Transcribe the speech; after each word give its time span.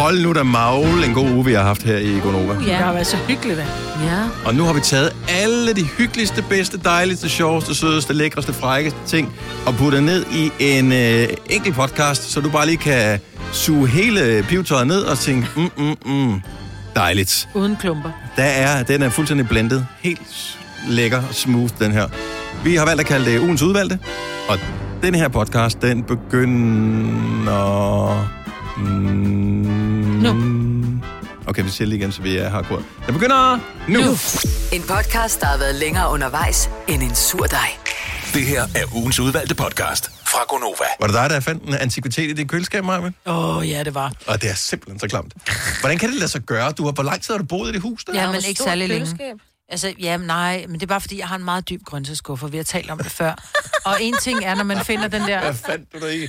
Hold 0.00 0.22
nu 0.22 0.32
da 0.32 0.42
magle 0.42 1.06
en 1.06 1.14
god 1.14 1.30
uge, 1.30 1.44
vi 1.44 1.52
har 1.52 1.62
haft 1.62 1.82
her 1.82 1.96
i 1.96 2.18
Gonova. 2.22 2.54
Det 2.54 2.74
har 2.74 2.92
været 2.92 3.06
så 3.06 3.16
hyggeligt, 3.16 3.58
da. 3.58 3.64
Ja. 4.04 4.24
Og 4.46 4.54
nu 4.54 4.64
har 4.64 4.72
vi 4.72 4.80
taget 4.80 5.12
alle 5.28 5.72
de 5.72 5.84
hyggeligste, 5.84 6.44
bedste, 6.48 6.78
dejligste, 6.78 7.28
sjoveste, 7.28 7.74
sødeste, 7.74 8.12
lækreste, 8.12 8.52
frække 8.52 8.94
ting 9.06 9.32
og 9.66 9.74
puttet 9.74 10.02
ned 10.02 10.24
i 10.32 10.52
en 10.58 10.92
øh, 10.92 11.28
enkelt 11.50 11.74
podcast, 11.74 12.30
så 12.30 12.40
du 12.40 12.50
bare 12.50 12.66
lige 12.66 12.76
kan 12.76 13.20
suge 13.52 13.88
hele 13.88 14.44
pivetøjet 14.48 14.86
ned 14.86 15.02
og 15.02 15.18
tænke, 15.18 15.48
mm, 15.56 15.70
mm, 15.78 15.96
mm, 16.06 16.40
dejligt. 16.96 17.48
Uden 17.54 17.76
klumper. 17.80 18.10
Der 18.36 18.42
er, 18.44 18.82
den 18.82 19.02
er 19.02 19.08
fuldstændig 19.08 19.48
blendet. 19.48 19.86
Helt 20.00 20.58
lækker 20.88 21.18
og 21.28 21.34
smooth, 21.34 21.72
den 21.78 21.92
her. 21.92 22.08
Vi 22.64 22.74
har 22.74 22.86
valgt 22.86 23.00
at 23.00 23.06
kalde 23.06 23.30
det 23.30 23.40
ugens 23.40 23.62
udvalgte. 23.62 23.98
Og 24.48 24.58
den 25.02 25.14
her 25.14 25.28
podcast, 25.28 25.82
den 25.82 26.02
begynder... 26.02 27.50
Mm, 28.76 29.89
Nu. 30.20 30.30
Okay, 31.46 31.62
vi 31.62 31.70
siger 31.70 31.88
lige 31.88 31.98
igen, 31.98 32.12
så 32.12 32.22
vi 32.22 32.36
er 32.36 32.48
hardcore. 32.48 32.82
Den 33.06 33.14
begynder 33.14 33.58
nu. 33.88 34.00
nu. 34.00 34.10
En 34.72 34.82
podcast, 34.88 35.40
der 35.40 35.46
har 35.46 35.56
været 35.56 35.74
længere 35.74 36.10
undervejs 36.10 36.70
end 36.88 37.02
en 37.02 37.14
sur 37.14 37.46
dej. 37.46 37.68
Det 38.34 38.46
her 38.46 38.62
er 38.62 38.94
ugens 38.94 39.20
udvalgte 39.20 39.54
podcast 39.54 40.10
fra 40.26 40.44
Gonova. 40.48 40.84
Var 41.00 41.06
det 41.06 41.14
dig, 41.14 41.30
der 41.30 41.40
fandt 41.40 41.62
en 41.62 41.74
antikvitet 41.74 42.30
i 42.30 42.32
dit 42.32 42.48
køleskab, 42.48 42.84
Marvin? 42.84 43.14
Åh, 43.26 43.56
oh, 43.56 43.68
ja, 43.68 43.82
det 43.84 43.94
var. 43.94 44.12
Og 44.26 44.42
det 44.42 44.50
er 44.50 44.54
simpelthen 44.54 45.00
så 45.00 45.08
klamt. 45.08 45.34
Hvordan 45.80 45.98
kan 45.98 46.08
det 46.08 46.18
lade 46.18 46.30
sig 46.30 46.40
gøre? 46.40 46.72
Du 46.72 46.84
har, 46.84 46.92
hvor 46.92 47.02
lang 47.02 47.22
tid 47.22 47.34
har 47.34 47.38
du 47.38 47.44
boet 47.44 47.68
i 47.68 47.72
det 47.72 47.80
hus 47.80 48.04
der? 48.04 48.14
Ja, 48.14 48.32
men 48.32 48.40
ikke 48.48 48.62
særlig 48.62 48.88
længe. 48.88 49.38
Altså, 49.68 49.94
ja, 49.98 50.16
nej, 50.16 50.64
men 50.68 50.74
det 50.74 50.82
er 50.82 50.86
bare 50.86 51.00
fordi, 51.00 51.18
jeg 51.18 51.28
har 51.28 51.36
en 51.36 51.44
meget 51.44 51.68
dyb 51.68 51.80
grøntsagsskuffe, 51.84 52.50
vi 52.50 52.56
har 52.56 52.64
talt 52.64 52.90
om 52.90 52.98
det 52.98 53.12
før. 53.12 53.34
Og 53.84 53.96
en 54.00 54.14
ting 54.22 54.44
er, 54.44 54.54
når 54.54 54.64
man 54.64 54.84
finder 54.84 55.08
den 55.08 55.22
der... 55.22 55.40
Hvad 55.40 55.54
fandt 55.54 55.92
du 55.92 55.98
der 55.98 56.08
i? 56.08 56.28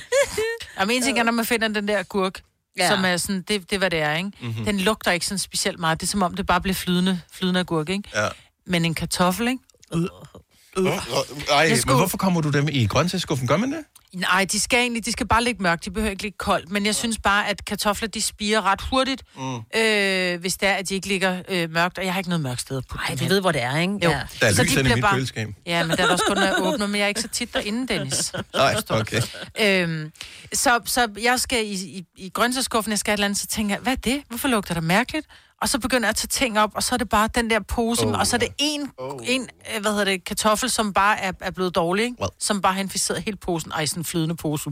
Jamen, 0.80 0.96
en 0.96 1.04
ting 1.04 1.20
er, 1.20 1.24
når 1.24 1.32
man 1.32 1.46
finder 1.46 1.68
den 1.68 1.88
der 1.88 2.04
gurk, 2.04 2.42
ja. 2.78 2.88
Som 2.90 3.06
er 3.06 3.18
sådan, 3.18 3.42
det, 3.42 3.48
det 3.70 3.74
er, 3.74 3.78
hvad 3.78 3.90
det 3.90 4.00
er, 4.00 4.16
ikke? 4.16 4.32
Mhm. 4.40 4.48
Mm-hmm. 4.50 4.66
Den 4.66 4.80
lugter 4.80 5.12
ikke 5.12 5.26
sådan 5.26 5.40
specielt 5.40 5.80
meget. 5.80 6.02
Det 6.02 6.08
er 6.08 6.10
som 6.12 6.22
om, 6.22 6.36
det 6.36 6.46
bare 6.48 6.62
bliver 6.62 6.76
flydende, 6.76 7.22
flydende 7.34 7.60
agurk, 7.60 7.90
ikke? 7.90 8.10
Ja. 8.16 8.28
Men 8.66 8.86
en 8.86 8.94
kartoffel, 8.94 9.48
ikke? 9.48 9.60
Ej, 9.92 11.58
Jeg 11.58 11.70
men 11.70 11.78
skulle- 11.78 11.98
hvorfor 11.98 12.18
kommer 12.18 12.42
du 12.42 12.50
dem 12.50 12.68
i 12.72 12.86
grøntsagsskuffen? 12.88 13.48
Gør 13.48 13.58
man 13.58 13.72
det? 13.72 13.80
Nej, 14.16 14.46
de 14.52 14.60
skal 14.60 14.80
egentlig, 14.80 15.06
de 15.06 15.12
skal 15.12 15.28
bare 15.28 15.44
ligge 15.44 15.64
mørkt, 15.64 15.86
de 15.86 15.92
behøver 15.92 16.12
ikke 16.12 16.24
ligge 16.24 16.38
koldt. 16.38 16.70
Men 16.72 16.86
jeg 16.86 16.96
synes 16.96 17.18
bare, 17.24 17.48
at 17.50 17.66
kartofler, 17.66 18.08
de 18.10 18.22
spiger 18.22 18.62
ret 18.66 18.82
hurtigt, 18.90 19.24
mm. 19.38 19.56
øh, 19.56 20.40
hvis 20.40 20.58
det 20.58 20.70
er, 20.70 20.74
at 20.74 20.90
de 20.90 20.96
ikke 20.96 21.08
ligger 21.08 21.42
øh, 21.50 21.72
mørkt. 21.72 21.98
Og 21.98 22.06
jeg 22.06 22.14
har 22.14 22.20
ikke 22.20 22.30
noget 22.30 22.44
mørkt 22.44 22.62
sted 22.62 22.78
at 22.78 22.84
putte 22.90 23.04
Ej, 23.04 23.08
dem 23.10 23.18
du 23.18 23.24
hen. 23.24 23.30
ved, 23.34 23.42
hvor 23.42 23.52
det 23.52 23.62
er, 23.62 23.78
ikke? 23.78 23.94
Jo. 24.04 24.10
Ja. 24.10 24.22
Der 24.40 24.48
er 24.48 24.54
Så 24.54 24.64
lys 24.64 24.72
de 24.74 24.80
i 24.80 24.84
mit 24.84 25.02
bare- 25.02 25.14
køleskab. 25.16 25.48
Ja, 25.66 25.84
men 25.84 25.98
der 25.98 26.04
er 26.08 26.12
også 26.12 26.24
kun, 26.28 26.36
når 26.38 26.44
jeg 26.44 26.56
åbner, 26.60 26.88
men 26.88 26.96
jeg 26.96 27.04
er 27.04 27.08
ikke 27.08 27.22
så 27.22 27.28
tit 27.28 27.54
derinde, 27.54 27.88
Dennis. 27.94 28.34
Nej, 28.54 28.76
okay. 28.90 29.22
Øhm, 29.62 30.12
så, 30.54 30.80
så 30.86 31.08
jeg 31.22 31.40
skal 31.40 31.66
i, 31.66 31.72
i, 31.74 32.06
i 32.18 32.30
grøntsagsskuffen, 32.30 32.92
jeg 32.92 33.00
skal 33.00 33.12
et 33.12 33.18
eller 33.18 33.26
andet, 33.26 33.40
så 33.40 33.48
tænker 33.48 33.76
jeg, 33.76 33.82
hvad 33.82 33.94
er 33.94 33.98
det? 33.98 34.22
Hvorfor 34.28 34.48
lugter 34.48 34.74
det 34.74 34.84
mærkeligt? 34.84 35.28
Og 35.62 35.70
så 35.70 35.80
begynder 35.80 36.08
jeg 36.08 36.10
at 36.10 36.16
tage 36.16 36.28
ting 36.28 36.60
op, 36.60 36.72
og 36.76 36.84
så 36.84 36.96
er 36.96 36.98
det 36.98 37.10
bare 37.10 37.30
den 37.36 37.50
der 37.50 37.60
pose, 37.60 38.06
oh, 38.06 38.20
og 38.20 38.28
så 38.28 38.36
er 38.36 38.40
det 38.40 38.50
en, 38.58 38.92
oh. 38.98 39.20
en 39.24 39.50
øh, 39.76 39.82
hvad 39.82 39.92
hedder 39.92 40.06
det, 40.06 40.24
kartoffel, 40.24 40.70
som 40.70 40.94
bare 40.94 41.20
er, 41.20 41.32
er 41.42 41.52
blevet 41.52 41.76
dårlig, 41.76 42.06
ikke? 42.06 42.18
Hvad? 42.18 42.28
som 42.40 42.62
bare 42.62 42.74
har 42.74 42.82
inficeret 42.82 43.22
hele 43.22 43.38
posen. 43.38 43.72
Ej, 43.72 43.86
sådan 43.86 44.02
en 44.02 44.06
flydende 44.06 44.36
pose. 44.36 44.70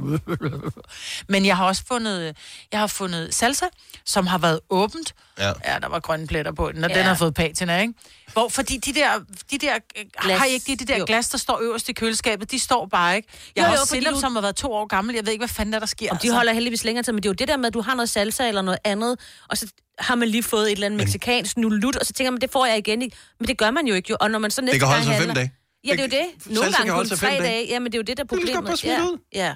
Men 1.30 1.46
jeg 1.46 1.58
har 1.58 1.66
også 1.66 1.84
fundet, 1.88 2.38
jeg 2.72 2.80
har 2.80 2.88
fundet 2.88 3.36
salsa, 3.36 3.66
som 4.06 4.28
har 4.28 4.38
været 4.38 4.60
åbent. 4.70 5.14
Ja. 5.40 5.48
ja 5.48 5.80
der 5.82 5.88
var 5.88 6.00
grønne 6.00 6.28
pletter 6.28 6.52
på 6.52 6.72
den, 6.72 6.84
og. 6.84 6.90
Ja. 6.90 6.98
den 6.98 7.06
har 7.06 7.16
fået 7.16 7.34
patina, 7.34 7.82
ikke? 7.82 7.94
Hvor, 8.34 8.50
fordi 8.50 8.78
de 8.78 8.94
der, 8.94 9.20
de 9.52 9.58
der 9.58 9.74
øh, 9.98 10.06
Glas. 10.22 10.38
har 10.40 10.46
I 10.46 10.52
ikke 10.52 10.66
de, 10.72 10.76
de 10.76 10.86
der 10.86 10.98
Jo. 10.98 11.06
glas, 11.08 11.30
der 11.30 11.38
står 11.38 11.60
øverst 11.64 11.90
i 11.90 11.94
køleskabet, 11.94 12.52
de 12.52 12.60
står 12.60 12.86
bare 12.86 13.16
ikke. 13.16 13.28
Jeg 13.56 13.62
Jo, 13.62 13.66
har 13.66 13.74
jo, 13.76 13.82
også 13.82 14.12
du- 14.14 14.20
som 14.20 14.34
har 14.36 14.42
været 14.42 14.56
to 14.56 14.74
år 14.74 14.86
gammel. 14.88 15.16
Jeg 15.16 15.26
ved 15.26 15.32
ikke, 15.34 15.42
hvad 15.42 15.48
fanden 15.50 15.74
der, 15.74 15.80
der 15.80 15.86
sker. 15.86 16.12
Og 16.12 16.22
de 16.22 16.32
holder 16.32 16.54
heldigvis 16.54 16.84
længere 16.84 17.04
tid, 17.04 17.14
men 17.14 17.24
det 17.24 17.30
er 17.30 17.32
jo 17.32 17.34
det 17.34 17.48
der 17.48 17.58
med, 17.58 17.66
at 17.66 17.74
du 17.74 17.82
har 17.82 17.96
noget 17.96 18.10
salsa 18.10 18.48
eller 18.48 18.62
noget 18.62 18.80
andet, 18.84 19.20
og 19.50 19.58
så 19.58 19.68
har 20.00 20.16
man 20.16 20.28
lige 20.28 20.44
fået 20.44 20.64
et 20.66 20.72
eller 20.72 20.86
andet 20.86 20.98
mexikansk 20.98 21.58
nulut, 21.58 21.96
og 21.96 22.06
så 22.06 22.14
tænker 22.14 22.32
man, 22.32 22.42
det 22.42 22.52
får 22.52 22.66
jeg 22.66 22.78
igen 22.78 23.02
ikke. 23.02 23.18
Men 23.40 23.48
det 23.48 23.58
gør 23.58 23.72
man 23.72 23.88
jo 23.88 23.94
ikke, 23.96 24.08
jo. 24.10 24.18
Og 24.20 24.32
når 24.32 24.40
man 24.40 24.52
så 24.52 24.62
næste 24.62 24.74
Det 24.74 24.80
kan 24.82 24.88
holde 24.88 25.04
sig 25.04 25.12
fem 25.14 25.20
handler- 25.20 25.34
dage. 25.34 25.52
Ja, 25.86 25.92
det 25.92 26.00
er 26.00 26.04
jo 26.04 26.10
det. 26.10 26.44
Salsa 26.44 26.54
Nogle 26.54 26.72
kan 26.72 26.78
gange 26.78 26.92
holde 26.94 27.10
kun 27.10 27.18
sig 27.18 27.28
fem 27.28 27.30
tre 27.30 27.38
dage. 27.44 27.50
dage. 27.54 27.68
Ja, 27.70 27.80
men 27.80 27.86
det 27.92 27.98
er 27.98 28.00
jo 28.00 28.04
det, 28.04 28.18
der 28.18 28.24
er 28.24 28.28
problemet. 28.28 28.84
Ja. 28.84 29.02
ud. 29.04 29.18
ja. 29.36 29.54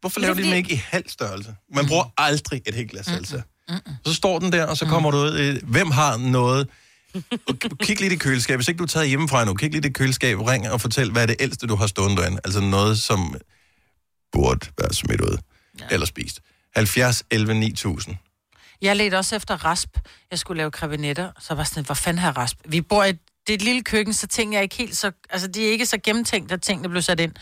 Hvorfor 0.00 0.20
Men 0.20 0.28
det 0.28 0.28
laver 0.28 0.30
er 0.30 0.34
de 0.34 0.42
dem 0.42 0.48
fordi- 0.50 0.56
ikke 0.56 0.72
i 0.74 0.82
halv 0.90 1.08
størrelse? 1.08 1.54
Man 1.74 1.86
bruger 1.86 2.04
aldrig 2.18 2.62
et 2.66 2.74
helt 2.74 2.90
glas 2.90 3.06
salsa. 3.06 3.40
Så 4.06 4.14
står 4.14 4.38
den 4.38 4.52
der, 4.52 4.66
og 4.66 4.76
så 4.76 4.86
kommer 4.86 5.10
du 5.10 5.16
ud. 5.18 5.38
øh, 5.38 5.56
Hvem 5.70 5.90
har 5.90 6.16
noget? 6.16 6.68
Kig 7.80 8.00
lidt 8.00 8.12
i 8.12 8.16
køleskabet. 8.16 8.58
Hvis 8.58 8.68
ikke 8.68 8.78
du 8.78 8.84
er 8.84 8.88
taget 8.88 9.08
hjemmefra 9.08 9.44
nu, 9.44 9.54
kig 9.54 9.72
lidt 9.72 9.84
i 9.84 9.90
køleskabet, 9.90 10.46
ring 10.46 10.70
og 10.70 10.80
fortæl, 10.80 11.10
hvad 11.10 11.22
er 11.22 11.26
det 11.26 11.36
ældste, 11.40 11.66
du 11.66 11.76
har 11.76 11.86
stående 11.86 12.16
derinde. 12.16 12.40
Altså 12.44 12.60
noget, 12.60 12.98
som 12.98 13.34
burde 14.32 14.66
være 14.78 14.92
smidt 14.92 15.20
ud. 15.20 15.38
Ja. 15.80 15.84
Eller 15.90 16.06
spist. 16.06 16.40
70, 16.76 17.22
11, 17.30 17.54
9000. 17.54 18.16
Jeg 18.82 18.96
ledte 18.96 19.18
også 19.18 19.36
efter 19.36 19.64
rasp. 19.64 19.98
Jeg 20.30 20.38
skulle 20.38 20.58
lave 20.58 20.70
krebinetter, 20.70 21.30
så 21.40 21.54
var 21.54 21.62
jeg 21.62 21.66
sådan, 21.66 21.84
hvor 21.84 21.94
fanden 21.94 22.24
jeg 22.24 22.36
rasp? 22.36 22.58
Vi 22.64 22.80
bor 22.80 23.04
i 23.04 23.10
et, 23.10 23.18
det 23.46 23.52
er 23.52 23.56
et 23.56 23.62
lille 23.62 23.82
køkken, 23.82 24.14
så 24.14 24.26
ting 24.26 24.56
er 24.56 24.60
ikke 24.60 24.76
helt 24.76 24.96
så... 24.96 25.10
Altså, 25.30 25.48
de 25.48 25.66
er 25.66 25.70
ikke 25.70 25.86
så 25.86 25.98
gennemtænkt, 26.04 26.52
at 26.52 26.62
tingene 26.62 26.88
blev 26.88 27.02
sat 27.02 27.20
ind. 27.20 27.32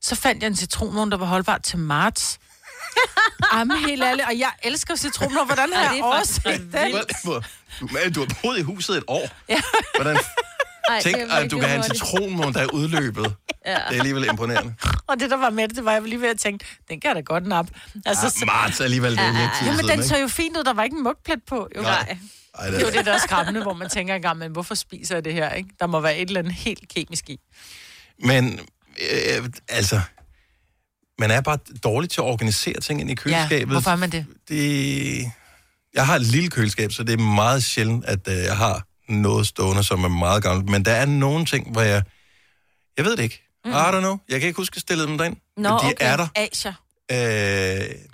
Så 0.00 0.14
fandt 0.14 0.42
jeg 0.42 0.48
en 0.48 0.56
citronmåne, 0.56 1.10
der 1.10 1.16
var 1.16 1.26
holdbar 1.26 1.58
til 1.58 1.78
marts. 1.78 2.38
Jamen, 3.54 3.76
helt 3.78 4.02
ærligt. 4.02 4.26
Og 4.28 4.38
jeg 4.38 4.50
elsker 4.62 4.96
citronmåne. 4.96 5.46
Hvordan 5.46 5.72
har 5.72 5.82
Ja, 5.82 5.90
jeg 5.90 5.98
er 5.98 6.04
overset 6.04 6.44
den? 6.72 8.12
Du, 8.12 8.20
har 8.20 8.36
boet 8.42 8.58
i 8.58 8.62
huset 8.62 8.96
et 8.96 9.04
år. 9.06 9.28
Ja. 9.48 9.60
Hvordan, 9.94 10.18
Ej, 10.88 11.00
tænk, 11.02 11.16
at 11.30 11.50
du 11.50 11.58
kan 11.58 11.68
have 11.68 11.76
en 11.76 11.94
citronmåne, 11.94 12.52
der 12.54 12.60
er 12.60 12.66
udløbet. 12.72 13.34
Ja. 13.66 13.70
Det 13.74 13.78
er 13.78 13.84
alligevel 13.90 14.24
imponerende. 14.24 14.74
Og 15.06 15.20
det, 15.20 15.30
der 15.30 15.36
var 15.36 15.50
med 15.50 15.68
det, 15.68 15.76
det 15.76 15.84
var, 15.84 15.92
jeg 15.92 16.02
lige 16.02 16.20
ved 16.20 16.28
at 16.28 16.38
tænke, 16.38 16.64
den 16.88 17.00
kan 17.00 17.08
jeg 17.08 17.16
da 17.16 17.20
godt 17.20 17.46
nap. 17.46 17.66
Altså, 18.06 18.26
Ah, 18.26 18.32
så, 18.32 18.44
marts 18.46 18.80
alligevel, 18.80 19.12
det 19.12 19.20
er 19.20 19.32
lidt 19.32 19.50
tid 19.58 19.66
jamen, 19.66 19.88
den 19.88 20.02
så 20.08 20.18
jo 20.18 20.28
fint 20.28 20.56
ud. 20.56 20.64
Der 20.64 20.72
var 20.72 20.82
ikke 20.84 20.96
en 20.96 21.02
mugplet 21.02 21.38
på. 21.48 21.68
Jo. 21.76 21.82
Nej. 21.82 22.16
Ej, 22.54 22.64
det 22.66 22.74
Det 22.74 22.82
er 22.82 22.86
jo 22.86 22.92
det, 22.98 23.06
der 23.06 23.12
er 23.12 23.18
skræmmende, 23.18 23.62
hvor 23.62 23.72
man 23.72 23.88
tænker 23.90 24.14
engang, 24.14 24.38
men 24.38 24.52
hvorfor 24.52 24.74
spiser 24.74 25.14
jeg 25.16 25.24
det 25.24 25.32
her, 25.34 25.52
ikke? 25.52 25.68
Der 25.80 25.86
må 25.86 26.00
være 26.00 26.18
et 26.18 26.26
eller 26.28 26.40
andet 26.40 26.54
helt 26.54 26.88
kemisk 26.94 27.28
i. 27.30 27.38
men 28.24 28.60
øh, 29.12 29.48
altså, 29.68 30.00
man 31.20 31.30
er 31.30 31.40
bare 31.40 31.58
dårlig 31.84 32.10
til 32.10 32.20
at 32.20 32.24
organisere 32.24 32.80
ting 32.80 33.00
ind 33.00 33.10
i 33.10 33.14
køleskabet. 33.14 33.60
Ja, 33.60 33.64
hvorfor 33.64 33.90
er 33.90 33.96
man 33.96 34.10
det? 34.10 34.26
det? 34.48 35.32
Jeg 35.94 36.06
har 36.06 36.16
et 36.16 36.22
lille 36.22 36.50
køleskab, 36.50 36.92
så 36.92 37.02
det 37.02 37.12
er 37.12 37.22
meget 37.22 37.64
sjældent, 37.64 38.04
at 38.04 38.28
øh, 38.28 38.34
jeg 38.34 38.56
har 38.56 38.86
noget 39.08 39.46
stående, 39.46 39.84
som 39.84 40.04
er 40.04 40.08
meget 40.08 40.42
gammelt. 40.42 40.68
Men 40.68 40.84
der 40.84 40.92
er 40.92 41.06
nogle 41.06 41.44
ting, 41.44 41.72
hvor 41.72 41.80
jeg... 41.80 42.02
Jeg 42.96 43.04
ved 43.04 43.16
det 43.16 43.22
ikke. 43.22 43.42
Mm. 43.64 43.70
I 43.70 43.74
don't 43.74 43.98
know. 43.98 44.18
Jeg 44.28 44.40
kan 44.40 44.46
ikke 44.46 44.56
huske 44.56 44.76
at 44.76 44.80
stille 44.80 45.06
dem 45.06 45.18
derind. 45.18 45.36
Nå, 45.56 45.68
men 45.68 45.78
de 45.78 45.84
okay. 45.84 45.94
er 45.98 46.16
der. 46.16 46.28
Asia. 46.36 46.74
Øh, 47.12 47.16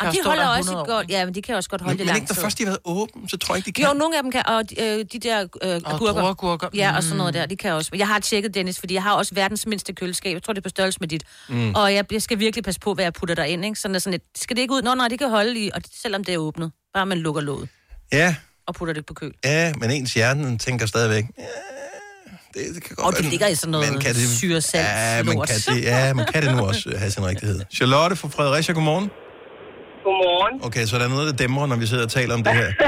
Og 0.00 0.06
Der 0.06 0.10
de 0.12 0.18
holder 0.24 0.42
der 0.42 0.48
også 0.48 0.70
100 0.70 0.80
år, 0.80 0.86
godt, 0.86 1.04
ikke? 1.04 1.14
ja, 1.14 1.24
men 1.24 1.34
de 1.34 1.42
kan 1.42 1.54
også 1.54 1.70
godt 1.70 1.80
holde 1.80 1.92
men, 1.94 1.98
det 1.98 2.04
men 2.04 2.06
lang 2.06 2.16
ikke, 2.16 2.30
når 2.30 2.34
tid. 2.34 2.42
først 2.42 2.58
de 2.58 2.64
har 2.64 2.70
været 2.70 2.78
åbne, 2.84 3.28
så 3.28 3.36
tror 3.36 3.54
jeg 3.54 3.58
ikke, 3.58 3.66
de 3.66 3.72
kan. 3.72 3.84
Jo, 3.92 3.98
nogle 3.98 4.16
af 4.16 4.22
dem 4.22 4.32
kan, 4.32 4.42
og 4.46 4.62
øh, 4.80 5.04
de 5.12 5.18
der 5.18 5.40
øh, 5.40 5.46
Og 5.84 5.94
agurker. 5.94 6.20
druergurker. 6.20 6.68
Ja, 6.74 6.96
og 6.96 7.02
sådan 7.02 7.16
noget 7.16 7.34
der, 7.34 7.46
de 7.46 7.56
kan 7.56 7.72
også. 7.72 7.90
Jeg 7.94 8.08
har 8.08 8.18
tjekket, 8.20 8.54
Dennis, 8.54 8.78
fordi 8.78 8.94
jeg 8.94 9.02
har 9.02 9.12
også 9.14 9.34
verdens 9.34 9.66
mindste 9.66 9.92
køleskab. 9.92 10.34
Jeg 10.34 10.42
tror, 10.42 10.52
det 10.52 10.60
er 10.60 10.62
på 10.62 10.68
størrelse 10.68 10.98
med 11.00 11.08
dit. 11.08 11.22
Mm. 11.48 11.74
Og 11.74 11.94
jeg, 11.94 12.12
jeg 12.12 12.22
skal 12.22 12.38
virkelig 12.38 12.64
passe 12.64 12.80
på, 12.80 12.94
hvad 12.94 13.04
jeg 13.04 13.12
putter 13.12 13.34
derind, 13.34 13.64
ikke? 13.64 13.80
Sådan, 13.80 14.00
sådan 14.00 14.14
et, 14.14 14.22
skal 14.36 14.56
det 14.56 14.62
ikke 14.62 14.74
ud? 14.74 14.82
Nå, 14.82 14.94
nej, 14.94 15.08
det 15.08 15.18
kan 15.18 15.30
holde 15.30 15.60
i, 15.60 15.70
og 15.74 15.80
selvom 16.02 16.24
det 16.24 16.34
er 16.34 16.38
åbnet. 16.38 16.72
Bare 16.94 17.06
man 17.06 17.18
lukker 17.18 17.40
låget 17.42 17.68
Ja, 18.12 18.34
og 18.66 18.74
putter 18.74 18.94
det 18.94 19.06
på 19.06 19.14
køl. 19.14 19.32
ja, 19.44 19.72
men 19.80 19.90
ens 19.90 20.14
hjerne 20.14 20.58
tænker 20.58 20.86
stadigvæk... 20.86 21.24
Ja, 21.38 21.44
det, 22.56 22.64
det 22.74 22.82
kan 22.86 22.92
godt 22.96 23.06
Og 23.06 23.12
det 23.18 23.24
ligger 23.32 23.48
i 23.54 23.54
sådan 23.54 23.70
noget 23.76 23.92
men 23.92 24.00
kan 24.04 24.12
det- 24.18 24.38
syresalt 24.40 24.84
Ja, 24.84 25.22
men 25.28 25.34
kan 25.50 25.56
det, 25.68 25.84
ja, 25.92 26.04
men 26.16 26.24
kan 26.32 26.38
det 26.42 26.50
nu 26.56 26.60
også 26.70 26.84
øh, 26.92 26.98
have 27.02 27.10
sin 27.16 27.24
rigtighed? 27.30 27.58
Charlotte 27.78 28.14
fra 28.20 28.28
Fredericia, 28.36 28.72
godmorgen. 28.78 29.06
Godmorgen. 30.04 30.54
Okay, 30.66 30.84
så 30.88 30.92
der 30.98 31.04
er 31.08 31.12
noget, 31.16 31.26
der 31.30 31.36
dæmrer, 31.44 31.66
når 31.72 31.76
vi 31.82 31.86
sidder 31.90 32.04
og 32.08 32.10
taler 32.18 32.34
om 32.38 32.42
det 32.46 32.52
her. 32.60 32.68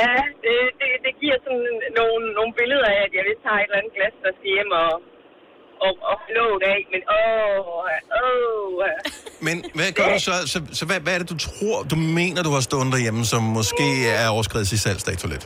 Ja, 0.00 0.14
det, 0.44 0.56
det, 0.80 0.90
det 1.06 1.12
giver 1.22 1.36
sådan 1.46 1.66
nogle, 2.00 2.22
nogle 2.38 2.52
billeder 2.60 2.88
af, 2.94 3.00
at 3.06 3.12
jeg 3.18 3.24
vil 3.28 3.36
tage 3.44 3.58
et 3.62 3.66
eller 3.68 3.78
andet 3.80 3.92
glas, 3.96 4.14
der 4.24 4.30
skal 4.36 4.48
hjem 4.56 4.70
og, 4.84 4.92
og, 5.84 5.92
og 6.10 6.16
låget 6.36 6.62
af. 6.74 6.80
Men 6.92 7.02
åh, 7.18 7.60
åh. 8.22 8.80
Men 9.46 9.56
hvad 9.78 9.88
gør 9.98 10.08
du 10.14 10.18
så? 10.28 10.34
Så, 10.52 10.58
så 10.78 10.82
hvad, 10.88 10.98
hvad 11.04 11.12
er 11.14 11.20
det, 11.22 11.28
du 11.34 11.38
tror, 11.48 11.76
du 11.92 11.96
mener, 12.18 12.40
du 12.48 12.52
har 12.56 12.62
stående 12.68 12.92
derhjemme, 12.96 13.22
som 13.32 13.42
måske 13.58 13.86
er 14.22 14.28
overskrevet 14.34 14.72
i 14.76 14.78
salgsdato 14.86 15.24
lidt? 15.34 15.44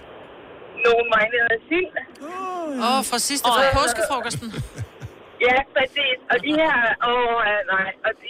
Nogle 0.86 1.04
marinerede 1.14 1.58
sild. 1.68 1.90
Åh, 2.82 2.88
oh, 2.90 3.00
fra 3.10 3.18
sidste, 3.28 3.46
fra 3.56 3.64
påskefrokosten. 3.80 4.48
Ja, 5.48 5.58
præcis. 5.76 6.16
Og 6.32 6.36
de 6.46 6.50
her, 6.60 6.76
åh, 7.10 7.38
ja, 7.50 7.58
nej. 7.74 7.88
Og, 8.06 8.12
de, 8.20 8.28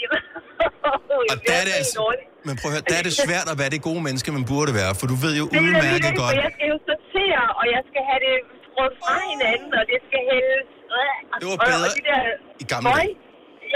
Og 1.33 1.37
der 1.47 1.55
er 1.61 1.65
det 1.69 1.75
altså... 1.81 1.99
Men 2.47 2.53
prøv 2.61 2.69
at 2.71 2.75
høre, 2.77 2.85
der 2.91 2.97
er 3.01 3.05
det 3.09 3.15
svært 3.27 3.47
at 3.53 3.57
være 3.63 3.71
det 3.75 3.81
gode 3.89 4.01
menneske, 4.07 4.29
man 4.39 4.45
burde 4.53 4.73
være, 4.81 4.93
for 5.01 5.07
du 5.13 5.17
ved 5.25 5.33
jo 5.41 5.45
Det 5.53 5.57
er 5.59 5.63
udmærket 5.67 6.11
det, 6.11 6.21
godt... 6.23 6.33
jeg 6.45 6.51
skal 6.57 6.67
jo 6.75 6.79
sortere, 6.89 7.45
og 7.61 7.65
jeg 7.75 7.83
skal 7.91 8.03
have 8.11 8.21
det 8.27 8.37
skruet 8.67 8.93
fra 9.03 9.15
hinanden, 9.31 9.71
og 9.81 9.85
det 9.93 9.99
skal 10.09 10.21
hældes. 10.33 10.67
Det 11.41 11.47
var 11.51 11.57
og, 11.63 11.67
bedre 11.71 11.89
og 11.91 11.97
de 11.99 12.03
der 12.11 12.21
i 12.63 12.65
gamle 12.73 12.89
dage. 12.99 13.15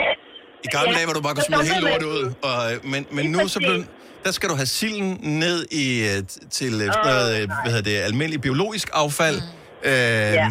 Yes. 0.01 0.19
I 0.67 0.69
gamle 0.77 0.91
Ja. 0.91 0.97
dage, 0.97 1.07
hvor 1.09 1.17
du 1.19 1.23
bare 1.27 1.35
kunne 1.37 1.49
smide 1.51 1.65
hele 1.73 1.85
man 1.85 1.91
lortet 1.93 2.09
ud. 2.19 2.25
det. 2.29 2.49
Og, 2.49 2.59
øh, 2.71 2.77
men 2.93 3.01
men 3.17 3.25
nu 3.35 3.41
så 3.55 3.59
blev. 3.67 3.77
Der 4.25 4.31
skal 4.31 4.49
du 4.49 4.55
have 4.55 4.67
silden 4.67 5.19
ned 5.45 5.59
i, 5.83 5.85
øh, 6.11 6.19
til 6.51 6.71
sådan 6.73 7.05
noget, 7.05 7.31
øh, 7.43 7.49
hvad 7.63 7.73
hedder 7.75 7.91
det, 7.91 7.97
almindelig 8.11 8.41
biologisk 8.41 8.87
affald. 8.93 9.39
Mm. 9.83 9.89
Øh, 9.91 10.35
Ja. 10.41 10.49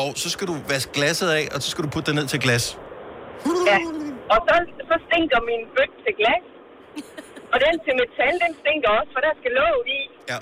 Og 0.00 0.08
så 0.22 0.28
skal 0.34 0.46
du 0.50 0.54
vaske 0.68 0.92
glasset 0.98 1.28
af, 1.38 1.44
og 1.54 1.58
så 1.62 1.70
skal 1.72 1.84
du 1.84 1.88
putte 1.94 2.06
det 2.10 2.14
ned 2.20 2.26
til 2.34 2.40
glas. 2.46 2.64
Ja. 3.70 3.78
Og 4.34 4.38
så, 4.48 4.54
så 4.90 4.96
stinker 5.06 5.38
min 5.50 5.62
bøtte 5.76 5.96
til 6.06 6.14
glas. 6.20 6.44
Og 7.52 7.58
den 7.64 7.74
til 7.84 7.92
metal, 8.02 8.34
den 8.44 8.52
stinker 8.62 8.88
også, 8.98 9.10
for 9.14 9.20
der 9.26 9.32
skal 9.40 9.52
låg 9.60 9.78
i. 9.98 10.00
Ja. 10.30 10.38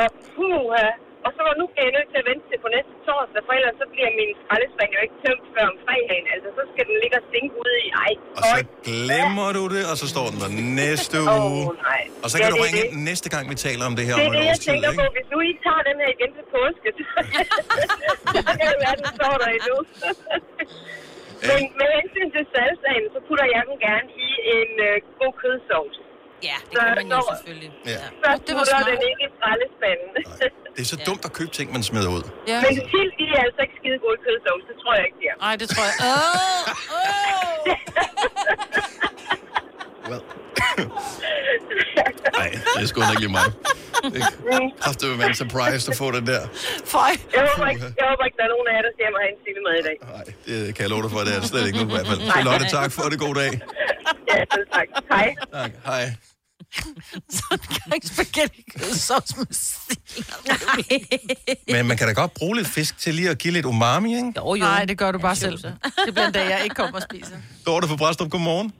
Og 0.00 0.08
puha. 0.34 0.86
Og 1.26 1.30
så 1.36 1.40
var 1.46 1.54
nu 1.60 1.64
bliver 1.72 1.86
jeg 1.88 1.94
nødt 1.98 2.08
til 2.12 2.18
at 2.22 2.26
vente 2.30 2.44
til 2.50 2.58
på 2.64 2.68
næste 2.76 2.94
torsdag, 3.06 3.40
for 3.46 3.52
ellers 3.58 3.76
så 3.82 3.86
bliver 3.92 4.10
min 4.20 4.30
skraldespand 4.42 4.90
jo 4.96 5.00
ikke 5.06 5.16
tømt 5.24 5.44
før 5.54 5.64
om 5.72 5.76
fredagen. 5.84 6.26
Altså, 6.34 6.48
så 6.58 6.62
skal 6.72 6.84
den 6.90 6.96
ligge 7.02 7.16
og 7.20 7.24
stinke 7.30 7.54
ude 7.64 7.76
i. 7.84 7.86
Ej, 8.04 8.12
Og 8.38 8.42
så 8.52 8.58
glemmer 8.88 9.48
du 9.58 9.62
det, 9.74 9.82
og 9.90 9.96
så 10.02 10.06
står 10.14 10.26
den 10.32 10.38
der 10.44 10.50
næste 10.82 11.16
uge. 11.48 11.62
nej. 11.88 12.02
Og 12.24 12.28
så 12.30 12.34
kan 12.36 12.46
Ja, 12.48 12.52
du 12.54 12.58
ringe 12.66 12.80
det. 12.82 12.88
ind 12.88 12.94
næste 13.10 13.28
gang, 13.34 13.44
vi 13.52 13.56
taler 13.66 13.84
om 13.90 13.94
det 13.98 14.04
her 14.08 14.14
Det 14.18 14.24
er 14.26 14.30
et 14.30 14.36
det, 14.36 14.44
jeg 14.50 14.56
års 14.56 14.62
tid, 14.64 14.70
tænker 14.72 14.90
på. 15.00 15.04
Hvis 15.16 15.28
nu 15.34 15.38
I 15.50 15.52
tager 15.66 15.82
den 15.90 15.96
her 16.02 16.10
igen 16.16 16.30
til 16.36 16.44
påske, 16.54 16.88
så 16.96 17.02
så 18.46 18.52
kan 18.58 18.66
det 18.72 18.78
være, 18.84 18.96
den 19.02 19.08
står 19.18 19.34
der 19.42 19.48
endnu. 19.58 19.76
Men 21.50 21.60
med 21.80 21.88
hensyn 21.98 22.28
til 22.36 22.44
salsaen, 22.54 23.04
så 23.14 23.18
putter 23.28 23.46
jeg 23.56 23.62
den 23.70 23.76
gerne 23.88 24.08
i 24.26 24.28
en 24.56 24.70
øh, 24.88 24.94
god 25.20 25.32
kødsovs. 25.42 25.96
Ja, 26.42 26.56
det 26.70 26.78
kan 26.78 26.94
man 26.96 27.06
jo 27.10 27.20
Så- 27.20 27.26
selvfølgelig. 27.36 27.70
Ja. 27.86 27.90
Så 28.24 28.30
det 28.46 28.54
var 28.58 28.64
smart. 28.64 28.86
den 28.86 28.92
ikke 29.10 29.24
i. 29.24 29.26
Det 30.76 30.82
er 30.82 30.86
så 30.94 30.98
dumt 31.06 31.24
at 31.24 31.32
købe 31.32 31.50
ting, 31.50 31.72
man 31.72 31.82
smider 31.82 32.10
ud. 32.16 32.22
Ja. 32.48 32.60
Men 32.64 32.72
sild, 32.92 33.10
de 33.20 33.24
er 33.36 33.40
altså 33.46 33.60
ikke 33.64 33.74
skide 33.80 33.98
gode 34.04 34.18
kødsovs. 34.26 34.64
Det 34.68 34.74
tror 34.82 34.92
jeg 34.98 35.04
ikke, 35.08 35.18
de 35.22 35.26
er. 35.32 35.36
Nej, 35.46 35.54
det 35.60 35.66
tror 35.68 35.84
jeg. 35.90 35.96
Åh, 36.08 36.14
Well. 40.10 40.22
Nej, 42.40 42.50
det 42.74 42.82
er 42.82 42.86
sgu 42.90 42.98
ikke 43.12 43.22
lige 43.24 43.34
mig. 43.38 43.46
Det 45.00 45.06
vil 45.10 45.18
være 45.22 45.30
en 45.34 45.38
surprise 45.44 45.84
at 45.92 45.96
få 46.02 46.06
den 46.16 46.24
der. 46.32 46.42
fej. 46.94 47.12
Jeg 47.36 47.42
håber, 47.50 47.66
ikke, 47.72 47.84
jeg 48.00 48.06
håber 48.10 48.24
ikke, 48.28 48.36
der 48.40 48.44
er 48.48 48.52
nogen 48.54 48.66
af 48.70 48.74
jer, 48.76 48.82
der 48.88 48.92
ser 48.98 49.08
mig 49.14 49.20
have 49.24 49.32
en 49.36 49.40
sildemad 49.44 49.74
i 49.82 49.84
dag. 49.88 49.96
Nej, 50.16 50.26
det 50.46 50.56
kan 50.74 50.80
jeg 50.84 50.90
love 50.94 51.02
dig 51.04 51.10
for, 51.14 51.20
det 51.26 51.32
er 51.36 51.40
det 51.42 51.48
slet 51.52 51.64
ikke 51.68 51.78
nu 51.80 51.84
i 51.90 51.92
hvert 51.96 52.08
fald. 52.10 52.20
Charlotte, 52.32 52.64
tak 52.78 52.90
for 52.96 53.04
det. 53.10 53.16
God 53.26 53.34
dag. 53.42 53.52
Selv 54.52 54.66
tak. 54.72 54.86
Hej. 55.10 55.34
Tak. 55.52 55.70
Hej. 55.84 56.04
Ikke 57.94 58.06
spaghetti 58.06 58.64
kødsovs 58.78 59.36
med 59.36 59.46
sild. 59.50 60.26
Men 61.72 61.86
man 61.88 61.96
kan 61.96 62.06
da 62.06 62.12
godt 62.12 62.34
bruge 62.34 62.56
lidt 62.56 62.68
fisk 62.68 62.98
til 62.98 63.14
lige 63.14 63.30
at 63.30 63.38
give 63.38 63.52
lidt 63.52 63.66
umami, 63.66 64.16
ikke? 64.16 64.32
Jo, 64.36 64.54
jo. 64.54 64.64
Nej, 64.64 64.84
det 64.84 64.98
gør 64.98 65.12
du 65.12 65.18
bare 65.18 65.36
selv. 65.36 65.58
Det 66.06 66.14
bliver 66.14 66.26
en 66.26 66.32
dag, 66.32 66.50
jeg 66.50 66.60
ikke 66.64 66.74
kommer 66.74 66.96
og 66.96 67.02
spiser. 67.02 67.36
Dorte 67.66 67.88
fra 67.88 67.96
Bræstrup, 67.96 68.30
godmorgen. 68.30 68.72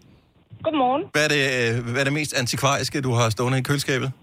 Godmorgen. 0.62 1.02
Hvad 1.12 1.24
er, 1.24 1.28
det, 1.28 1.42
øh, 1.78 1.84
hvad 1.92 2.00
er 2.00 2.04
det 2.04 2.12
mest 2.12 2.32
antikvariske, 2.34 3.00
du 3.00 3.12
har 3.12 3.30
stående 3.30 3.58
i 3.58 3.62
køleskabet? 3.62 4.12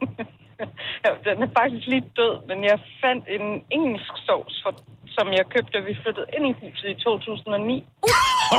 Ja, 1.06 1.10
den 1.28 1.38
er 1.46 1.50
faktisk 1.60 1.86
lige 1.94 2.06
død, 2.20 2.36
men 2.50 2.58
jeg 2.70 2.78
fandt 3.04 3.24
en 3.38 3.46
engelsk 3.78 4.14
sovs, 4.28 4.56
for, 4.64 4.72
som 5.18 5.26
jeg 5.38 5.46
købte, 5.54 5.72
da 5.76 5.80
vi 5.90 5.94
flyttede 6.04 6.28
ind 6.36 6.44
i 6.52 6.54
huset 6.62 6.88
i 6.94 6.96
2009. 7.04 7.84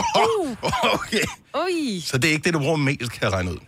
okay. 0.97 1.25
Ui. 1.63 2.01
Så 2.11 2.15
det 2.19 2.27
er 2.29 2.33
ikke 2.37 2.45
det, 2.49 2.55
du 2.59 2.63
bruger 2.67 2.81
mest, 2.89 3.11
kan 3.15 3.23
jeg 3.27 3.33
regne 3.39 3.51
ud. 3.57 3.61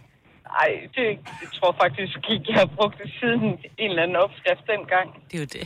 Ej, 0.65 0.71
det, 0.97 1.05
det 1.41 1.49
tror 1.57 1.69
jeg 1.73 1.79
faktisk 1.85 2.15
ikke, 2.33 2.45
jeg 2.51 2.57
har 2.63 2.69
brugt 2.77 2.97
det 3.03 3.09
siden 3.21 3.43
en 3.83 3.89
eller 3.91 4.03
anden 4.05 4.17
opskrift 4.25 4.65
dengang. 4.75 5.09
Det 5.31 5.35
er 5.39 5.43
jo 5.45 5.49
det. 5.57 5.65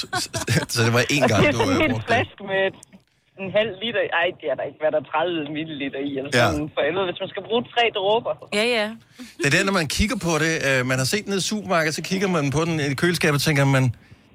Så, 0.00 0.06
så, 0.22 0.28
så 0.74 0.78
det 0.86 0.92
var 0.98 1.04
én 1.16 1.22
gang, 1.30 1.40
det 1.42 1.48
er 1.48 1.52
du 1.52 1.58
sådan 1.58 1.72
en 1.74 1.78
brugte 1.78 1.94
det. 1.94 2.06
flaske 2.10 2.42
med 2.52 2.62
en 3.42 3.48
halv 3.58 3.70
liter. 3.82 4.00
Ej, 4.20 4.28
det 4.40 4.46
er 4.52 4.56
der 4.58 4.64
ikke, 4.70 4.80
hvad 4.82 4.90
der 4.94 5.00
er 5.04 5.08
30 5.12 5.52
milliliter 5.56 6.00
i. 6.08 6.10
Eller 6.18 6.30
Ja. 6.38 6.44
sådan. 6.46 6.66
For 6.74 6.80
helvede, 6.86 7.06
hvis 7.10 7.20
man 7.24 7.28
skal 7.32 7.42
bruge 7.48 7.62
tre 7.74 7.84
dråber. 7.98 8.32
Ja, 8.58 8.64
ja. 8.78 8.86
Det 9.40 9.46
er 9.50 9.54
det, 9.56 9.62
når 9.68 9.76
man 9.80 9.88
kigger 9.98 10.18
på 10.28 10.32
det. 10.44 10.54
Øh, 10.68 10.78
man 10.90 10.96
har 11.02 11.06
set 11.12 11.22
den 11.24 11.30
nede 11.32 11.42
i 11.44 11.48
supermarkedet, 11.52 11.94
så 12.00 12.02
kigger 12.10 12.28
man 12.36 12.44
på 12.56 12.60
den 12.68 12.74
i 12.92 12.94
køleskabet 13.02 13.38
og 13.40 13.44
tænker 13.48 13.64
man, 13.76 13.84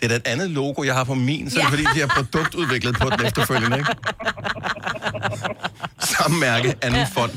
det 0.02 0.08
er 0.08 0.14
da 0.14 0.16
et 0.24 0.28
andet 0.34 0.50
logo, 0.60 0.84
jeg 0.90 0.96
har 1.00 1.06
på 1.12 1.14
min, 1.14 1.50
så 1.50 1.56
er 1.60 1.64
det 1.64 1.72
fordi, 1.76 1.86
de 1.96 2.00
har 2.06 2.12
produktudviklet 2.18 2.94
på 3.02 3.08
den 3.14 3.20
efterfølgende, 3.28 3.78
ikke? 3.82 3.94
Samme 6.14 6.36
mærke, 6.48 6.70
anden 6.86 7.06
fond. 7.16 7.34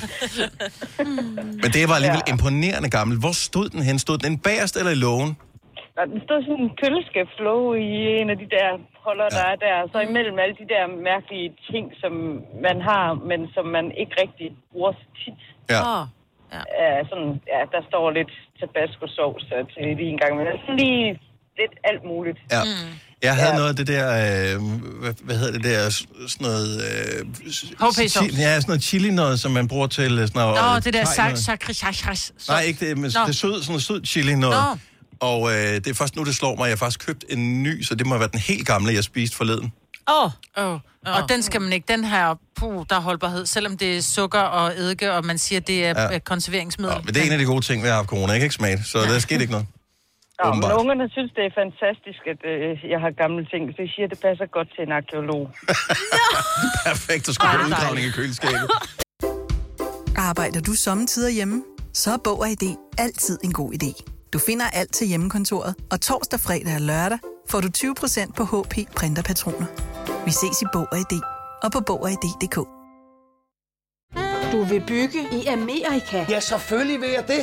Men 1.63 1.69
det 1.77 1.83
var 1.91 1.97
alligevel 2.01 2.25
imponerende 2.33 2.91
gammel. 2.97 3.15
Hvor 3.25 3.35
stod 3.49 3.67
den 3.75 3.83
hen? 3.89 3.99
Stod 3.99 4.17
den 4.19 4.33
en 4.33 4.39
bagerst 4.47 4.75
eller 4.81 4.93
i 4.99 5.01
lågen? 5.07 5.31
Den 6.13 6.21
stod 6.27 6.39
sådan 6.43 6.65
en 6.65 6.73
køleskabslåge 6.81 7.73
i 7.91 7.93
en 8.21 8.29
af 8.35 8.39
de 8.43 8.49
der 8.57 8.69
holder, 9.07 9.29
der 9.39 9.45
er 9.53 9.57
der. 9.67 9.77
Så 9.93 9.99
imellem 10.09 10.37
alle 10.45 10.57
de 10.63 10.67
der 10.75 10.85
mærkelige 11.11 11.49
ting, 11.71 11.85
som 12.03 12.13
man 12.67 12.77
har, 12.91 13.07
men 13.31 13.41
som 13.55 13.67
man 13.77 13.87
ikke 14.01 14.15
rigtig 14.23 14.49
bruger 14.71 14.93
så 14.93 15.07
tit. 15.21 15.41
Ja. 15.71 15.81
Åh. 15.91 16.05
Ja, 16.81 16.91
sådan, 17.11 17.33
ja, 17.53 17.61
der 17.75 17.83
står 17.89 18.05
lidt 18.19 18.33
tabasco-sovs 18.59 19.45
til 19.73 19.97
lige 19.99 20.13
en 20.15 20.19
gang, 20.23 20.33
men 20.37 20.47
sådan 20.47 20.77
lige 20.77 21.21
lidt 21.59 21.73
alt 21.85 22.01
muligt. 22.07 22.39
ja. 22.51 22.63
Jeg 23.23 23.35
havde 23.37 23.49
Ja. 23.51 23.57
noget 23.57 23.69
af 23.69 23.77
det 23.77 23.87
der, 23.87 24.55
øh, 24.57 24.63
hvad, 25.01 25.13
hvad 25.25 25.37
hedder 25.39 25.53
det 25.53 25.65
der, 25.65 25.91
sådan 25.91 26.07
noget... 26.41 26.83
Øh, 26.85 27.27
chi- 27.47 28.41
Ja, 28.41 28.55
sådan 28.55 28.65
noget 28.69 28.83
chili 28.83 29.11
noget, 29.11 29.41
som 29.41 29.51
man 29.53 29.69
bruger 29.69 29.87
til 29.87 30.13
øh, 30.19 30.29
sådan 30.29 30.31
noget... 30.35 30.61
Nå, 30.63 30.77
øh, 30.77 30.83
det 30.85 30.95
der 30.95 31.05
sak, 31.05 31.25
noget. 31.25 31.39
sakri, 31.39 31.73
sakri, 31.75 32.17
Nej, 32.49 32.61
ikke 32.63 32.89
det, 32.89 32.99
men 32.99 33.11
Nå. 33.15 33.21
det 33.21 33.29
er 33.29 33.33
sød, 33.33 33.53
sådan 33.63 33.73
noget 33.73 33.83
sød 33.83 34.05
chili 34.07 34.35
noget. 34.35 34.57
Nå. 34.71 34.79
Og 35.21 35.51
øh, 35.53 35.57
det 35.75 35.87
er 35.87 35.95
først 35.95 36.17
nu, 36.17 36.25
det 36.25 36.35
slår 36.35 36.57
mig. 36.57 36.65
Jeg 36.65 36.71
har 36.73 36.77
faktisk 36.77 37.07
købt 37.07 37.25
en 37.29 37.63
ny, 37.63 37.83
så 37.83 37.95
det 37.95 38.07
må 38.07 38.15
have 38.15 38.21
været 38.21 38.33
den 38.33 38.41
helt 38.41 38.67
gamle, 38.67 38.95
jeg 38.95 39.05
spiste 39.05 39.37
forleden. 39.37 39.73
Åh. 40.11 40.31
Oh. 40.57 40.79
Og 41.07 41.29
den 41.29 41.43
skal 41.43 41.61
man 41.61 41.73
ikke. 41.73 41.93
Den 41.93 42.05
her, 42.05 42.35
puh, 42.57 42.85
der 42.91 42.97
er 42.97 43.01
holdbarhed. 43.01 43.47
Selvom 43.47 43.77
det 43.77 43.97
er 43.97 44.03
sukker 44.03 44.41
og 44.41 44.73
eddike, 44.79 45.13
og 45.13 45.25
man 45.25 45.39
siger, 45.39 45.61
det 45.61 45.85
er 45.87 46.03
Ja. 46.03 46.13
ja. 46.13 46.19
konserveringsmiddel. 46.19 46.95
Nå, 46.97 47.01
men 47.05 47.15
det 47.15 47.23
er 47.23 47.27
en 47.27 47.33
af 47.33 47.39
de 47.39 47.45
gode 47.45 47.65
ting, 47.65 47.83
vi 47.83 47.89
har 47.89 47.95
haft 47.95 48.09
corona. 48.09 48.33
Jeg 48.33 48.41
kan 48.41 48.45
ikke 48.45 48.55
smage 48.55 48.77
det, 48.77 48.87
så 48.87 48.99
der 48.99 49.19
skete 49.19 49.41
ikke 49.41 49.51
noget. 49.51 49.67
Nå, 50.43 50.47
men 50.61 50.71
ungerne 50.81 51.07
synes, 51.17 51.31
det 51.37 51.45
er 51.49 51.53
fantastisk, 51.63 52.21
at 52.33 52.41
øh, 52.53 52.91
jeg 52.93 53.01
har 53.05 53.11
gamle 53.23 53.45
ting. 53.53 53.63
Så 53.75 53.83
de 53.83 53.89
siger, 53.95 54.07
at 54.09 54.13
det 54.15 54.21
passer 54.27 54.47
godt 54.47 54.69
til 54.75 54.83
en 54.87 54.93
arkeolog. 54.93 55.43
Perfekt, 56.89 57.25
at 57.29 57.35
skulle 57.35 57.53
på 57.59 57.67
udgravning 57.67 58.07
i 58.11 58.13
køleskabet. 58.19 58.69
Arbejder 60.29 60.61
du 60.69 60.73
sommetider 60.73 61.31
hjemme? 61.39 61.59
Så 61.93 62.09
er 62.11 62.21
Bog 62.25 62.39
og 62.41 62.49
ID 62.49 62.65
altid 62.99 63.39
en 63.45 63.53
god 63.53 63.71
idé. 63.79 63.93
Du 64.33 64.39
finder 64.39 64.67
alt 64.73 64.93
til 64.93 65.07
hjemmekontoret, 65.07 65.75
og 65.93 66.01
torsdag, 66.01 66.41
fredag 66.41 66.75
og 66.75 66.81
lørdag 66.81 67.19
får 67.51 67.61
du 67.61 67.69
20% 67.77 68.33
på 68.39 68.45
HP 68.45 68.75
printerpatroner. 68.97 69.67
Vi 70.25 70.31
ses 70.31 70.63
i 70.63 70.67
Bog 70.73 70.87
og 70.93 70.99
ID 70.99 71.21
og 71.63 71.73
på 71.73 71.81
Bog 71.87 72.03
og 72.03 72.11
ID.dk. 72.11 72.57
Du 74.53 74.65
vil 74.65 74.83
bygge 74.87 75.21
i 75.33 75.47
Amerika? 75.47 76.27
Ja, 76.29 76.41
selvfølgelig 76.41 77.01
vil 77.01 77.09
jeg 77.09 77.25
det. 77.29 77.43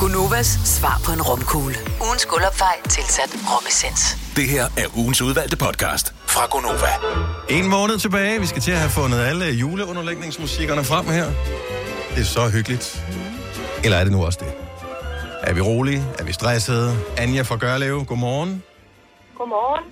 Gunovas 0.00 0.46
svar 0.46 0.96
på 1.06 1.10
en 1.16 1.22
romkugle. 1.28 1.76
Ugens 2.06 2.26
guldopfej 2.26 2.76
tilsat 2.94 3.30
romessens. 3.50 4.00
Det 4.36 4.46
her 4.54 4.64
er 4.82 4.98
ugens 5.00 5.22
udvalgte 5.22 5.56
podcast 5.56 6.06
fra 6.34 6.46
Gonova. 6.52 6.92
En 7.58 7.66
måned 7.76 7.98
tilbage. 7.98 8.40
Vi 8.40 8.46
skal 8.46 8.62
til 8.62 8.72
at 8.72 8.78
have 8.78 8.90
fundet 8.90 9.18
alle 9.30 9.44
juleunderlægningsmusikkerne 9.62 10.84
frem 10.84 11.06
her. 11.06 11.26
Det 12.14 12.20
er 12.26 12.30
så 12.38 12.50
hyggeligt. 12.56 12.86
Eller 13.84 13.96
er 13.98 14.04
det 14.04 14.12
nu 14.12 14.24
også 14.24 14.38
det? 14.42 14.52
Er 15.42 15.52
vi 15.54 15.60
rolige? 15.60 16.02
Er 16.18 16.24
vi 16.24 16.32
stressede? 16.32 16.96
Anja 17.16 17.42
fra 17.42 17.56
Gørlev, 17.56 18.04
godmorgen. 18.04 18.62
Godmorgen. 19.38 19.84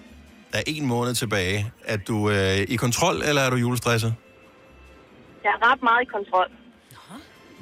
Der 0.52 0.58
er 0.58 0.62
en 0.66 0.86
måned 0.86 1.14
tilbage. 1.14 1.72
Er 1.84 1.96
du 1.96 2.30
øh, 2.30 2.56
i 2.56 2.76
kontrol, 2.76 3.22
eller 3.24 3.42
er 3.42 3.50
du 3.50 3.56
julestresset? 3.56 4.14
Jeg 5.44 5.50
er 5.60 5.72
ret 5.72 5.82
meget 5.82 6.02
i 6.02 6.08
kontrol. 6.16 6.48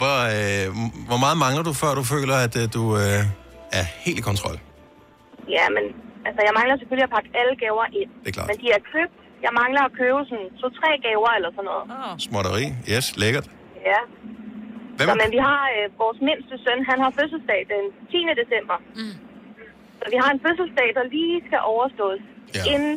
Hvor, 0.01 0.17
øh, 0.37 0.65
hvor 1.09 1.19
meget 1.25 1.37
mangler 1.45 1.63
du, 1.69 1.73
før 1.83 1.93
du 2.01 2.05
føler, 2.15 2.37
at 2.47 2.55
øh, 2.61 2.65
du 2.77 2.83
øh, 3.03 3.21
er 3.79 3.85
helt 4.05 4.19
i 4.23 4.25
kontrol? 4.31 4.57
Ja, 5.57 5.65
men 5.77 5.85
altså, 6.27 6.41
jeg 6.47 6.53
mangler 6.59 6.75
selvfølgelig 6.81 7.07
at 7.11 7.15
pakke 7.17 7.31
alle 7.41 7.55
gaver 7.65 7.85
ind. 8.01 8.11
Det 8.23 8.29
er 8.31 8.35
klart. 8.39 8.49
Men 8.51 8.57
de 8.63 8.69
er 8.79 8.83
købt. 8.95 9.15
Jeg 9.47 9.53
mangler 9.63 9.83
at 9.89 9.93
købe 10.01 10.21
sådan 10.31 10.49
to-tre 10.61 10.91
gaver 11.07 11.31
eller 11.39 11.51
sådan 11.57 11.69
noget. 11.71 11.85
Oh. 11.97 12.13
Småtteri? 12.27 12.67
Yes, 12.93 13.07
lækkert. 13.23 13.47
Ja. 13.91 14.01
Hvem 14.99 15.09
Så, 15.11 15.15
men 15.23 15.29
vi 15.37 15.41
har 15.49 15.63
øh, 15.77 15.85
vores 16.03 16.19
mindste 16.29 16.55
søn, 16.65 16.79
han 16.91 16.99
har 17.05 17.11
fødselsdag 17.19 17.61
den 17.75 17.85
10. 18.13 18.17
december. 18.43 18.77
Mm. 19.01 19.15
Så 20.01 20.05
vi 20.15 20.17
har 20.23 20.31
en 20.37 20.41
fødselsdag, 20.47 20.89
der 20.99 21.05
lige 21.17 21.37
skal 21.49 21.61
overstås, 21.75 22.21
Ja. 22.59 22.63
inden 22.75 22.95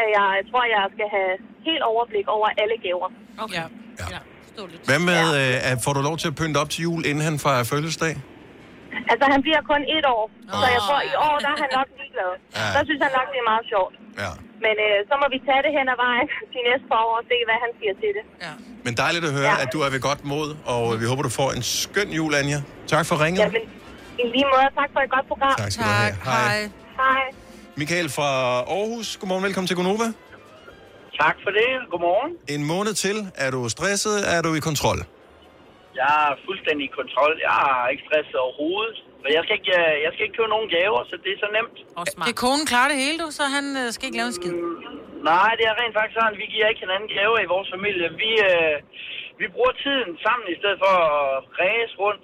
at 0.00 0.06
jeg, 0.16 0.26
jeg 0.38 0.44
tror, 0.50 0.62
jeg 0.76 0.82
skal 0.94 1.08
have 1.16 1.32
helt 1.68 1.82
overblik 1.92 2.26
over 2.36 2.46
alle 2.62 2.76
gaver. 2.86 3.08
Okay. 3.44 3.54
Ja. 3.60 3.64
Hvad 4.90 5.00
med, 5.10 5.22
øh, 5.42 5.70
at- 5.70 5.78
får 5.84 5.92
du 5.98 6.00
lov 6.08 6.16
til 6.22 6.28
at 6.32 6.36
pynte 6.40 6.56
op 6.62 6.70
til 6.74 6.80
jul, 6.86 7.00
inden 7.10 7.22
han 7.28 7.36
fejrer 7.46 7.64
fødselsdag? 7.72 8.14
Altså, 9.12 9.24
han 9.34 9.40
bliver 9.46 9.62
kun 9.72 9.80
et 9.96 10.06
år, 10.16 10.24
så 10.60 10.66
jeg 10.76 10.80
tror, 10.88 11.00
i 11.12 11.14
år, 11.28 11.36
der 11.44 11.50
er 11.54 11.58
han 11.64 11.70
nok 11.78 11.88
ligeglad. 12.00 12.30
Ja. 12.58 12.66
Der 12.76 12.80
synes 12.88 13.00
han 13.06 13.12
nok, 13.18 13.26
det 13.32 13.38
er 13.44 13.48
meget 13.52 13.66
sjovt. 13.72 13.94
Ja. 14.22 14.30
Men 14.64 14.74
øh, 14.86 14.96
så 15.08 15.14
må 15.20 15.26
vi 15.34 15.38
tage 15.48 15.62
det 15.66 15.72
hen 15.78 15.86
ad 15.94 15.98
vejen 16.06 16.26
de 16.54 16.60
næste 16.68 16.86
par 16.92 17.00
år 17.08 17.14
og 17.20 17.24
se, 17.30 17.36
hvad 17.48 17.58
han 17.64 17.70
siger 17.78 17.94
til 18.02 18.10
det. 18.16 18.24
Ja. 18.46 18.52
Men 18.84 18.92
dejligt 19.04 19.24
at 19.28 19.32
høre, 19.38 19.52
Ja. 19.58 19.62
at 19.64 19.68
du 19.74 19.78
er 19.86 19.90
ved 19.94 20.00
godt 20.08 20.22
mod, 20.32 20.48
og 20.74 20.82
vi 21.00 21.04
håber, 21.10 21.22
du 21.28 21.32
får 21.40 21.48
en 21.58 21.64
skøn 21.80 22.08
jul, 22.18 22.32
Anja. 22.40 22.58
Tak 22.94 23.04
for 23.10 23.16
ringet. 23.24 23.42
Jamen, 23.44 23.64
i 24.22 24.24
lige 24.34 24.46
måde, 24.54 24.66
tak 24.80 24.88
for 24.94 25.00
et 25.06 25.10
godt 25.16 25.26
program. 25.32 25.54
Tak 25.62 25.70
skal 25.74 25.84
du 25.90 25.94
have. 26.02 26.14
Hej. 26.30 26.58
Hej. 27.02 27.22
Michael 27.80 28.08
fra 28.16 28.28
Aarhus, 28.76 29.08
godmorgen, 29.20 29.44
velkommen 29.48 29.68
til 29.70 29.76
Gonova. 29.80 30.08
Tak 31.24 31.36
for 31.44 31.50
det. 31.58 31.68
Godmorgen. 31.92 32.30
En 32.56 32.62
måned 32.72 32.94
til. 33.04 33.16
Er 33.44 33.50
du 33.54 33.60
stresset? 33.76 34.16
Er 34.34 34.40
du 34.46 34.50
i 34.60 34.62
kontrol? 34.70 34.98
Jeg 36.00 36.14
er 36.28 36.34
fuldstændig 36.46 36.84
i 36.90 36.92
kontrol. 37.00 37.32
Jeg 37.48 37.56
er 37.70 37.86
ikke 37.92 38.04
stresset 38.08 38.36
overhovedet. 38.46 38.96
For 39.22 39.28
jeg 39.36 39.42
skal 39.44 39.54
ikke, 39.60 39.72
øh, 39.82 39.94
jeg 40.04 40.10
skal 40.12 40.22
ikke 40.26 40.36
købe 40.38 40.52
nogen 40.56 40.68
gaver, 40.78 41.00
så 41.10 41.14
det 41.24 41.30
er 41.36 41.40
så 41.44 41.50
nemt. 41.58 41.76
Det 42.26 42.32
er 42.36 42.40
konen 42.46 42.64
klarer 42.72 42.90
det 42.92 42.98
hele, 43.04 43.16
du, 43.22 43.28
så 43.38 43.44
han 43.56 43.66
øh, 43.80 43.86
skal 43.94 44.04
ikke 44.08 44.18
lave 44.20 44.30
en 44.32 44.38
skid. 44.40 44.54
Nej, 45.30 45.50
det 45.58 45.64
er 45.70 45.74
rent 45.80 45.94
faktisk 45.98 46.16
sådan, 46.18 46.36
vi 46.42 46.46
giver 46.54 46.66
ikke 46.72 46.82
hinanden 46.84 47.08
gaver 47.18 47.38
i 47.46 47.48
vores 47.54 47.68
familie. 47.74 48.06
Vi, 48.22 48.30
øh, 48.50 48.74
vi 49.40 49.46
bruger 49.54 49.72
tiden 49.84 50.10
sammen 50.26 50.46
i 50.54 50.56
stedet 50.60 50.78
for 50.84 50.94
at. 51.08 51.28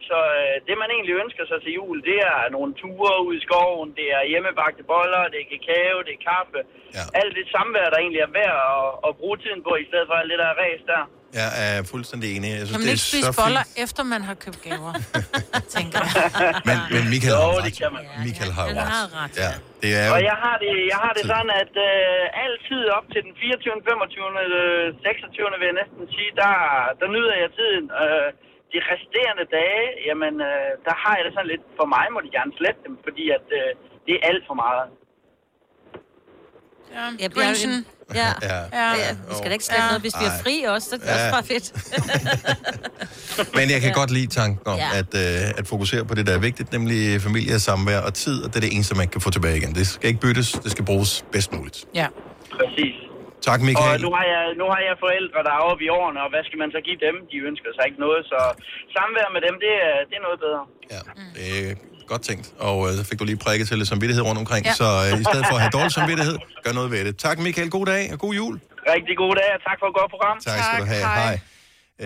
Så 0.09 0.19
øh, 0.41 0.55
det, 0.67 0.75
man 0.83 0.91
egentlig 0.95 1.15
ønsker 1.25 1.45
sig 1.51 1.59
til 1.65 1.73
jul, 1.79 1.97
det 2.11 2.19
er 2.33 2.39
nogle 2.57 2.71
ture 2.83 3.15
ud 3.27 3.35
i 3.41 3.43
skoven, 3.47 3.89
det 3.99 4.07
er 4.17 4.23
hjemmebagte 4.33 4.83
boller, 4.93 5.23
det 5.33 5.39
er 5.43 5.49
kakao, 5.53 5.97
det 6.07 6.13
er 6.19 6.23
kaffe. 6.33 6.61
Ja. 6.97 7.05
Alt 7.21 7.33
det 7.39 7.45
samvær, 7.55 7.87
der 7.93 7.99
egentlig 8.05 8.23
er 8.29 8.33
værd 8.41 8.57
at, 8.77 8.89
at 9.07 9.13
bruge 9.21 9.37
tiden 9.45 9.61
på, 9.67 9.73
i 9.83 9.87
stedet 9.91 10.07
for 10.11 10.15
alt 10.21 10.31
det 10.33 10.39
der 10.45 10.51
ræs 10.63 10.83
der. 10.93 11.03
Jeg 11.43 11.51
er 11.67 11.75
fuldstændig 11.95 12.29
enig. 12.37 12.51
Jeg 12.61 12.67
synes, 12.67 12.73
Kan 12.73 12.81
man 12.83 12.89
det 12.89 12.97
ikke 12.97 13.09
er 13.11 13.13
spise 13.15 13.33
boller, 13.43 13.65
fint. 13.67 13.83
efter 13.85 14.03
man 14.15 14.23
har 14.29 14.37
købt 14.45 14.61
gaver? 14.67 14.93
tænker 15.77 15.99
jeg. 16.05 16.15
Men, 16.69 16.77
men 16.95 17.03
Michael 17.13 17.37
Jo, 17.37 17.47
har 17.47 17.65
det 17.67 17.75
ret. 17.75 17.81
kan 17.83 17.91
man. 17.97 18.03
Michael 18.29 18.53
har 18.59 18.65
Han 18.71 18.77
ret. 18.83 18.91
har 18.97 19.07
ret. 19.21 19.35
Ja, 19.45 19.51
det 19.83 19.91
er 20.01 20.05
jo... 20.09 20.11
Og 20.17 20.21
jeg 20.31 20.37
har 20.45 20.57
det, 20.65 20.73
jeg 20.93 20.99
har 21.05 21.13
det 21.19 21.25
sådan, 21.33 21.51
at 21.63 21.73
øh, 21.89 22.45
altid 22.47 22.83
op 22.97 23.07
til 23.13 23.21
den 23.27 23.33
24., 23.43 23.83
25., 23.91 24.25
øh, 24.45 24.87
26. 25.03 25.61
vil 25.61 25.69
jeg 25.71 25.77
næsten 25.83 26.03
sige, 26.17 26.31
der, 26.43 26.53
der 27.01 27.07
nyder 27.17 27.35
jeg 27.43 27.51
tiden. 27.61 27.85
Øh, 28.03 28.29
de 28.75 28.81
resterende 28.93 29.45
dage, 29.59 29.87
jamen, 30.09 30.35
øh, 30.51 30.71
der 30.87 30.95
har 31.03 31.13
jeg 31.17 31.25
det 31.27 31.33
sådan 31.37 31.51
lidt, 31.55 31.65
for 31.79 31.87
mig 31.95 32.05
må 32.15 32.19
de 32.27 32.31
gerne 32.39 32.53
slette 32.61 32.81
dem, 32.87 32.95
fordi 33.07 33.25
at 33.39 33.47
øh, 33.61 33.69
det 34.07 34.13
er 34.19 34.23
alt 34.31 34.45
for 34.51 34.57
meget. 34.65 34.87
Ja, 36.97 37.05
Ja. 38.15 38.21
Ja. 38.21 38.21
Ja. 38.21 38.59
Ja. 38.73 38.89
ja. 39.05 39.11
Vi 39.29 39.35
skal 39.39 39.49
da 39.51 39.53
ikke 39.59 39.65
slette 39.65 39.83
Ja. 39.85 39.89
noget, 39.91 40.01
hvis 40.01 40.15
vi 40.21 40.25
er 40.25 40.37
fri 40.45 40.57
også. 40.75 40.87
Så 40.91 40.97
det 40.97 41.05
er 41.11 41.15
Ja. 41.15 41.15
også 41.17 41.31
bare 41.37 41.45
fedt. 41.53 41.67
Men 43.59 43.71
jeg 43.71 43.81
kan 43.81 43.93
godt 43.93 44.11
lide 44.11 44.27
tanken 44.27 44.67
om 44.67 44.79
Ja. 44.79 44.89
at, 45.01 45.11
øh, 45.15 45.59
at 45.59 45.67
fokusere 45.67 46.05
på 46.05 46.15
det, 46.15 46.27
der 46.27 46.35
er 46.35 46.39
vigtigt, 46.39 46.73
nemlig 46.73 47.21
familie, 47.23 47.59
samvær 47.61 48.01
og 48.01 48.15
tid, 48.15 48.43
og 48.45 48.49
det 48.49 48.57
er 48.57 48.61
det 48.61 48.75
eneste, 48.75 48.95
man 48.97 49.09
kan 49.09 49.21
få 49.21 49.31
tilbage 49.31 49.57
igen. 49.57 49.75
Det 49.75 49.87
skal 49.87 50.09
ikke 50.09 50.21
byttes, 50.21 50.53
det 50.53 50.71
skal 50.71 50.85
bruges 50.85 51.25
bedst 51.33 51.53
muligt. 51.53 51.85
Ja. 51.95 52.07
Præcis. 52.59 52.95
Tak, 53.49 53.59
Og 53.61 53.67
Michael. 53.69 54.01
nu 54.07 54.11
har, 54.19 54.27
jeg, 54.35 54.43
nu 54.61 54.65
har 54.73 54.81
jeg 54.89 54.95
forældre, 55.05 55.39
der 55.49 55.53
er 55.59 55.63
oppe 55.71 55.83
i 55.87 55.89
årene, 55.99 56.19
og 56.25 56.29
hvad 56.33 56.43
skal 56.49 56.59
man 56.63 56.71
så 56.77 56.81
give 56.89 56.99
dem? 57.07 57.15
De 57.33 57.37
ønsker 57.49 57.71
sig 57.77 57.85
ikke 57.89 58.01
noget, 58.07 58.21
så 58.33 58.39
samvær 58.97 59.27
med 59.37 59.41
dem, 59.47 59.55
det 59.65 59.73
er, 59.89 59.95
det 60.09 60.15
er 60.21 60.25
noget 60.29 60.39
bedre. 60.47 60.63
Det 61.37 61.47
er 61.61 62.07
godt 62.13 62.23
tænkt, 62.31 62.47
og 62.69 62.77
øh, 62.87 62.91
så 62.99 63.03
fik 63.09 63.19
du 63.21 63.25
lige 63.31 63.41
prikket 63.47 63.65
til 63.69 63.77
lidt 63.81 63.89
samvittighed 63.93 64.23
rundt 64.29 64.41
omkring, 64.45 64.63
Ja. 64.69 64.73
så 64.83 64.89
øh, 65.07 65.21
i 65.23 65.25
stedet 65.31 65.45
for 65.51 65.57
at 65.59 65.63
have 65.65 65.75
dårlig 65.79 65.93
samvittighed, 65.99 66.37
gør 66.65 66.73
noget 66.79 66.91
ved 66.95 67.01
det. 67.09 67.15
Tak, 67.27 67.37
Michael. 67.47 67.69
God 67.77 67.87
dag 67.95 68.03
og 68.15 68.19
god 68.25 68.33
jul. 68.41 68.55
Rigtig 68.97 69.15
god 69.23 69.33
dag, 69.41 69.49
og 69.57 69.61
tak 69.69 69.77
for 69.81 69.87
et 69.91 69.95
godt 70.01 70.11
program. 70.15 70.37
Tak, 70.49 70.59
skal 70.67 70.81
du 70.85 70.87
have. 70.95 71.05
Hej. 71.23 71.37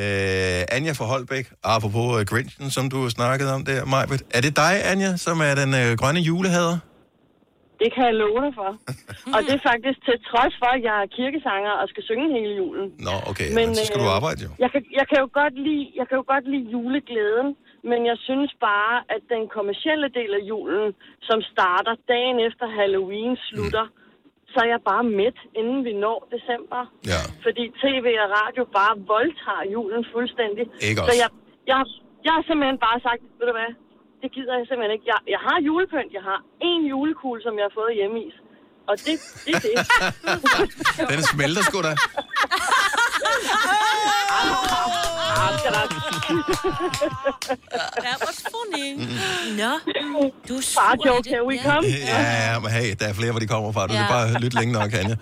Øh, 0.00 0.76
Anja 0.76 0.92
fra 0.98 1.04
Holbæk, 1.04 1.46
apropos 1.64 2.08
uh, 2.20 2.22
Grinchen, 2.30 2.70
som 2.70 2.84
du 2.94 3.10
snakkede 3.10 3.54
om 3.54 3.64
der, 3.64 3.84
Majbet. 3.84 4.22
Er 4.36 4.40
det 4.40 4.56
dig, 4.56 4.74
Anja, 4.90 5.16
som 5.16 5.40
er 5.40 5.54
den 5.54 5.70
øh, 5.82 5.96
grønne 6.00 6.20
julehader? 6.20 6.78
Det 7.82 7.88
kan 7.94 8.02
jeg 8.10 8.14
love 8.22 8.40
dig 8.44 8.52
for. 8.60 8.70
og 9.34 9.38
det 9.46 9.52
er 9.58 9.62
faktisk 9.70 9.98
til 10.08 10.16
trods 10.30 10.54
for, 10.60 10.70
at 10.76 10.82
jeg 10.88 10.96
er 11.04 11.08
kirkesanger 11.18 11.74
og 11.80 11.86
skal 11.92 12.02
synge 12.08 12.26
hele 12.36 12.52
julen. 12.60 12.86
Nå, 13.08 13.14
okay, 13.30 13.48
men, 13.56 13.66
men 13.66 13.74
så 13.78 13.82
skal 13.88 14.00
øh, 14.00 14.04
du 14.04 14.08
arbejde 14.18 14.40
jo. 14.46 14.50
Jeg 14.64 14.70
kan, 14.72 14.82
jeg, 14.98 15.06
kan 15.10 15.18
jo 15.24 15.28
godt 15.40 15.54
lide, 15.66 15.84
jeg 15.98 16.06
kan 16.08 16.16
jo 16.20 16.24
godt 16.34 16.46
lide 16.52 16.66
juleglæden, 16.74 17.48
men 17.90 18.00
jeg 18.10 18.18
synes 18.28 18.50
bare, 18.68 18.94
at 19.14 19.22
den 19.34 19.42
kommercielle 19.56 20.08
del 20.18 20.30
af 20.38 20.42
julen, 20.52 20.86
som 21.28 21.38
starter 21.52 21.94
dagen 22.14 22.36
efter 22.48 22.66
Halloween, 22.78 23.32
slutter, 23.48 23.86
mm. 23.88 24.52
så 24.52 24.56
er 24.64 24.68
jeg 24.74 24.82
bare 24.92 25.04
midt, 25.20 25.38
inden 25.60 25.80
vi 25.88 25.92
når 26.04 26.18
december. 26.34 26.82
Ja. 27.12 27.22
Fordi 27.44 27.64
tv 27.82 28.06
og 28.24 28.28
radio 28.40 28.62
bare 28.78 28.94
voldtager 29.14 29.64
julen 29.74 30.02
fuldstændig. 30.14 30.64
Ikke 30.88 31.00
så 31.08 31.14
os. 31.14 31.20
jeg, 31.22 31.30
jeg, 31.70 31.78
jeg 32.26 32.32
har 32.36 32.42
simpelthen 32.48 32.78
bare 32.86 32.98
sagt, 33.06 33.22
ved 33.38 33.46
du 33.50 33.54
hvad, 33.60 33.72
det 34.22 34.28
gider 34.34 34.52
jeg 34.58 34.64
simpelthen 34.68 34.92
ikke. 34.96 35.06
Jeg, 35.12 35.18
jeg 35.34 35.40
har 35.46 35.56
julepynt, 35.68 36.12
jeg 36.18 36.24
har 36.30 36.38
en 36.70 36.82
julekugle, 36.92 37.40
som 37.46 37.52
jeg 37.58 37.64
har 37.68 37.74
fået 37.80 37.92
hjemme 38.00 38.16
i. 38.26 38.28
Og 38.90 38.94
det, 39.06 39.14
det 39.46 39.52
er 39.54 39.60
det. 39.66 39.74
Den 41.12 41.22
smelter 41.32 41.62
sgu 41.68 41.78
da. 41.88 41.92
That 48.04 48.18
was 48.26 48.38
funny. 48.54 48.88
Nå, 49.56 49.72
du 50.48 50.56
er 50.56 50.62
Far 50.62 50.94
sur 50.96 51.04
i 51.04 51.08
joke, 51.08 51.22
det. 51.24 51.32
here 51.32 51.44
we 51.46 51.54
Ja. 51.54 51.62
come. 51.62 51.86
Ja, 51.88 52.52
ja, 52.52 52.58
men 52.60 52.70
hey, 52.70 52.94
der 53.00 53.06
er 53.06 53.12
flere, 53.12 53.30
hvor 53.30 53.40
de 53.40 53.46
kommer 53.46 53.72
fra. 53.72 53.86
Du 53.86 53.92
Ja. 53.92 53.98
skal 53.98 54.12
bare 54.12 54.40
lytte 54.40 54.56
længe 54.56 54.72
nok, 54.72 54.92
Anja. 54.94 55.16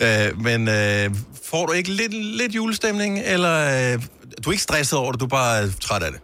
Øh, 0.00 0.40
men 0.40 0.68
øh, 0.68 1.10
får 1.50 1.66
du 1.66 1.72
ikke 1.72 1.90
lidt, 1.90 2.14
lidt 2.14 2.54
julestemning, 2.54 3.18
eller 3.24 3.54
øh, 3.94 4.02
du 4.44 4.50
er 4.50 4.52
ikke 4.52 4.62
stresset 4.62 4.98
over 4.98 5.12
det, 5.12 5.20
du 5.20 5.24
er 5.24 5.28
bare 5.28 5.70
træt 5.80 6.02
af 6.02 6.10
det? 6.12 6.20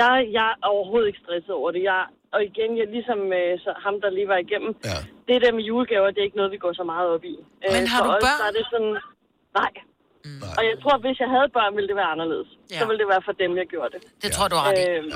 Jeg, 0.00 0.14
jeg 0.38 0.48
er 0.62 0.66
overhovedet 0.74 1.08
ikke 1.10 1.22
stresset 1.24 1.52
over 1.60 1.70
det. 1.74 1.82
Jeg, 1.90 2.02
og 2.34 2.40
igen, 2.50 2.70
jeg, 2.80 2.86
ligesom 2.96 3.20
øh, 3.40 3.52
så 3.64 3.70
ham, 3.84 3.94
der 4.02 4.10
lige 4.10 4.28
var 4.34 4.40
igennem, 4.46 4.72
ja. 4.90 4.98
det 5.28 5.36
der 5.44 5.52
med 5.56 5.64
julegaver, 5.70 6.10
det 6.10 6.20
er 6.20 6.28
ikke 6.28 6.40
noget, 6.40 6.52
vi 6.56 6.60
går 6.64 6.72
så 6.80 6.84
meget 6.92 7.08
op 7.14 7.24
i. 7.32 7.34
Øh, 7.64 7.70
Men 7.74 7.86
har 7.92 7.98
for 8.00 8.06
du 8.10 8.16
os, 8.16 8.22
børn? 8.26 8.38
Der 8.40 8.46
er 8.50 8.54
det 8.58 8.66
sådan, 8.74 8.94
nej. 9.60 9.72
Mm. 10.24 10.42
Og 10.58 10.62
jeg 10.70 10.76
tror, 10.82 10.94
hvis 11.04 11.18
jeg 11.24 11.30
havde 11.34 11.48
børn, 11.58 11.72
ville 11.76 11.88
det 11.90 11.96
være 12.02 12.10
anderledes. 12.14 12.48
Ja. 12.70 12.78
Så 12.78 12.82
ville 12.88 13.00
det 13.02 13.08
være 13.14 13.22
for 13.28 13.34
dem, 13.42 13.50
jeg 13.62 13.66
gjorde 13.74 13.90
det. 13.94 14.00
Det 14.22 14.30
tror 14.34 14.44
jeg, 14.44 14.50
du 14.54 14.58
har 14.60 14.66
ret 14.70 14.78
i. 14.82 14.86
Øhm, 14.90 15.10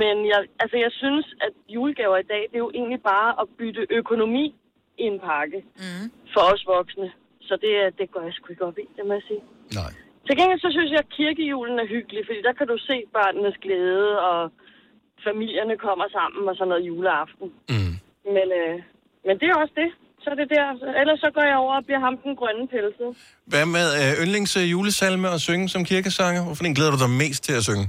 Men 0.00 0.16
jeg, 0.32 0.40
altså, 0.62 0.76
jeg 0.84 0.92
synes, 1.02 1.26
at 1.46 1.52
julegaver 1.74 2.16
i 2.24 2.26
dag, 2.32 2.42
det 2.50 2.56
er 2.60 2.64
jo 2.66 2.70
egentlig 2.78 3.02
bare 3.02 3.30
at 3.40 3.46
bytte 3.58 3.82
økonomi 3.90 4.44
i 5.02 5.04
en 5.12 5.20
pakke 5.28 5.58
mm. 5.76 6.04
for 6.34 6.42
os 6.52 6.62
voksne. 6.66 7.08
Så 7.48 7.54
det, 7.64 7.98
det 7.98 8.06
går 8.12 8.22
jeg 8.26 8.32
sgu 8.32 8.46
ikke 8.52 8.64
op 8.64 8.78
i, 8.78 8.86
det 8.96 9.06
må 9.06 9.12
jeg 9.12 9.22
sige. 9.28 9.42
Nej. 9.80 9.92
Til 10.30 10.38
gengæld 10.38 10.60
så 10.66 10.70
synes 10.76 10.90
jeg, 10.94 11.02
at 11.04 11.14
kirkejulen 11.18 11.76
er 11.84 11.92
hyggelig, 11.94 12.22
fordi 12.28 12.40
der 12.48 12.54
kan 12.58 12.66
du 12.72 12.76
se 12.88 12.96
børnenes 13.16 13.56
glæde, 13.64 14.10
og 14.30 14.38
familierne 15.28 15.76
kommer 15.86 16.06
sammen 16.18 16.42
og 16.50 16.54
sådan 16.56 16.70
noget 16.72 16.86
juleaften. 16.90 17.48
Mm. 17.72 17.94
Men, 18.34 18.46
øh, 18.60 18.76
men 19.26 19.34
det 19.40 19.46
er 19.48 19.56
også 19.62 19.74
det. 19.82 19.90
Så 20.22 20.26
er 20.32 20.36
det 20.40 20.48
der. 20.56 20.66
Ellers 21.00 21.20
så 21.24 21.30
går 21.36 21.44
jeg 21.50 21.56
over 21.64 21.74
og 21.80 21.84
bliver 21.86 22.02
ham 22.06 22.16
den 22.24 22.32
grønne 22.40 22.64
pelset. 22.74 23.10
Hvad 23.52 23.66
med 23.76 23.86
øh, 24.00 24.12
yndlings 24.22 24.52
øh, 24.60 24.66
julesalme 24.74 25.28
og 25.34 25.40
synge 25.48 25.66
som 25.74 25.82
kirkesanger? 25.92 26.42
Hvorfor 26.46 26.64
en 26.64 26.76
glæder 26.78 26.92
du 26.94 27.00
dig 27.04 27.12
mest 27.22 27.40
til 27.46 27.54
at 27.60 27.64
synge? 27.68 27.86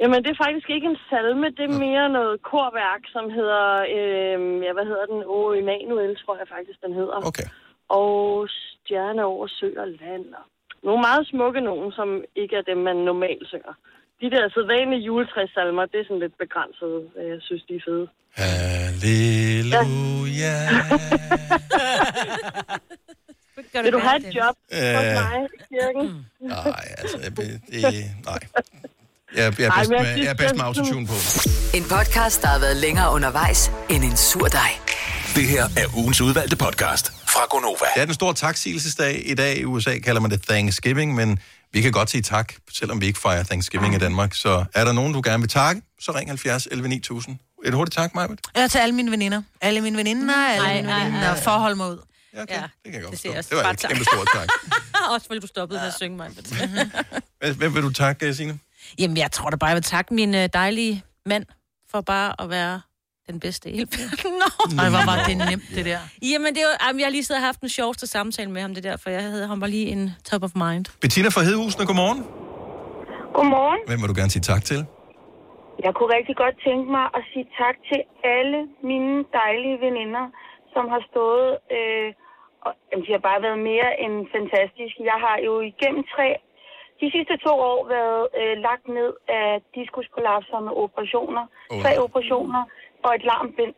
Jamen, 0.00 0.18
det 0.24 0.30
er 0.30 0.44
faktisk 0.46 0.68
ikke 0.76 0.88
en 0.92 1.00
salme, 1.10 1.46
det 1.58 1.64
er 1.70 1.78
mere 1.88 2.06
noget 2.18 2.36
korværk, 2.52 3.02
som 3.14 3.24
hedder, 3.38 3.66
øh, 3.96 4.36
ja, 4.66 4.72
hvad 4.76 4.86
hedder 4.90 5.06
den? 5.12 5.20
Åh, 5.34 5.58
Emanuel, 5.60 6.12
tror 6.22 6.36
jeg 6.40 6.48
faktisk, 6.56 6.78
den 6.86 6.92
hedder. 7.00 7.18
Okay. 7.30 7.48
Og 8.00 8.48
Stjerne 8.86 9.24
over 9.24 9.46
sø 9.58 9.68
og 9.84 9.88
land. 9.88 10.26
og 10.40 10.44
Nogle 10.84 11.00
meget 11.08 11.26
smukke 11.32 11.60
nogen, 11.70 11.92
som 11.92 12.08
ikke 12.42 12.54
er 12.56 12.64
dem, 12.70 12.78
man 12.88 12.96
normalt 12.96 13.46
synger. 13.52 13.74
De 14.20 14.26
der 14.34 14.42
sædvanlige 14.54 15.02
juletræssalmer, 15.08 15.84
det 15.86 15.98
er 16.00 16.04
sådan 16.08 16.24
lidt 16.24 16.38
begrænset. 16.44 16.94
Jeg 17.32 17.38
synes, 17.40 17.62
de 17.68 17.74
er 17.80 17.84
fede. 17.88 18.06
Halleluja. 18.42 19.74
Vil 23.82 23.92
du 23.92 23.98
have 23.98 24.16
et 24.16 24.34
job 24.38 24.56
hos 24.72 24.78
Øh. 24.78 25.14
mig 25.20 25.36
i 25.54 25.58
kirken? 25.72 26.04
Nej, 26.40 26.84
altså, 26.98 27.16
det, 27.18 27.36
det, 27.36 27.82
nej. 28.24 28.38
Jeg, 29.36 29.54
jeg, 29.58 29.66
er 29.66 29.70
Ej, 29.70 29.76
bedst 29.78 29.90
jeg 29.90 30.00
med, 30.02 30.22
jeg 30.24 30.30
er 30.30 30.38
bedst 30.42 30.54
med 30.56 30.64
autotune 30.64 31.06
på. 31.06 31.16
En 31.78 31.84
podcast, 31.94 32.42
der 32.42 32.48
har 32.48 32.60
været 32.66 32.76
længere 32.76 33.08
undervejs 33.16 33.60
end 33.90 34.04
en 34.04 34.16
sur 34.16 34.46
dej. 34.60 34.72
Det 35.34 35.48
her 35.48 35.64
er 35.76 35.96
ugens 35.96 36.20
udvalgte 36.20 36.56
podcast 36.56 37.12
fra 37.28 37.46
Gonova. 37.50 37.86
Det 37.94 38.00
er 38.00 38.04
den 38.04 38.14
store 38.14 38.34
taksigelsesdag. 38.34 39.30
I 39.30 39.34
dag 39.34 39.56
i 39.58 39.64
USA 39.64 39.98
kalder 39.98 40.20
man 40.20 40.30
det 40.30 40.42
Thanksgiving, 40.42 41.14
men 41.14 41.38
vi 41.72 41.80
kan 41.80 41.92
godt 41.92 42.10
sige 42.10 42.22
tak, 42.22 42.54
selvom 42.72 43.00
vi 43.00 43.06
ikke 43.06 43.18
fejrer 43.20 43.42
Thanksgiving 43.42 43.94
i 43.94 43.98
Danmark. 43.98 44.34
Så 44.34 44.64
er 44.74 44.84
der 44.84 44.92
nogen, 44.92 45.12
du 45.12 45.20
gerne 45.24 45.40
vil 45.40 45.48
takke, 45.48 45.82
så 46.00 46.12
ring 46.12 46.30
70 46.30 46.68
11 46.70 46.88
9000. 46.88 47.36
Et 47.64 47.74
hurtigt 47.74 47.94
tak, 47.94 48.14
Majbet. 48.14 48.40
Ja, 48.56 48.68
til 48.68 48.78
alle 48.78 48.94
mine 48.94 49.10
veninder. 49.10 49.42
Alle 49.60 49.80
mine 49.80 49.96
veninder, 49.98 50.34
alle 50.34 50.66
Ej, 50.68 50.82
mine 50.82 50.94
veninder. 50.94 51.20
ej. 51.28 51.40
Forhold 51.42 51.74
mig 51.74 51.90
ud. 51.90 51.98
Ja, 52.34 52.42
okay. 52.42 52.54
Ja, 52.54 52.60
det 52.62 52.70
kan 52.84 52.94
jeg 52.94 53.02
godt 53.02 53.22
det 53.22 53.24
jeg 53.34 53.44
Det 53.50 53.56
var 53.56 53.70
et 53.70 53.78
tak. 53.78 53.90
kæmpe 53.90 54.04
stort 54.04 54.28
tak. 54.34 54.48
Også 55.14 55.26
fordi 55.26 55.40
du 55.40 55.46
stoppede 55.46 55.80
med 55.80 55.86
at 55.88 55.94
synge 55.94 56.16
mig. 56.16 56.30
Hvem- 57.40 57.56
Hvem 57.56 57.74
vil 57.74 57.82
du 57.82 57.92
takke, 57.92 58.34
Signe? 58.34 58.58
Jamen, 58.98 59.16
jeg 59.16 59.32
tror 59.32 59.50
da 59.50 59.56
bare, 59.56 59.68
jeg 59.68 59.74
vil 59.76 59.82
takke 59.82 60.14
min 60.14 60.34
øh, 60.34 60.48
dejlige 60.52 61.02
mand 61.26 61.46
for 61.90 62.00
bare 62.00 62.40
at 62.42 62.50
være 62.50 62.80
den 63.30 63.40
bedste 63.44 63.64
i 63.70 63.72
hele 63.78 63.88
verden. 63.98 64.32
Nå, 64.42 64.48
Ej, 64.82 64.88
hvor 64.94 65.04
var 65.10 65.16
det 65.28 65.36
nemt, 65.50 65.66
det 65.76 65.84
der. 65.90 66.00
Jamen, 66.32 66.50
det 66.54 66.60
er 66.64 66.68
jo, 66.70 66.74
jamen, 66.84 66.98
jeg 67.00 67.06
har 67.08 67.14
lige 67.16 67.26
siddet 67.28 67.40
og 67.42 67.46
haft 67.50 67.60
den 67.64 67.72
sjoveste 67.78 68.06
samtale 68.16 68.50
med 68.54 68.60
ham, 68.64 68.72
det 68.76 68.84
der, 68.88 68.96
for 69.02 69.08
jeg 69.16 69.22
havde 69.22 69.46
ham 69.52 69.60
var 69.64 69.70
lige 69.76 69.86
en 69.94 70.02
top 70.30 70.42
of 70.46 70.52
mind. 70.64 70.84
Bettina 71.04 71.28
fra 71.36 71.42
Hedehusene, 71.48 71.84
godmorgen. 71.90 72.20
Godmorgen. 73.36 73.80
Hvem 73.88 73.98
vil 74.00 74.08
du 74.12 74.16
gerne 74.20 74.32
sige 74.36 74.46
tak 74.52 74.62
til? 74.70 74.80
Jeg 75.86 75.92
kunne 75.96 76.10
rigtig 76.18 76.36
godt 76.44 76.56
tænke 76.66 76.86
mig 76.96 77.06
at 77.18 77.22
sige 77.30 77.46
tak 77.62 77.76
til 77.90 78.00
alle 78.36 78.58
mine 78.90 79.14
dejlige 79.40 79.76
veninder, 79.86 80.24
som 80.74 80.84
har 80.92 81.02
stået... 81.10 81.48
Øh, 81.76 82.08
og, 82.66 82.72
jamen, 82.88 83.04
de 83.06 83.10
har 83.16 83.22
bare 83.30 83.40
været 83.46 83.60
mere 83.72 83.90
end 84.04 84.14
fantastiske. 84.36 85.00
Jeg 85.12 85.18
har 85.26 85.36
jo 85.46 85.52
igennem 85.72 86.02
tre, 86.14 86.28
de 87.02 87.06
sidste 87.14 87.34
to 87.46 87.52
år 87.72 87.80
været 87.96 88.22
øh, 88.40 88.54
lagt 88.66 88.86
ned 88.98 89.10
af 89.40 89.48
diskusprolapser 89.78 90.58
med 90.66 90.72
operationer. 90.84 91.44
Åh. 91.72 91.80
Tre 91.82 91.92
operationer 92.06 92.62
og 93.04 93.10
et 93.18 93.24
larmbind, 93.30 93.74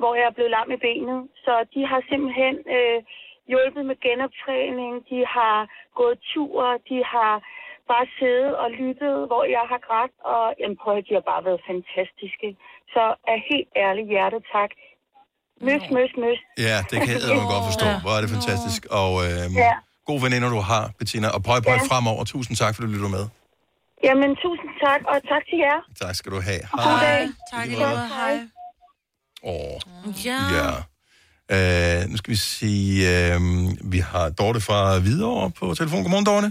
hvor 0.00 0.12
jeg 0.18 0.26
er 0.30 0.36
blevet 0.36 0.54
lam 0.56 0.68
i 0.76 0.78
benet. 0.86 1.20
Så 1.44 1.52
de 1.74 1.80
har 1.90 2.00
simpelthen 2.10 2.54
øh, 2.76 2.98
hjulpet 3.50 3.82
med 3.90 3.96
genoptræning. 4.06 4.92
De 5.10 5.18
har 5.36 5.58
gået 6.00 6.18
tur. 6.32 6.62
De 6.90 6.98
har 7.14 7.32
bare 7.92 8.06
siddet 8.18 8.52
og 8.62 8.68
lyttet, 8.80 9.16
hvor 9.30 9.44
jeg 9.56 9.64
har 9.72 9.80
grædt. 9.86 10.14
Og 10.34 10.44
jamen, 10.60 10.76
prøv 10.82 10.94
at 11.00 11.04
de 11.08 11.14
har 11.18 11.24
bare 11.32 11.42
været 11.48 11.60
fantastiske. 11.70 12.48
Så 12.94 13.02
af 13.32 13.38
helt 13.50 13.70
ærligt 13.86 14.08
hjerte 14.14 14.38
tak. 14.56 14.70
Møs, 15.68 15.84
møs, 15.96 16.10
møs. 16.24 16.38
Ja, 16.68 16.76
det 16.90 16.96
kan 17.06 17.14
jeg 17.28 17.36
man 17.40 17.48
godt 17.54 17.64
forstå. 17.70 17.86
Hvor 18.04 18.12
er 18.16 18.20
det 18.24 18.30
fantastisk. 18.36 18.80
Og 19.00 19.12
øhm, 19.26 19.54
Ja. 19.64 19.72
gode 20.10 20.20
veninder, 20.26 20.48
du 20.56 20.60
har, 20.70 20.84
Bettina. 20.98 21.28
Og 21.36 21.40
pøj, 21.48 21.58
pøj 21.68 21.78
Ja. 21.80 21.86
fremover. 21.90 22.22
Tusind 22.34 22.54
tak, 22.62 22.70
fordi 22.74 22.86
du 22.88 22.92
lytter 22.96 23.12
med. 23.18 23.24
Jamen, 24.06 24.30
tusind 24.44 24.70
tak, 24.84 25.00
og 25.12 25.16
tak 25.32 25.42
til 25.50 25.58
jer. 25.66 25.78
Tak 26.02 26.14
skal 26.18 26.30
du 26.34 26.40
have. 26.48 26.62
God 26.86 26.96
dag. 27.08 27.22
Tak 27.52 27.64
lige 27.68 27.78
måde. 27.86 28.02
Hej. 28.18 28.34
Åh, 29.52 29.76
Ja. 30.28 30.40
ja. 30.58 30.68
Øh, 31.54 32.00
nu 32.10 32.16
skal 32.20 32.30
vi 32.36 32.40
sige, 32.58 32.92
øh, 33.14 33.36
vi 33.94 33.98
har 34.10 34.24
Dorte 34.40 34.60
fra 34.68 34.80
Hvidovre 35.04 35.46
på 35.58 35.64
telefon. 35.80 36.00
Godmorgen, 36.04 36.26
Dorte. 36.32 36.48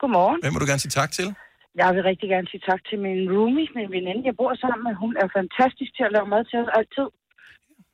Godmorgen. 0.00 0.38
Hvem 0.42 0.52
vil 0.54 0.60
du 0.64 0.68
gerne 0.72 0.82
sige 0.84 0.94
tak 1.00 1.10
til? 1.18 1.28
Jeg 1.82 1.88
vil 1.94 2.02
rigtig 2.10 2.28
gerne 2.34 2.48
sige 2.52 2.62
tak 2.70 2.80
til 2.88 2.96
min 3.06 3.18
roomie, 3.34 3.68
min 3.78 3.88
veninde, 3.96 4.22
jeg 4.28 4.34
bor 4.40 4.52
sammen 4.62 4.80
med. 4.86 4.92
Hun 5.04 5.12
er 5.22 5.28
fantastisk 5.38 5.90
til 5.96 6.04
at 6.08 6.12
lave 6.16 6.26
mad 6.34 6.42
til 6.50 6.58
os 6.64 6.70
altid. 6.78 7.08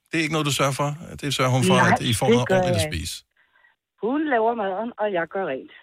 Det 0.08 0.14
er 0.18 0.22
ikke 0.26 0.36
noget, 0.36 0.48
du 0.50 0.54
sørger 0.60 0.76
for. 0.80 0.88
Det 1.20 1.28
sørger 1.36 1.52
hun 1.56 1.62
for, 1.70 1.76
Nej, 1.82 1.90
at 1.94 2.00
I 2.10 2.14
får 2.20 2.26
det 2.26 2.34
noget 2.36 2.50
ordentligt 2.54 2.80
at 2.82 2.86
spise. 2.92 3.14
Hun 4.04 4.18
laver 4.34 4.52
maden, 4.62 4.90
og 5.02 5.06
jeg 5.16 5.24
gør 5.34 5.44
rent. 5.52 5.74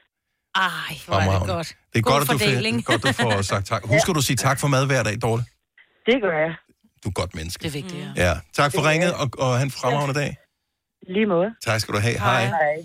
Ej, 0.56 0.94
hvor 1.08 1.16
er 1.16 1.40
det 1.40 1.48
godt. 1.48 1.68
Det 1.94 2.00
er 2.00 2.04
God 2.04 2.12
godt, 2.12 2.42
at 2.42 2.76
du, 2.78 2.92
godt, 2.92 3.04
du 3.04 3.12
får 3.24 3.42
sagt 3.54 3.66
tak. 3.68 3.82
Husker 3.86 4.14
du 4.14 4.20
at 4.20 4.24
sige 4.24 4.36
tak 4.48 4.60
for 4.60 4.68
mad 4.68 4.86
hver 4.88 5.04
dag, 5.04 5.16
Dorte? 5.22 5.44
Det 6.06 6.22
gør 6.22 6.36
jeg. 6.46 6.54
Du 7.04 7.10
er 7.10 7.14
godt 7.22 7.36
menneske. 7.36 7.62
Det 7.64 7.68
er 7.74 7.78
vigtigt, 7.82 8.02
ja. 8.18 8.26
Ja, 8.28 8.34
tak 8.60 8.70
for 8.76 8.82
ringet, 8.90 9.12
og, 9.22 9.28
og 9.46 9.50
have 9.60 9.64
en 9.64 9.72
fremragende 9.72 10.16
dag. 10.22 10.32
Lige 11.16 11.26
måde. 11.26 11.50
Tak 11.68 11.80
skal 11.82 11.94
du 11.96 12.00
have. 12.08 12.18
Hej. 12.20 12.46
Hej. 12.46 12.76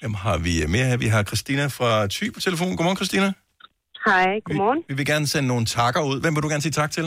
Hvem 0.00 0.14
har 0.14 0.36
vi 0.46 0.52
mere 0.74 0.84
her? 0.90 0.96
Vi 0.96 1.08
har 1.14 1.22
Christina 1.30 1.64
fra 1.66 1.90
Thy 2.14 2.26
på 2.34 2.40
telefon. 2.40 2.76
Godmorgen, 2.76 2.96
Christina. 2.96 3.28
Hej, 4.06 4.30
godmorgen. 4.46 4.80
Vi 4.88 4.94
vil 4.94 5.06
gerne 5.06 5.26
sende 5.26 5.48
nogle 5.52 5.64
takker 5.66 6.02
ud. 6.10 6.16
Hvem 6.20 6.32
vil 6.34 6.42
du 6.42 6.48
gerne 6.48 6.62
sige 6.68 6.76
tak 6.82 6.90
til? 6.90 7.06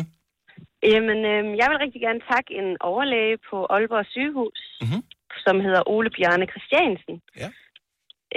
Jamen, 0.94 1.20
øh, 1.34 1.44
jeg 1.62 1.68
vil 1.72 1.78
rigtig 1.86 2.02
gerne 2.08 2.22
takke 2.32 2.50
en 2.62 2.68
overlæge 2.92 3.36
på 3.50 3.58
Aalborg 3.76 4.06
sygehus, 4.16 4.60
Mhm. 4.84 5.02
som 5.46 5.56
hedder 5.66 5.82
Ole 5.96 6.10
Bjarne 6.16 6.46
Christiansen. 6.52 7.16
Ja. 7.42 7.50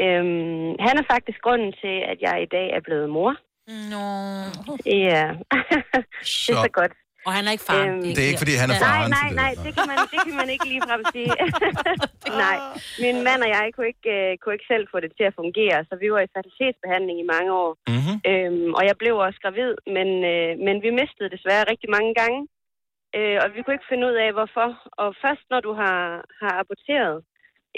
Øhm, 0.05 0.71
han 0.87 0.95
er 1.01 1.05
faktisk 1.13 1.39
grunden 1.47 1.73
til, 1.83 1.97
at 2.13 2.19
jeg 2.27 2.37
i 2.43 2.49
dag 2.57 2.67
er 2.77 2.83
blevet 2.89 3.09
mor. 3.17 3.33
Nå. 3.93 4.05
Ja, 4.87 5.25
det 6.49 6.55
er 6.55 6.65
så 6.65 6.71
godt. 6.81 6.93
Og 7.27 7.33
han 7.37 7.45
er 7.49 7.53
ikke 7.57 7.69
far. 7.71 7.81
Øhm, 7.87 8.03
Det 8.17 8.23
er 8.25 8.31
ikke, 8.33 8.43
fordi 8.45 8.55
han 8.63 8.69
er 8.75 8.79
nej, 8.79 8.85
faren 8.85 9.11
nej, 9.19 9.23
til 9.23 9.31
det. 9.31 9.43
nej, 9.45 9.53
det 9.65 9.71
kan, 9.77 9.85
man, 9.91 9.99
det 10.13 10.19
kan 10.27 10.37
man 10.41 10.49
ikke 10.55 10.67
ligefrem 10.73 11.03
sige. 11.15 11.33
nej, 12.45 12.57
min 13.05 13.17
mand 13.27 13.41
og 13.47 13.51
jeg 13.57 13.65
kunne 13.75 13.89
ikke, 13.95 14.11
uh, 14.17 14.31
kunne 14.41 14.55
ikke 14.57 14.71
selv 14.73 14.85
få 14.93 14.99
det 15.05 15.11
til 15.19 15.27
at 15.31 15.39
fungere, 15.41 15.79
så 15.89 15.95
vi 16.03 16.09
var 16.15 16.21
i 16.25 16.33
fertilitetsbehandling 16.35 17.17
i 17.21 17.31
mange 17.35 17.51
år. 17.63 17.71
Mm-hmm. 17.93 18.17
Øhm, 18.31 18.71
og 18.79 18.83
jeg 18.89 18.97
blev 19.03 19.15
også 19.27 19.39
gravid, 19.45 19.73
men, 19.97 20.09
øh, 20.33 20.51
men 20.67 20.77
vi 20.85 20.91
mistede 21.01 21.33
desværre 21.37 21.69
rigtig 21.73 21.89
mange 21.97 22.13
gange. 22.21 22.41
Øh, 23.17 23.39
og 23.43 23.49
vi 23.55 23.59
kunne 23.61 23.77
ikke 23.77 23.91
finde 23.93 24.07
ud 24.11 24.17
af, 24.25 24.31
hvorfor. 24.37 24.69
Og 25.03 25.09
først 25.25 25.45
når 25.53 25.61
du 25.67 25.73
har, 25.81 25.99
har 26.41 26.53
aborteret 26.63 27.17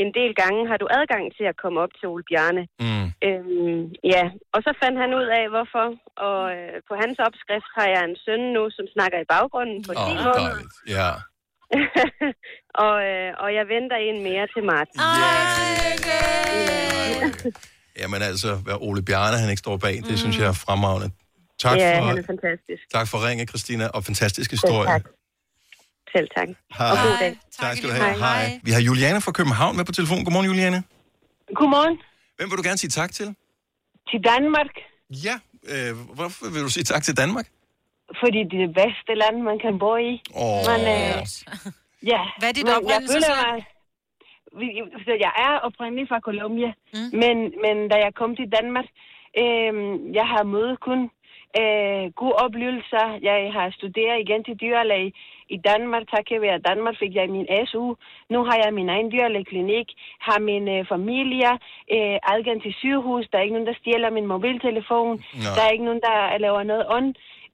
en 0.02 0.10
del 0.18 0.32
gange, 0.42 0.60
har 0.70 0.78
du 0.82 0.86
adgang 0.98 1.24
til 1.36 1.46
at 1.52 1.56
komme 1.62 1.78
op 1.84 1.92
til 1.98 2.06
Ole 2.12 2.24
Bjarne. 2.28 2.62
Mm. 2.84 3.06
Øhm, 3.26 3.82
ja, 4.14 4.24
og 4.54 4.60
så 4.66 4.70
fandt 4.82 4.96
han 5.02 5.10
ud 5.20 5.28
af, 5.38 5.44
hvorfor. 5.54 5.86
Og 6.28 6.40
øh, 6.56 6.76
på 6.88 6.94
hans 7.02 7.16
opskrift 7.26 7.70
har 7.78 7.86
jeg 7.94 8.02
en 8.10 8.16
søn 8.24 8.42
nu, 8.56 8.62
som 8.76 8.84
snakker 8.94 9.18
i 9.24 9.26
baggrunden 9.34 9.78
på 9.86 9.92
Åh, 9.96 10.06
10 10.08 10.12
oh, 10.12 10.18
måneder. 10.26 10.64
Ja. 10.96 11.10
og, 12.86 12.94
øh, 13.10 13.30
og 13.42 13.48
jeg 13.58 13.64
venter 13.74 13.98
en 14.08 14.18
mere 14.28 14.46
til 14.54 14.62
marts. 14.70 14.94
Jamen 18.00 18.20
altså, 18.30 18.50
hvad 18.64 18.76
Ole 18.88 19.02
Bjarne, 19.08 19.36
han 19.42 19.50
ikke 19.52 19.64
står 19.66 19.76
bag, 19.86 19.96
det 20.08 20.16
synes 20.22 20.36
jeg 20.40 20.46
er 20.54 20.58
fremragende. 20.66 21.08
Tak 21.64 21.76
ja, 21.76 21.98
for, 21.98 22.04
han 22.04 22.18
er 22.18 22.26
fantastisk. 22.34 22.82
tak 22.96 23.06
for 23.12 23.18
ringe, 23.26 23.46
Christina, 23.46 23.86
og 23.96 24.00
fantastisk 24.04 24.50
historie. 24.50 24.88
tak. 24.94 25.04
Selv 26.14 26.28
tak. 26.36 26.48
Hej. 26.78 26.90
Og 26.92 26.96
god 27.06 27.16
dag. 27.20 27.32
Tak 27.60 27.76
skal 27.76 27.88
du 27.90 27.94
have. 27.94 28.18
Hej. 28.18 28.60
Vi 28.66 28.70
har 28.76 28.80
Juliane 28.88 29.20
fra 29.20 29.32
København 29.38 29.76
med 29.76 29.84
på 29.84 29.92
telefon. 29.98 30.18
Godmorgen, 30.24 30.46
Juliane. 30.52 30.78
Godmorgen. 31.58 31.96
Hvem 32.36 32.46
vil 32.50 32.56
du 32.60 32.62
gerne 32.68 32.78
sige 32.84 32.90
tak 33.00 33.10
til? 33.18 33.26
Til 34.10 34.20
Danmark, 34.32 34.72
Ja, 35.26 35.34
øh, 35.72 35.92
hvorfor 36.16 36.42
vil 36.54 36.62
du 36.66 36.70
sige 36.76 36.84
tak 36.92 37.02
til 37.02 37.16
Danmark? 37.22 37.46
fordi 38.22 38.40
det 38.50 38.56
er 38.60 38.66
det 38.66 38.74
bedste 38.82 39.12
land, 39.22 39.36
man 39.50 39.58
kan 39.64 39.74
bo 39.84 39.92
i. 40.10 40.12
Åh. 40.44 40.60
Man, 40.70 40.80
øh, 40.96 41.16
ja. 42.12 42.20
Hvad 42.38 42.48
er 42.50 42.56
dit 42.58 42.68
oprindelsesland? 42.76 43.62
vi- 44.60 44.90
så 45.06 45.12
jeg 45.26 45.32
er 45.46 45.54
oprindelig 45.66 46.06
fra 46.10 46.20
Colombia, 46.28 46.70
mm. 46.94 47.08
men, 47.22 47.36
men 47.64 47.76
da 47.92 47.96
jeg 48.06 48.12
kom 48.20 48.30
til 48.40 48.48
Danmark, 48.58 48.88
øh, 49.42 49.72
jeg 50.18 50.26
har 50.34 50.42
mødt 50.54 50.78
kun 50.88 51.00
øh, 51.60 52.04
gode 52.20 52.36
oplevelser. 52.44 53.04
Jeg 53.28 53.38
har 53.56 53.66
studeret 53.78 54.18
igen 54.24 54.40
til 54.48 54.54
dyrlæge 54.62 55.10
i 55.56 55.58
Danmark. 55.70 56.04
Takket 56.14 56.38
være 56.46 56.58
Danmark 56.70 56.94
fik 57.02 57.12
jeg 57.18 57.26
min 57.36 57.46
SU. 57.70 57.86
Nu 58.32 58.38
har 58.48 58.56
jeg 58.64 58.70
min 58.78 58.88
egen 58.94 59.08
dyrlægeklinik, 59.14 59.88
har 60.26 60.38
min 60.50 60.64
øh, 60.74 60.80
familie, 60.94 61.50
øh, 61.94 62.16
adgang 62.34 62.58
til 62.64 62.72
sygehus. 62.82 63.24
Der 63.30 63.36
er 63.38 63.44
ikke 63.46 63.56
nogen, 63.56 63.70
der 63.70 63.76
stjæler 63.80 64.10
min 64.18 64.26
mobiltelefon. 64.34 65.12
Nå. 65.44 65.50
Der 65.56 65.62
er 65.66 65.70
ikke 65.74 65.88
nogen, 65.88 66.02
der 66.08 66.16
laver 66.44 66.62
noget 66.72 66.84
ond. 66.98 67.10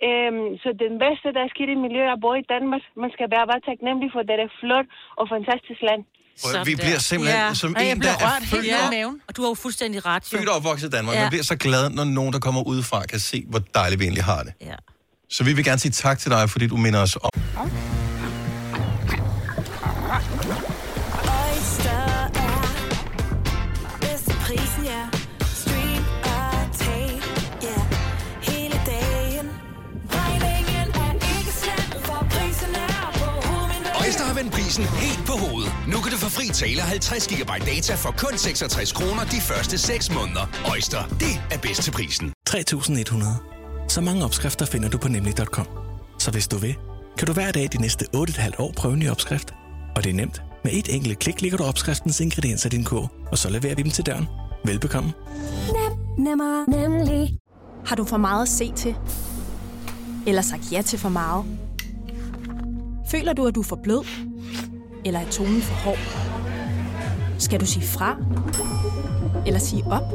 Øhm, 0.06 0.46
så 0.62 0.68
den 0.84 0.94
bedste, 1.04 1.26
der 1.36 1.40
er 1.46 1.50
sket 1.54 1.68
i 1.74 1.78
miljøet, 1.86 2.08
er 2.10 2.16
at 2.18 2.22
bo 2.24 2.30
i 2.42 2.44
Danmark. 2.54 2.82
Man 3.02 3.10
skal 3.14 3.26
være 3.34 3.46
bare 3.50 3.62
taknemmelig 3.70 4.08
for, 4.14 4.20
det 4.28 4.34
er 4.36 4.44
et 4.50 4.56
flot 4.62 4.86
og 5.20 5.24
fantastisk 5.34 5.80
land. 5.90 6.02
Prøv, 6.42 6.66
vi 6.70 6.74
bliver 6.84 7.00
simpelthen 7.10 7.40
ja. 7.48 7.54
som 7.64 7.70
en, 7.86 7.96
der 8.06 8.14
er 8.26 8.32
født, 8.52 8.66
Ja. 8.66 9.06
og, 9.06 9.12
Og 9.28 9.32
du 9.36 9.40
har 9.42 9.48
jo 9.54 9.58
fuldstændig 9.64 9.98
ret, 10.10 10.22
jo. 10.32 10.38
født 10.38 10.48
og 10.52 10.56
opvokset 10.58 10.86
i 10.90 10.92
Danmark. 10.96 11.14
Ja. 11.16 11.20
Man 11.20 11.30
bliver 11.34 11.46
så 11.52 11.56
glad, 11.66 11.84
når 11.98 12.04
nogen, 12.18 12.32
der 12.36 12.40
kommer 12.46 12.62
udefra, 12.72 12.98
kan 13.12 13.18
se, 13.30 13.38
hvor 13.52 13.60
dejligt 13.78 13.98
vi 14.00 14.04
egentlig 14.04 14.24
har 14.32 14.40
det. 14.46 14.52
Ja. 14.70 14.78
Så 15.30 15.44
vi 15.44 15.52
vil 15.52 15.64
gerne 15.64 15.78
sige 15.78 15.92
tak 15.92 16.18
til 16.18 16.30
dig, 16.30 16.50
fordi 16.50 16.66
du 16.66 16.76
minder 16.76 17.02
os 17.02 17.16
om. 17.16 17.30
Er 17.34 17.60
er 17.60 17.70
er. 24.90 25.10
Øjster 34.04 34.24
har 34.24 34.34
vendt 34.34 34.52
prisen 34.52 34.84
helt 34.84 35.26
på 35.26 35.32
hovedet. 35.32 35.72
Nu 35.88 36.00
kan 36.00 36.12
du 36.12 36.18
få 36.18 36.28
fri 36.28 36.48
tale 36.48 36.80
50 36.80 37.28
GB 37.28 37.48
data 37.66 37.94
for 37.94 38.14
kun 38.18 38.38
66 38.38 38.92
kroner 38.92 39.24
de 39.24 39.40
første 39.40 39.78
6 39.78 40.10
måneder. 40.14 40.46
Øjster, 40.70 41.06
det 41.08 41.42
er 41.50 41.58
bedst 41.58 41.82
til 41.82 41.90
prisen. 41.90 42.32
3100. 42.46 43.55
Så 43.96 44.00
mange 44.00 44.24
opskrifter 44.24 44.66
finder 44.66 44.88
du 44.88 44.98
på 44.98 45.08
nemlig.com. 45.08 45.66
Så 46.18 46.30
hvis 46.30 46.48
du 46.48 46.56
vil, 46.56 46.74
kan 47.18 47.26
du 47.26 47.32
hver 47.32 47.52
dag 47.52 47.68
de 47.72 47.80
næste 47.80 48.06
8,5 48.16 48.50
år 48.58 48.72
prøve 48.76 48.94
en 48.94 49.00
ny 49.00 49.10
opskrift. 49.10 49.54
Og 49.96 50.04
det 50.04 50.10
er 50.10 50.14
nemt. 50.14 50.42
Med 50.64 50.72
et 50.72 50.94
enkelt 50.94 51.18
klik 51.18 51.42
ligger 51.42 51.58
du 51.58 51.64
opskriftens 51.64 52.20
ingredienser 52.20 52.66
i 52.66 52.70
din 52.70 52.84
kog, 52.84 53.08
og 53.30 53.38
så 53.38 53.50
leverer 53.50 53.74
vi 53.74 53.82
dem 53.82 53.90
til 53.90 54.06
døren. 54.06 54.26
Velbekomme. 54.64 55.12
Nem, 55.72 56.24
nemmer, 56.26 56.70
nemlig. 56.70 57.38
Har 57.86 57.96
du 57.96 58.04
for 58.04 58.16
meget 58.16 58.42
at 58.42 58.48
se 58.48 58.72
til? 58.72 58.94
Eller 60.26 60.42
sagt 60.42 60.72
ja 60.72 60.82
til 60.82 60.98
for 60.98 61.08
meget? 61.08 61.44
Føler 63.10 63.32
du, 63.32 63.46
at 63.46 63.54
du 63.54 63.60
er 63.60 63.64
for 63.64 63.80
blød? 63.82 64.06
Eller 65.04 65.20
er 65.20 65.30
tonen 65.30 65.62
for 65.62 65.74
hård? 65.74 65.98
Skal 67.38 67.60
du 67.60 67.66
sige 67.66 67.86
fra? 67.86 68.16
Eller 69.46 69.60
sige 69.60 69.84
op? 69.86 70.12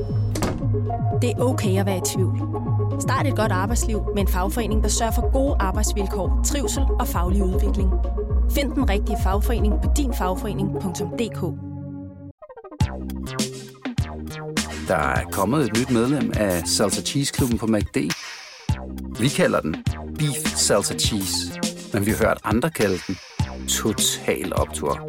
Det 1.21 1.29
er 1.29 1.39
okay 1.39 1.79
at 1.79 1.85
være 1.85 1.97
i 1.97 2.01
tvivl. 2.15 2.70
Start 3.01 3.27
et 3.27 3.35
godt 3.35 3.51
arbejdsliv 3.51 4.01
med 4.15 4.21
en 4.21 4.27
fagforening, 4.27 4.83
der 4.83 4.89
sørger 4.89 5.11
for 5.11 5.31
gode 5.31 5.55
arbejdsvilkår, 5.59 6.41
trivsel 6.45 6.83
og 6.99 7.07
faglig 7.07 7.43
udvikling. 7.43 7.89
Find 8.51 8.71
den 8.71 8.89
rigtige 8.89 9.17
fagforening 9.23 9.73
på 9.83 9.89
dinfagforening.dk 9.97 11.41
Der 14.87 14.95
er 14.95 15.23
kommet 15.31 15.65
et 15.65 15.77
nyt 15.77 15.89
medlem 15.91 16.31
af 16.35 16.67
Salsa 16.67 17.01
Cheese 17.01 17.33
Klubben 17.33 17.57
på 17.57 17.67
MACD. 17.67 17.97
Vi 19.19 19.27
kalder 19.27 19.61
den 19.61 19.75
Beef 20.17 20.55
Salsa 20.55 20.97
Cheese, 20.97 21.59
men 21.93 22.05
vi 22.05 22.11
har 22.11 22.17
hørt 22.17 22.37
andre 22.43 22.69
kalde 22.69 22.97
den 23.07 23.17
total 23.67 24.53
optur. 24.55 24.99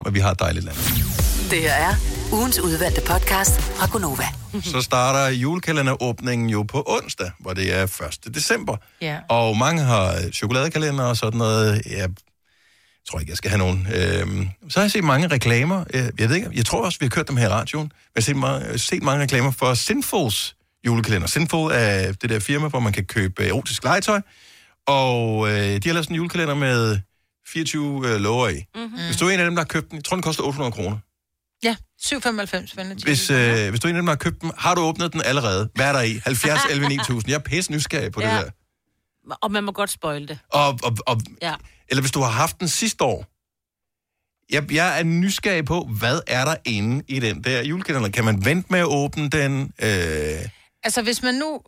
Og 0.00 0.14
vi 0.14 0.18
har 0.18 0.30
et 0.30 0.40
dejligt 0.40 0.64
land. 0.64 0.76
Det 1.50 1.58
her 1.58 1.72
er 1.72 2.17
ugens 2.32 2.58
udvalgte 2.60 3.00
podcast 3.00 3.60
fra 3.60 3.86
Gonova. 3.92 4.24
Så 4.62 4.80
starter 4.80 5.28
julekalenderåbningen 5.36 6.50
jo 6.50 6.62
på 6.62 6.84
onsdag, 6.86 7.30
hvor 7.38 7.52
det 7.54 7.74
er 7.74 7.82
1. 8.26 8.34
december. 8.34 8.76
Ja. 9.00 9.18
Og 9.28 9.56
mange 9.56 9.82
har 9.82 10.30
chokoladekalender 10.34 11.04
og 11.04 11.16
sådan 11.16 11.38
noget. 11.38 11.82
Jeg 11.90 12.08
tror 13.10 13.20
ikke, 13.20 13.30
jeg 13.30 13.36
skal 13.36 13.50
have 13.50 13.58
nogen. 13.58 13.86
Øhm, 13.94 14.48
så 14.68 14.78
har 14.80 14.84
jeg 14.84 14.90
set 14.90 15.04
mange 15.04 15.28
reklamer. 15.28 15.84
Øh, 15.94 16.08
Jeg 16.18 16.28
ved 16.28 16.36
ikke, 16.36 16.48
jeg 16.54 16.66
tror 16.66 16.84
også, 16.84 16.98
vi 17.00 17.04
har 17.06 17.10
kørt 17.10 17.28
dem 17.28 17.36
her 17.36 17.46
i 17.46 17.52
radioen. 17.52 17.92
Jeg 18.14 18.20
har 18.20 18.22
set 18.22 18.36
mange, 18.36 18.78
set 18.78 19.02
mange 19.02 19.22
reklamer 19.22 19.50
for 19.50 19.74
Sinfuls 19.74 20.56
julekalender. 20.86 21.26
Sinful 21.28 21.70
er 21.74 22.12
det 22.12 22.30
der 22.30 22.38
firma, 22.40 22.68
hvor 22.68 22.80
man 22.80 22.92
kan 22.92 23.04
købe 23.04 23.44
erotisk 23.46 23.84
legetøj. 23.84 24.20
Og 24.86 25.48
øh, 25.48 25.54
de 25.56 25.80
har 25.88 25.92
lavet 25.92 26.04
sådan 26.04 26.14
en 26.14 26.16
julekalender 26.16 26.54
med 26.54 26.98
24 27.48 28.08
øh, 28.08 28.20
lover 28.20 28.48
i. 28.48 28.64
Mm-hmm. 28.74 28.90
Hvis 29.06 29.16
du 29.16 29.26
er 29.26 29.30
en 29.30 29.40
af 29.40 29.44
dem, 29.44 29.54
der 29.54 29.62
har 29.62 29.66
købt 29.66 29.90
den, 29.90 29.96
jeg 29.96 30.04
tror, 30.04 30.16
den 30.16 30.22
koster 30.22 30.42
800 30.42 30.72
kroner. 30.72 30.96
Ja, 31.62 31.76
7,95 32.02 32.76
venlig. 32.76 33.04
Hvis, 33.04 33.30
øh, 33.30 33.68
hvis 33.70 33.80
du 33.80 33.88
er 33.88 33.90
en 33.90 33.96
af 33.96 34.00
dem, 34.00 34.06
der 34.06 34.12
har 34.12 34.16
købt 34.16 34.40
den, 34.42 34.52
har 34.58 34.74
du 34.74 34.80
åbnet 34.80 35.12
den 35.12 35.22
allerede? 35.24 35.70
Hvad 35.74 35.86
er 35.86 35.92
der 35.92 36.00
i? 36.02 36.20
70, 36.24 36.60
11, 36.70 36.88
9000. 36.88 37.30
Jeg 37.30 37.34
er 37.34 37.38
pisse 37.38 37.72
nysgerrig 37.72 38.12
på 38.12 38.20
ja. 38.22 38.36
Det 38.36 38.44
der. 38.44 39.34
Og 39.42 39.52
man 39.52 39.64
må 39.64 39.72
godt 39.72 39.90
spoil 39.90 40.28
det. 40.28 40.38
Og, 40.52 40.78
og, 40.82 40.96
og, 41.06 41.20
Ja. 41.42 41.54
eller 41.88 42.02
hvis 42.02 42.10
du 42.10 42.20
har 42.20 42.30
haft 42.30 42.60
den 42.60 42.68
sidste 42.68 43.04
år. 43.04 43.26
Jeg, 44.52 44.72
jeg 44.72 44.98
er 45.00 45.02
nysgerrig 45.04 45.64
på, 45.64 45.88
hvad 45.98 46.20
er 46.26 46.44
der 46.44 46.56
inde 46.64 47.04
i 47.08 47.18
den 47.20 47.44
der 47.44 47.62
julekalender? 47.62 48.08
Kan 48.08 48.24
man 48.24 48.44
vente 48.44 48.66
med 48.70 48.78
at 48.78 48.86
åbne 48.86 49.28
den? 49.30 49.72
Øh, 49.82 49.88
Altså, 50.84 51.02
hvis 51.02 51.22
man 51.22 51.34
nu... 51.34 51.60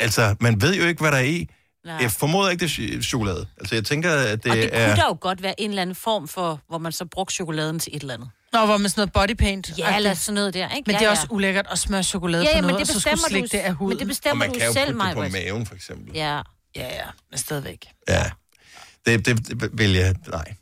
altså, 0.00 0.34
man 0.40 0.62
ved 0.62 0.74
jo 0.76 0.84
ikke, 0.84 1.00
hvad 1.00 1.12
der 1.12 1.18
er 1.18 1.22
i. 1.22 1.48
Nej. 1.86 1.94
Jeg 2.00 2.10
formoder 2.10 2.50
ikke, 2.50 2.66
det 2.66 2.78
er 2.78 2.98
ch- 2.98 3.02
chokolade. 3.02 3.46
Altså, 3.60 3.74
jeg 3.74 3.84
tænker, 3.84 4.12
at 4.14 4.42
det, 4.44 4.50
Og 4.50 4.56
det 4.56 4.70
er... 4.72 4.86
kunne 4.88 4.96
da 4.96 5.06
jo 5.06 5.16
godt 5.20 5.42
være 5.42 5.60
en 5.60 5.70
eller 5.70 5.82
anden 5.82 5.96
form 5.96 6.28
for, 6.28 6.60
hvor 6.68 6.78
man 6.78 6.92
så 6.92 7.04
brugte 7.04 7.34
chokoladen 7.34 7.78
til 7.78 7.96
et 7.96 8.00
eller 8.02 8.14
andet. 8.14 8.30
Nå, 8.52 8.66
hvor 8.66 8.76
man 8.76 8.90
sådan 8.90 9.00
noget 9.00 9.12
bodypaint. 9.12 9.70
Ja, 9.78 9.96
eller 9.96 10.14
sådan 10.14 10.34
noget 10.34 10.54
der, 10.54 10.68
ikke? 10.68 10.82
Men 10.86 10.92
ja, 10.94 10.98
det 10.98 11.04
er 11.04 11.08
ja. 11.08 11.10
også 11.10 11.26
ulækkert 11.30 11.66
at 11.70 11.78
smøre 11.78 12.02
chokolade 12.02 12.44
Ja, 12.44 12.50
på 12.50 12.56
ja, 12.56 12.60
men 12.62 12.66
noget, 12.70 12.86
det 12.86 12.90
og 12.90 12.94
så 12.94 13.00
skulle 13.00 13.12
bestemmer 13.16 13.28
du- 13.40 13.48
slikke 13.48 13.48
det 13.48 13.58
af 13.58 13.72
huden. 13.74 13.88
men 13.88 13.98
det 13.98 14.04
Og 14.04 14.08
bestemmer 14.08 14.44
man 14.46 14.52
du 14.52 14.58
kan 14.58 14.66
jo 14.66 14.72
selv, 14.72 14.92
putte 14.94 15.06
det 15.08 15.14
på 15.16 15.22
maven, 15.32 15.66
for 15.66 15.74
eksempel. 15.74 16.10
Ja. 16.14 16.40
Ja, 16.76 16.94
ja, 16.94 17.04
men 17.30 17.38
stadigvæk. 17.38 17.86
Ja. 18.08 18.24
Det, 19.06 19.26
det, 19.26 19.48
det 19.60 19.70
vil 19.78 19.92
jeg... 19.92 20.14
Nej. 20.28 20.54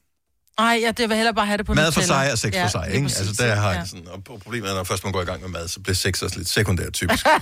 Nej, 0.61 0.79
ja, 0.83 0.91
det 0.91 1.09
vil 1.09 1.17
hellere 1.17 1.35
bare 1.35 1.47
have 1.47 1.59
det 1.59 1.67
på 1.67 1.75
Mad 1.75 1.93
for 1.93 2.01
sig 2.01 2.33
og 2.33 2.39
sex 2.39 2.55
ja, 2.55 2.65
for 2.65 2.69
sig, 2.69 2.89
ikke? 2.93 3.03
præcis, 3.07 3.19
Altså, 3.29 3.43
der 3.47 3.55
har 3.55 3.63
ja. 3.63 3.69
jeg 3.69 3.81
det 3.81 3.91
sådan... 3.91 4.09
Og 4.09 4.25
problemet 4.25 4.71
er, 4.71 4.75
når 4.75 4.85
først 4.85 5.05
man 5.05 5.13
går 5.13 5.23
i 5.23 5.25
gang 5.25 5.41
med 5.41 5.49
mad, 5.49 5.69
så 5.69 5.81
bliver 5.81 5.95
sex 5.95 6.23
også 6.23 6.37
lidt 6.39 6.49
sekundært, 6.49 6.93
typisk. 6.93 7.27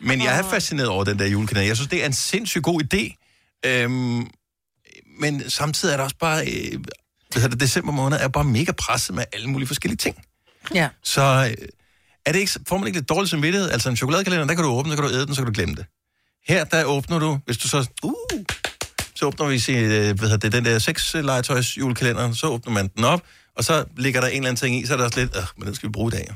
Men 0.00 0.22
jeg 0.22 0.38
er 0.38 0.42
fascineret 0.50 0.88
over 0.88 1.04
den 1.04 1.18
der 1.18 1.26
julekalender. 1.26 1.66
Jeg 1.66 1.76
synes, 1.76 1.88
det 1.88 2.02
er 2.02 2.06
en 2.06 2.12
sindssygt 2.12 2.64
god 2.64 2.82
idé. 2.82 3.16
Øhm, 3.66 4.30
men 5.20 5.50
samtidig 5.50 5.92
er 5.92 5.96
der 5.96 6.04
også 6.04 6.16
bare... 6.20 6.46
Øh, 6.46 6.80
det, 7.34 7.60
december 7.60 7.92
måned 7.92 8.18
er 8.20 8.28
bare 8.28 8.44
mega 8.44 8.72
presset 8.72 9.14
med 9.14 9.24
alle 9.32 9.50
mulige 9.50 9.66
forskellige 9.66 9.96
ting. 9.96 10.24
Ja. 10.74 10.88
Så 11.02 11.22
øh, 11.22 11.68
er 12.26 12.32
det 12.32 12.38
ikke, 12.38 12.52
får 12.68 12.78
man 12.78 12.86
ikke 12.86 12.98
lidt 12.98 13.08
dårlig 13.08 13.30
samvittighed? 13.30 13.70
Altså 13.70 13.88
en 13.88 13.96
chokoladekalender, 13.96 14.46
der 14.46 14.54
kan 14.54 14.64
du 14.64 14.70
åbne, 14.70 14.92
så 14.92 14.96
kan 14.96 15.08
du 15.08 15.14
æde 15.14 15.26
den, 15.26 15.34
så 15.34 15.40
kan 15.40 15.46
du 15.46 15.52
glemme 15.54 15.74
det. 15.74 15.86
Her, 16.48 16.64
der 16.64 16.84
åbner 16.84 17.18
du, 17.18 17.38
hvis 17.46 17.58
du 17.58 17.68
så... 17.68 17.86
Uh, 18.02 18.14
så 19.14 19.26
åbner 19.26 19.46
vi 19.46 19.58
sig, 19.58 19.74
øh, 19.74 20.18
hvad 20.18 20.38
det, 20.38 20.52
den 20.52 20.64
der 20.64 20.78
seks 20.78 21.14
legetøjs 21.14 21.78
julekalender, 21.78 22.32
så 22.32 22.46
åbner 22.46 22.72
man 22.72 22.88
den 22.88 23.04
op, 23.04 23.22
og 23.56 23.64
så 23.64 23.84
ligger 23.96 24.20
der 24.20 24.28
en 24.28 24.34
eller 24.34 24.48
anden 24.48 24.56
ting 24.56 24.76
i, 24.76 24.86
så 24.86 24.92
er 24.92 24.96
der 24.96 25.04
også 25.04 25.20
lidt, 25.20 25.36
øh, 25.36 25.42
men 25.56 25.66
den 25.66 25.74
skal 25.74 25.88
vi 25.88 25.92
bruge 25.92 26.12
i 26.14 26.16
dag. 26.16 26.26
jo." 26.28 26.34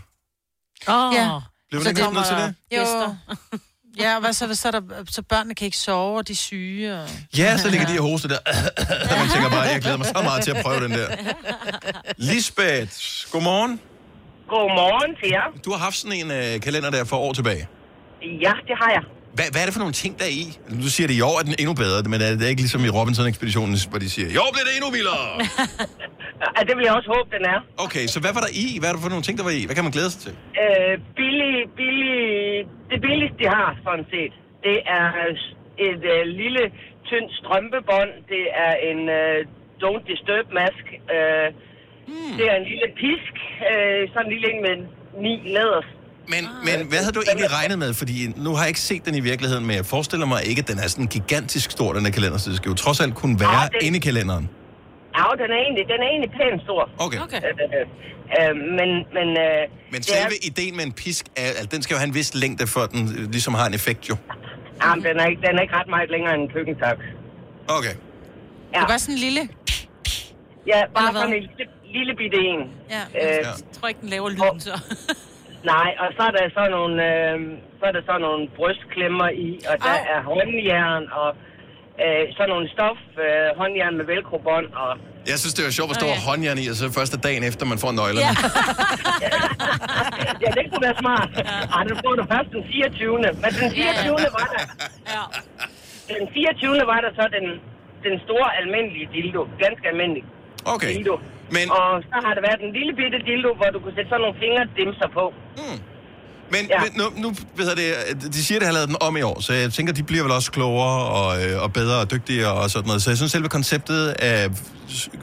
Åh, 0.93 1.15
Ja. 1.15 1.41
Bliver 1.81 1.95
Så 1.95 2.03
kommer 2.03 2.23
til 2.23 2.37
det? 2.37 2.55
Jo. 2.79 3.15
Ja, 3.99 4.15
og 4.15 4.21
hvad 4.21 4.33
så, 4.33 4.47
hvis 4.47 4.59
så, 4.59 4.69
er 4.69 4.73
der, 4.73 4.81
så 5.09 5.23
børnene 5.23 5.55
kan 5.55 5.65
ikke 5.65 5.77
sove, 5.77 6.19
og 6.19 6.29
de 6.29 6.33
er 6.33 6.37
syge. 6.37 6.95
Og... 6.95 7.09
Ja, 7.39 7.57
så 7.57 7.69
ligger 7.69 7.87
de 7.87 7.99
og 7.99 8.11
hoster 8.11 8.29
der. 8.29 8.39
Og 9.11 9.19
man 9.21 9.29
tænker 9.29 9.51
bare, 9.51 9.61
jeg 9.61 9.81
glæder 9.81 9.97
mig 9.97 10.07
så 10.07 10.23
meget 10.23 10.45
til 10.45 10.51
at 10.51 10.65
prøve 10.65 10.81
den 10.85 10.91
der. 10.91 11.09
Lisbeth, 12.29 12.93
godmorgen. 13.33 13.81
Godmorgen 14.49 15.17
til 15.21 15.29
jer. 15.31 15.47
Du 15.65 15.71
har 15.71 15.79
haft 15.79 15.97
sådan 15.97 16.17
en 16.17 16.31
øh, 16.31 16.61
kalender 16.61 16.91
der 16.91 17.05
for 17.05 17.17
år 17.17 17.33
tilbage. 17.33 17.69
Ja, 18.23 18.53
det 18.69 18.77
har 18.81 18.91
jeg. 18.91 19.03
Hvad, 19.37 19.47
hvad 19.53 19.61
er 19.63 19.67
det 19.69 19.75
for 19.77 19.85
nogle 19.85 19.99
ting, 20.05 20.13
der 20.19 20.25
er 20.31 20.35
i? 20.43 20.45
Du 20.85 20.91
siger, 20.95 21.07
at 21.09 21.15
i 21.21 21.23
år 21.31 21.35
er 21.41 21.45
den 21.49 21.55
endnu 21.63 21.75
bedre, 21.85 21.99
men 22.13 22.19
er 22.27 22.31
det 22.41 22.49
ikke 22.53 22.63
ligesom 22.67 22.83
i 22.89 22.91
Robinson-ekspeditionen, 22.99 23.75
hvor 23.91 24.01
de 24.05 24.09
siger, 24.17 24.29
i 24.37 24.39
år 24.45 24.51
bliver 24.55 24.67
det 24.69 24.75
endnu 24.79 24.91
vildere? 24.99 25.25
Ja, 26.57 26.61
det 26.69 26.75
vil 26.77 26.85
jeg 26.89 26.95
også 26.99 27.11
håbe, 27.17 27.29
den 27.37 27.45
er. 27.55 27.59
Okay, 27.87 28.05
så 28.13 28.19
hvad 28.23 28.33
var 28.37 28.43
der 28.47 28.53
i? 28.65 28.67
Hvad 28.79 28.89
er 28.89 28.95
det 28.95 29.03
for 29.07 29.13
nogle 29.15 29.27
ting, 29.27 29.37
der 29.41 29.47
var 29.51 29.55
i? 29.61 29.63
Hvad 29.67 29.77
kan 29.77 29.85
man 29.89 29.95
glæde 29.97 30.11
sig 30.15 30.21
til? 30.27 30.33
Øh, 30.63 30.95
billig, 31.19 31.55
billig, 31.81 32.19
det 32.93 32.99
billigste, 33.07 33.37
de 33.43 33.47
har, 33.57 33.69
sådan 33.87 34.07
set, 34.15 34.33
det 34.67 34.79
er 34.99 35.07
et 35.89 36.03
øh, 36.15 36.23
lille, 36.43 36.63
tyndt 37.09 37.31
strømpebånd. 37.41 38.13
Det 38.33 38.45
er 38.67 38.73
en 38.91 39.01
øh, 39.21 39.39
don't 39.83 40.03
disturb 40.13 40.47
mask. 40.61 40.85
Øh, 41.17 41.49
hmm. 42.11 42.35
Det 42.39 42.45
er 42.51 42.57
en 42.63 42.67
lille 42.73 42.89
pisk. 43.03 43.35
Øh, 43.71 44.01
sådan 44.13 44.27
en 44.27 44.33
lille 44.35 44.49
en 44.53 44.61
med 44.67 44.77
ni 45.25 45.35
læders. 45.55 45.89
Men, 46.29 46.49
men 46.65 46.87
hvad 46.89 46.99
havde 46.99 47.13
du 47.13 47.23
egentlig 47.29 47.53
regnet 47.53 47.79
med? 47.79 47.95
Fordi 47.95 48.33
nu 48.37 48.51
har 48.55 48.61
jeg 48.63 48.69
ikke 48.69 48.81
set 48.81 49.05
den 49.07 49.15
i 49.15 49.21
virkeligheden, 49.21 49.67
men 49.67 49.77
jeg 49.77 49.87
forestiller 49.87 50.27
mig 50.27 50.45
ikke, 50.45 50.61
at 50.61 50.69
den 50.69 50.79
er 50.79 50.89
sådan 50.89 51.07
gigantisk 51.07 51.71
stor, 51.71 51.93
den 51.93 52.05
her 52.05 52.13
kalender, 52.13 52.39
så 52.39 52.51
det 52.51 52.57
skal 52.57 52.69
jo 52.69 52.75
trods 52.75 53.01
alt 53.01 53.15
kunne 53.15 53.41
være 53.41 53.49
Ah, 53.65 53.69
det- 53.73 53.83
inde 53.83 53.97
i 53.99 54.01
kalenderen. 54.01 54.49
Ja, 55.19 55.23
den 55.43 55.51
er 55.57 55.59
egentlig, 55.65 55.85
den 55.93 55.99
er 56.05 56.09
egentlig 56.13 56.31
pænt 56.31 56.63
stor. 56.63 56.91
Okay. 56.99 57.19
okay. 57.21 57.37
Øh, 57.37 58.49
øh, 58.49 58.57
men, 58.79 58.91
men, 59.17 59.29
øh, 59.45 59.63
Men 59.91 59.99
det 60.01 60.05
selve 60.05 60.35
er, 60.43 60.47
ideen 60.51 60.77
med 60.77 60.85
en 60.85 60.93
pisk, 60.93 61.25
er, 61.37 61.43
altså, 61.47 61.67
den 61.67 61.83
skal 61.83 61.95
jo 61.95 61.99
have 61.99 62.09
en 62.09 62.15
vis 62.15 62.35
længde, 62.35 62.67
for 62.67 62.81
at 62.81 62.91
den 62.91 63.03
øh, 63.19 63.31
ligesom 63.31 63.55
har 63.55 63.67
en 63.67 63.75
effekt 63.75 64.09
jo. 64.09 64.17
jamen, 64.85 65.05
den, 65.05 65.17
er 65.21 65.27
ikke, 65.27 65.43
den 65.47 65.59
er 65.59 65.63
ikke 65.63 65.75
ret 65.75 65.89
meget 65.89 66.11
længere 66.11 66.35
end 66.35 66.43
en 66.43 66.49
køkkentaks. 66.49 67.05
Okay. 67.69 67.95
Det 68.71 68.77
er 68.83 68.87
bare 68.87 68.99
sådan 68.99 69.15
en 69.15 69.21
lille... 69.21 69.41
Ja, 70.67 70.81
bare 70.95 71.13
sådan 71.13 71.29
en 71.35 71.41
lille, 71.41 71.49
lille 71.99 72.15
bitte 72.17 72.37
en. 72.37 72.61
Ja. 72.91 73.03
Øh, 73.23 73.45
Jeg 73.45 73.55
tror 73.81 73.89
ikke, 73.89 74.01
den 74.01 74.09
laver 74.09 74.29
lyden, 74.29 74.61
så. 74.61 74.81
Nej, 75.73 75.91
og 76.03 76.09
så 76.17 76.23
er 76.29 76.33
der 76.37 76.45
så 76.59 76.65
nogle, 76.77 76.97
øh, 77.11 77.37
så 77.79 77.85
er 77.89 77.93
der 77.97 78.03
så 78.11 78.15
nogle 78.27 78.43
brystklemmer 78.57 79.29
i, 79.47 79.51
og 79.71 79.77
der 79.87 79.97
er 80.15 80.21
håndjern, 80.31 81.05
og 81.21 81.29
øh, 82.05 82.23
så 82.37 82.43
nogle 82.53 82.67
stof, 82.75 83.01
øh, 83.25 83.49
håndjern 83.61 83.95
med 83.99 84.05
velcrobånd, 84.13 84.69
og 84.83 84.91
Jeg 85.33 85.39
synes, 85.43 85.55
det 85.59 85.65
var 85.69 85.75
sjovt, 85.79 85.91
at 85.95 85.97
stå 86.03 86.09
okay. 86.11 86.25
håndjern 86.29 86.59
i, 86.63 86.67
og 86.73 86.77
så 86.81 86.85
første 87.01 87.17
dagen 87.27 87.43
efter, 87.51 87.63
man 87.73 87.79
får 87.85 87.93
nøglerne. 88.01 88.35
Ja. 89.25 89.31
ja, 90.45 90.49
det 90.57 90.65
kunne 90.71 90.85
være 90.89 90.99
smart. 91.05 91.29
Ej, 91.77 91.83
nu 91.91 91.95
får 92.05 92.15
du 92.21 92.25
først 92.33 92.49
den 92.57 92.63
24. 92.73 93.19
Men 93.43 93.51
den 93.61 93.69
24. 93.79 94.11
var 94.39 94.47
der. 94.55 94.63
Den 96.13 96.25
24. 96.35 96.93
var 96.93 97.01
der 97.05 97.13
så 97.21 97.25
den, 97.37 97.47
den 98.07 98.15
store 98.27 98.49
almindelige 98.61 99.09
dildo. 99.15 99.41
Ganske 99.65 99.85
almindelig 99.93 100.25
okay. 100.75 100.93
dildo. 100.95 101.17
Men... 101.57 101.67
Og 101.79 101.91
så 102.11 102.17
har 102.27 102.33
der 102.37 102.43
været 102.49 102.61
en 102.67 102.73
lille 102.79 102.93
bitte 103.01 103.19
dildo, 103.29 103.51
hvor 103.59 103.69
du 103.75 103.79
kunne 103.83 103.95
sætte 103.97 104.11
sådan 104.13 104.23
nogle 104.25 104.37
fingerdimser 104.43 105.09
på. 105.19 105.25
Mm. 105.61 105.79
Men, 106.55 106.63
ja. 106.71 106.81
men 106.85 106.91
nu, 107.01 107.05
nu 107.25 107.29
ved 107.59 107.67
jeg 107.71 107.77
det, 107.77 108.33
de 108.35 108.45
siger, 108.45 108.59
at 108.59 108.63
de 108.63 108.67
har 108.67 108.73
lavet 108.79 108.89
den 108.89 108.97
om 109.01 109.17
i 109.17 109.23
år, 109.23 109.41
så 109.41 109.53
jeg 109.53 109.73
tænker, 109.73 109.93
de 109.93 110.03
bliver 110.03 110.23
vel 110.23 110.33
også 110.33 110.51
klogere 110.53 111.01
og, 111.19 111.29
øh, 111.43 111.63
og 111.65 111.73
bedre 111.73 111.97
og 112.01 112.11
dygtigere 112.11 112.53
og 112.53 112.71
sådan 112.71 112.87
noget. 112.87 113.03
Så 113.03 113.11
jeg 113.11 113.17
synes, 113.17 113.33
selve 113.33 113.49
konceptet 113.49 114.03
øh, 114.27 114.47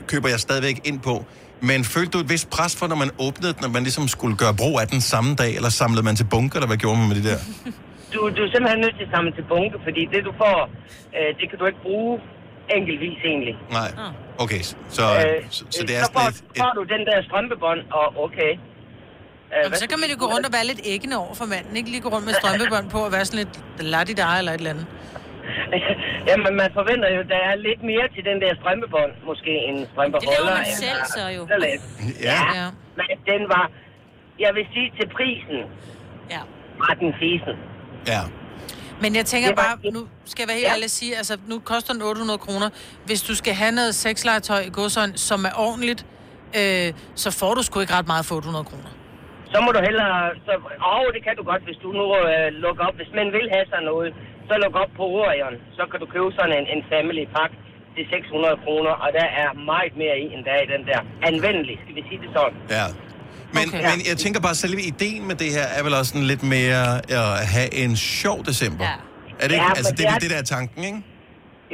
køber 0.07 0.29
jeg 0.29 0.39
stadigvæk 0.39 0.77
ind 0.89 0.99
på. 0.99 1.25
Men 1.69 1.83
følte 1.83 2.11
du 2.15 2.19
et 2.25 2.29
vist 2.29 2.49
pres 2.49 2.75
for, 2.79 2.87
når 2.87 2.95
man 3.03 3.11
åbnede 3.25 3.53
den, 3.53 3.63
at 3.65 3.71
man 3.77 3.83
ligesom 3.83 4.07
skulle 4.07 4.35
gøre 4.43 4.53
brug 4.61 4.75
af 4.83 4.87
den 4.87 5.01
samme 5.01 5.35
dag, 5.35 5.51
eller 5.55 5.69
samlede 5.69 6.03
man 6.09 6.15
til 6.15 6.27
bunker, 6.33 6.55
eller 6.57 6.67
hvad 6.67 6.77
gjorde 6.83 6.97
man 6.99 7.07
med 7.07 7.15
det 7.19 7.25
der? 7.31 7.39
Du, 8.13 8.19
du 8.37 8.41
er 8.45 8.51
simpelthen 8.53 8.79
nødt 8.85 8.95
til 8.99 9.05
at 9.07 9.11
samle 9.15 9.31
til 9.37 9.45
bunke, 9.51 9.77
fordi 9.87 10.01
det 10.13 10.21
du 10.29 10.33
får, 10.43 10.57
øh, 11.17 11.29
det 11.39 11.45
kan 11.49 11.57
du 11.59 11.65
ikke 11.65 11.81
bruge 11.87 12.13
enkeltvis 12.77 13.17
egentlig. 13.31 13.55
Nej. 13.79 13.89
Okay, 14.43 14.61
så, 14.97 15.03
Øh, 15.19 15.37
så, 15.55 15.61
så 15.75 15.81
det 15.87 15.95
er 15.99 16.03
så 16.03 16.11
får, 16.15 16.19
sådan 16.19 16.49
et... 16.55 16.61
får 16.63 16.71
du 16.79 16.83
den 16.93 17.01
der 17.09 17.17
strømpebånd, 17.27 17.81
og 17.99 18.05
okay. 18.25 18.51
Øh, 19.53 19.63
Jamen, 19.63 19.77
så 19.83 19.87
kan 19.91 19.99
man 20.03 20.09
jo 20.13 20.17
gå 20.23 20.27
rundt 20.33 20.45
og 20.49 20.53
være 20.57 20.65
lidt 20.71 20.81
æggende 20.93 21.15
over 21.23 21.33
for 21.41 21.45
manden. 21.53 21.73
Ikke 21.79 21.89
lige 21.93 22.01
gå 22.07 22.09
rundt 22.15 22.25
med 22.29 22.33
strømpebånd 22.41 22.85
på 22.95 22.99
og 23.07 23.11
være 23.15 23.25
sådan 23.25 23.39
lidt 23.43 23.55
ladidar 23.93 24.33
eller 24.39 24.51
et 24.55 24.57
eller 24.61 24.73
andet. 24.75 24.87
Jamen, 26.29 26.53
man 26.61 26.69
forventer 26.79 27.09
jo, 27.17 27.21
der 27.33 27.39
er 27.49 27.55
lidt 27.67 27.81
mere 27.91 28.05
til 28.15 28.23
den 28.29 28.37
der 28.43 28.51
strømpebånd, 28.61 29.11
måske 29.29 29.51
en 29.69 29.77
strømpeholder. 29.91 30.55
man 30.57 30.65
selv 30.83 30.89
eller- 30.91 31.15
så 31.17 31.23
jo. 31.37 31.41
eller 31.53 31.67
lidt. 31.71 31.83
Ja. 32.29 32.39
ja. 32.59 32.67
Men 32.99 33.07
den 33.31 33.41
var, 33.55 33.65
jeg 34.45 34.51
vil 34.57 34.65
sige 34.73 34.89
til 34.99 35.07
prisen, 35.17 35.59
ja. 36.35 36.41
var 36.83 36.93
den 37.01 37.09
fisen. 37.21 37.55
Ja. 38.13 38.21
Men 39.03 39.09
jeg 39.19 39.25
tænker 39.33 39.49
bare, 39.63 39.75
nu 39.97 40.01
skal 40.31 40.39
jeg 40.43 40.47
være 40.51 40.57
helt 40.61 40.67
Ja. 40.69 40.73
ærlig 40.75 40.87
at 40.91 40.95
sige, 40.99 41.11
altså 41.21 41.33
nu 41.51 41.55
koster 41.71 41.91
den 41.93 42.01
800 42.01 42.37
kroner. 42.45 42.69
Hvis 43.07 43.21
du 43.29 43.33
skal 43.41 43.53
have 43.61 43.71
noget 43.79 43.93
sexlegetøj 44.05 44.59
i 44.69 44.71
godsøjne, 44.79 45.13
som 45.29 45.39
er 45.49 45.53
ordentligt, 45.67 46.01
øh, 46.59 46.87
så 47.23 47.29
får 47.39 47.51
du 47.57 47.61
sgu 47.67 47.75
ikke 47.83 47.93
ret 47.99 48.07
meget 48.13 48.25
for 48.29 48.35
800 48.35 48.65
kroner. 48.71 48.91
Så 49.53 49.57
må 49.65 49.69
du 49.77 49.79
hellere... 49.87 50.15
Så, 50.45 50.53
åh, 50.95 51.07
det 51.15 51.21
kan 51.27 51.33
du 51.39 51.43
godt, 51.51 51.63
hvis 51.67 51.79
du 51.83 51.89
nu 51.99 52.05
øh, 52.31 52.47
lukker 52.65 52.83
op. 52.87 52.95
Hvis 53.01 53.11
man 53.19 53.27
vil 53.37 53.45
have 53.55 53.65
sig 53.73 53.81
noget, 53.91 54.09
så 54.47 54.53
luk 54.63 54.75
op 54.83 54.91
på 54.99 55.03
Orion. 55.21 55.55
Så 55.77 55.83
kan 55.91 55.97
du 56.03 56.07
købe 56.15 56.29
sådan 56.39 56.53
en, 56.59 56.65
en 56.75 56.81
family 56.93 57.23
pack 57.35 57.51
til 57.95 58.03
600 58.09 58.57
kroner, 58.65 58.93
og 59.03 59.09
der 59.19 59.27
er 59.43 59.49
meget 59.71 59.93
mere 60.01 60.15
i, 60.23 60.25
end 60.33 60.41
der 60.47 60.51
er 60.57 60.61
i 60.67 60.69
den 60.75 60.83
der. 60.89 60.99
Anvendelig, 61.29 61.75
skal 61.83 61.93
vi 61.99 62.03
sige 62.09 62.19
det 62.23 62.29
sådan. 62.37 62.57
Ja. 62.77 62.85
Men, 63.57 63.65
okay. 63.67 63.81
men 63.89 63.97
jeg 64.09 64.17
tænker 64.23 64.39
bare, 64.45 64.55
at 64.57 64.61
selve 64.65 64.81
ideen 64.93 65.21
med 65.29 65.35
det 65.43 65.49
her 65.57 65.65
er 65.77 65.81
vel 65.85 65.93
også 65.99 66.09
sådan 66.13 66.27
lidt 66.33 66.43
mere 66.55 66.83
at 67.21 67.47
have 67.55 67.69
en 67.83 67.93
sjov 67.97 68.37
december. 68.49 68.85
Ja. 68.89 68.95
Er 69.41 69.45
det 69.47 69.53
ikke? 69.57 69.65
Ja, 69.69 69.77
altså, 69.79 69.93
det 69.97 70.05
er 70.05 70.09
det 70.09 70.15
er- 70.15 70.19
det, 70.23 70.29
der 70.33 70.39
er 70.45 70.47
tanken, 70.57 70.81
ikke? 70.89 70.99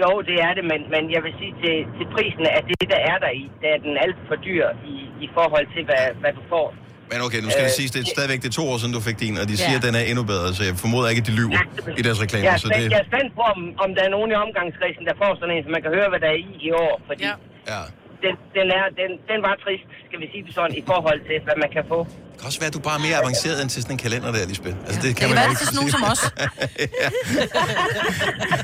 Jo, 0.04 0.12
det 0.30 0.36
er 0.48 0.52
det, 0.58 0.64
men, 0.72 0.80
men 0.94 1.04
jeg 1.16 1.22
vil 1.26 1.34
sige 1.42 1.54
til, 1.64 1.76
til 1.98 2.06
prisen, 2.16 2.44
at 2.58 2.64
det, 2.70 2.88
der 2.96 3.02
er 3.12 3.18
der 3.26 3.32
i, 3.42 3.44
der 3.62 3.70
er 3.76 3.80
den 3.88 3.94
alt 4.06 4.20
for 4.30 4.36
dyr 4.48 4.66
i, 4.94 4.96
i 5.26 5.28
forhold 5.38 5.66
til, 5.76 5.82
hvad, 5.90 6.04
hvad 6.22 6.32
du 6.40 6.44
får. 6.54 6.68
Men 7.12 7.18
okay, 7.26 7.40
nu 7.46 7.50
skal 7.54 7.64
Øh, 7.66 7.70
det 7.70 7.76
siges, 7.80 7.92
det 7.96 8.02
er 8.06 8.10
stadigvæk 8.18 8.40
det 8.44 8.50
er 8.54 8.58
to 8.62 8.66
år 8.72 8.78
siden, 8.82 8.94
du 8.98 9.02
fik 9.10 9.18
din, 9.26 9.36
og 9.42 9.46
de 9.52 9.56
Ja. 9.58 9.64
siger, 9.66 9.78
at 9.82 9.86
den 9.88 9.96
er 10.02 10.04
endnu 10.12 10.24
bedre, 10.34 10.48
så 10.58 10.62
jeg 10.70 10.74
formoder 10.86 11.08
ikke, 11.12 11.22
at 11.24 11.28
de 11.32 11.36
lyver 11.42 11.60
i 12.00 12.02
deres 12.08 12.20
reklamer. 12.26 12.46
Jeg 12.50 12.54
er, 12.58 12.64
Så 12.66 12.70
det, 12.78 12.84
jeg 12.96 13.00
er 13.06 13.08
spændt 13.12 13.32
på, 13.38 13.44
om, 13.54 13.60
om 13.84 13.90
der 13.98 14.04
er 14.08 14.12
nogen 14.16 14.30
i 14.34 14.36
omgangskredsen, 14.46 15.04
der 15.10 15.16
får 15.24 15.32
sådan 15.40 15.54
en, 15.56 15.62
så 15.66 15.70
man 15.76 15.82
kan 15.86 15.92
høre, 15.98 16.08
hvad 16.14 16.22
der 16.26 16.30
er 16.36 16.40
i 16.48 16.50
i 16.68 16.70
år. 16.86 16.94
Fordi 17.10 17.24
ja. 17.30 17.36
Ja. 17.74 17.82
Den, 18.24 18.34
den, 18.58 18.68
er, 18.78 18.84
den, 19.02 19.12
den 19.32 19.40
var 19.48 19.54
trist, 19.64 19.86
skal 20.08 20.18
vi 20.24 20.28
sige 20.34 20.44
det 20.48 20.54
sådan, 20.60 20.76
i 20.82 20.84
forhold 20.92 21.20
til, 21.30 21.38
hvad 21.46 21.58
man 21.64 21.70
kan 21.76 21.84
få. 21.94 22.00
det 22.32 22.38
kan 22.40 22.48
også 22.52 22.60
være, 22.64 22.72
at 22.74 22.78
du 22.80 22.84
bare 22.90 22.98
er 23.00 23.04
mere 23.08 23.18
avanceret 23.24 23.58
end 23.62 23.70
til 23.74 23.80
sådan 23.84 23.96
en 23.98 24.02
kalender 24.06 24.30
der, 24.36 24.42
Lisbeth. 24.52 24.78
Altså, 24.88 25.00
det 25.06 25.10
kan 25.18 25.24
Det 25.28 25.36
man 25.36 25.44
være 25.44 25.56
til 25.62 25.68
sådan 25.68 25.78
nogen 25.82 25.92
som 25.96 26.04
os. 26.12 26.22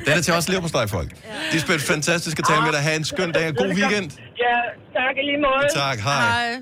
Den 0.05 0.13
er 0.17 0.21
til 0.27 0.33
os 0.33 0.49
lever 0.49 0.61
på 0.61 0.67
steg, 0.73 0.89
folk. 0.89 1.09
Lisbeth, 1.53 1.83
fantastisk 1.93 2.39
at 2.39 2.45
tale 2.45 2.61
med 2.61 2.71
dig. 2.71 2.81
Ha' 2.87 2.95
en 2.95 3.05
skøn 3.05 3.31
dag 3.31 3.47
og 3.47 3.55
god 3.55 3.67
weekend. 3.79 4.07
Ja, 4.45 4.55
tak 4.97 5.15
lige 5.29 5.39
måde. 5.47 5.65
Tak, 5.73 5.97
hej. 5.99 6.55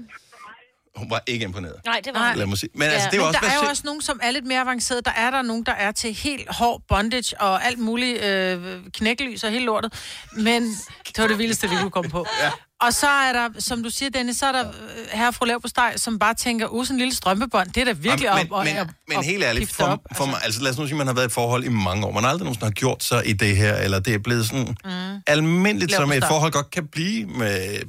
Hun 0.95 1.09
var 1.09 1.23
ikke 1.27 1.43
imponeret. 1.45 1.75
Nej, 1.85 2.01
det 2.05 2.13
var 2.13 2.33
Lad 2.35 2.45
mig 2.45 2.57
sige. 2.57 2.69
Men 2.75 2.87
altså, 2.87 3.07
det 3.11 3.17
er 3.17 3.21
Men 3.21 3.27
også... 3.27 3.39
der 3.41 3.47
er 3.47 3.55
jo 3.63 3.69
også 3.69 3.81
nogen, 3.85 4.01
som 4.01 4.19
er 4.23 4.31
lidt 4.31 4.45
mere 4.45 4.61
avancerede. 4.61 5.01
Der 5.05 5.11
er 5.17 5.31
der 5.31 5.41
nogen, 5.41 5.63
der 5.65 5.71
er 5.71 5.91
til 5.91 6.13
helt 6.13 6.55
hård 6.55 6.81
bondage 6.87 7.41
og 7.41 7.65
alt 7.65 7.79
muligt 7.79 8.23
øh, 8.23 8.57
knæklys 8.93 9.43
og 9.43 9.51
helt 9.51 9.65
lortet. 9.65 9.93
Men 10.37 10.63
det 11.07 11.17
var 11.17 11.27
det 11.27 11.37
vildeste, 11.37 11.69
vi 11.69 11.75
kunne 11.81 11.91
komme 11.91 12.09
på. 12.11 12.25
Ja. 12.43 12.49
Og 12.81 12.93
så 12.93 13.07
er 13.07 13.33
der, 13.33 13.49
som 13.59 13.83
du 13.83 13.89
siger, 13.89 14.09
Dennis, 14.09 14.37
så 14.37 14.45
er 14.45 14.51
der 14.51 14.67
øh, 14.67 14.73
herre 15.11 15.33
fru 15.33 15.45
Lav 15.45 15.61
på 15.61 15.67
steg, 15.67 15.93
som 15.95 16.19
bare 16.19 16.33
tænker, 16.33 16.67
uh, 16.67 16.85
sådan 16.85 16.95
en 16.95 16.99
lille 16.99 17.15
strømpebånd, 17.15 17.67
det 17.71 17.81
er 17.81 17.85
da 17.85 17.91
virkelig 17.91 18.25
Jamen, 18.25 18.51
op, 18.51 18.65
men, 18.65 18.73
op, 18.73 18.75
men, 18.75 18.77
op, 18.77 18.87
men 19.07 19.17
op- 19.17 19.23
helt 19.23 19.43
ærligt, 19.43 19.67
pifte 19.67 19.81
op. 19.81 19.99
for, 20.11 20.15
for 20.15 20.25
mig, 20.25 20.39
altså 20.43 20.61
lad 20.61 20.71
os 20.71 20.77
nu 20.77 20.85
sige, 20.85 20.93
at 20.93 20.97
man 20.97 21.07
har 21.07 21.13
været 21.13 21.25
i 21.25 21.27
et 21.27 21.31
forhold 21.31 21.63
i 21.63 21.69
mange 21.69 22.05
år. 22.05 22.11
Man 22.11 22.23
har 22.23 22.29
aldrig 22.29 22.43
nogensinde 22.45 22.65
har 22.65 22.71
gjort 22.71 23.03
sig 23.03 23.27
i 23.29 23.33
det 23.33 23.57
her, 23.57 23.75
eller 23.75 23.99
det 23.99 24.13
er 24.13 24.19
blevet 24.19 24.45
sådan 24.45 24.67
mm. 24.85 25.21
almindeligt, 25.27 25.93
som 25.93 26.11
et 26.11 26.25
forhold 26.25 26.51
godt 26.51 26.71
kan 26.71 26.87
blive. 26.87 27.25
Med, 27.27 27.79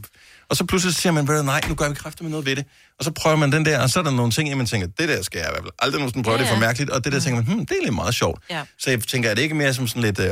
og 0.50 0.56
så 0.56 0.64
pludselig 0.64 0.94
siger 0.94 1.12
man, 1.12 1.28
"Ved 1.28 1.36
du, 1.38 1.42
nej, 1.42 1.60
nu 1.68 1.74
gør 1.74 1.88
vi 1.88 1.94
kræfter 1.94 2.22
med 2.22 2.30
noget 2.30 2.46
ved 2.46 2.56
det. 2.56 2.64
Og 2.98 3.04
så 3.04 3.10
prøver 3.10 3.36
man 3.36 3.52
den 3.52 3.64
der, 3.64 3.80
og 3.82 3.90
så 3.90 3.98
er 3.98 4.02
der 4.02 4.10
nogle 4.10 4.32
ting, 4.32 4.56
man 4.56 4.66
tænker, 4.66 4.86
det 4.98 5.08
der 5.08 5.22
skal 5.22 5.38
jeg 5.38 5.48
i 5.48 5.52
hvert 5.52 5.62
fald 5.62 5.70
aldrig 5.78 5.98
nogensinde 6.00 6.24
prøve, 6.24 6.36
Ja, 6.36 6.38
det 6.42 6.44
er 6.44 6.48
for 6.54 6.60
ja. 6.60 6.60
mærkeligt. 6.66 6.90
Og 6.90 7.04
det 7.04 7.12
der 7.12 7.20
tænker 7.20 7.42
man, 7.42 7.54
hmm, 7.54 7.66
det 7.66 7.76
er 7.80 7.82
lidt 7.84 7.94
meget 7.94 8.14
sjovt. 8.14 8.42
Ja. 8.50 8.62
Så 8.78 8.90
jeg 8.90 9.00
tænker, 9.02 9.30
er 9.30 9.34
det 9.34 9.42
ikke 9.42 9.54
mere 9.54 9.74
som 9.74 9.86
sådan 9.88 10.02
lidt 10.02 10.18
øh, 10.18 10.28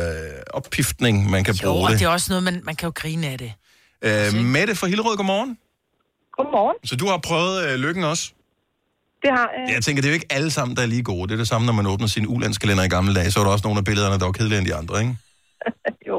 oppiftning, 0.51 1.31
man 1.31 1.45
kan 1.45 1.55
Jo, 1.55 1.73
bruge 1.73 1.85
og 1.87 1.91
det? 1.91 1.99
det 2.01 2.05
er 2.05 2.09
også 2.09 2.27
noget, 2.29 2.43
man, 2.43 2.61
man 2.65 2.77
kan 2.77 2.87
jo 2.87 2.93
grine 2.95 3.27
af 3.29 3.39
det. 3.39 3.53
Øh, 4.07 4.29
Mette 4.55 4.73
fra 4.81 4.87
Hillerød, 4.91 5.17
godmorgen. 5.17 5.59
Godmorgen. 6.37 6.77
Så 6.91 6.95
du 7.01 7.07
har 7.13 7.19
prøvet 7.31 7.57
øh, 7.67 7.75
lykken 7.87 8.05
også? 8.13 8.25
Det 9.25 9.31
har 9.39 9.49
jeg. 9.57 9.65
Jeg 9.75 9.83
tænker, 9.85 9.99
det 10.03 10.09
er 10.09 10.13
jo 10.15 10.19
ikke 10.21 10.33
alle 10.39 10.51
sammen, 10.59 10.73
der 10.77 10.83
er 10.87 10.91
lige 10.95 11.07
gode. 11.13 11.25
Det 11.29 11.35
er 11.37 11.43
det 11.45 11.49
samme, 11.53 11.65
når 11.69 11.77
man 11.81 11.87
åbner 11.93 12.09
sin 12.17 12.27
ulandskalender 12.35 12.85
i 12.89 12.93
gamle 12.97 13.13
dage. 13.19 13.31
Så 13.31 13.37
er 13.41 13.45
der 13.45 13.53
også 13.57 13.67
nogle 13.69 13.79
af 13.83 13.87
billederne, 13.89 14.19
der 14.21 14.27
var 14.31 14.37
kedeligere 14.39 14.61
end 14.63 14.69
de 14.71 14.77
andre, 14.81 14.95
ikke? 15.03 15.15
jo. 16.11 16.17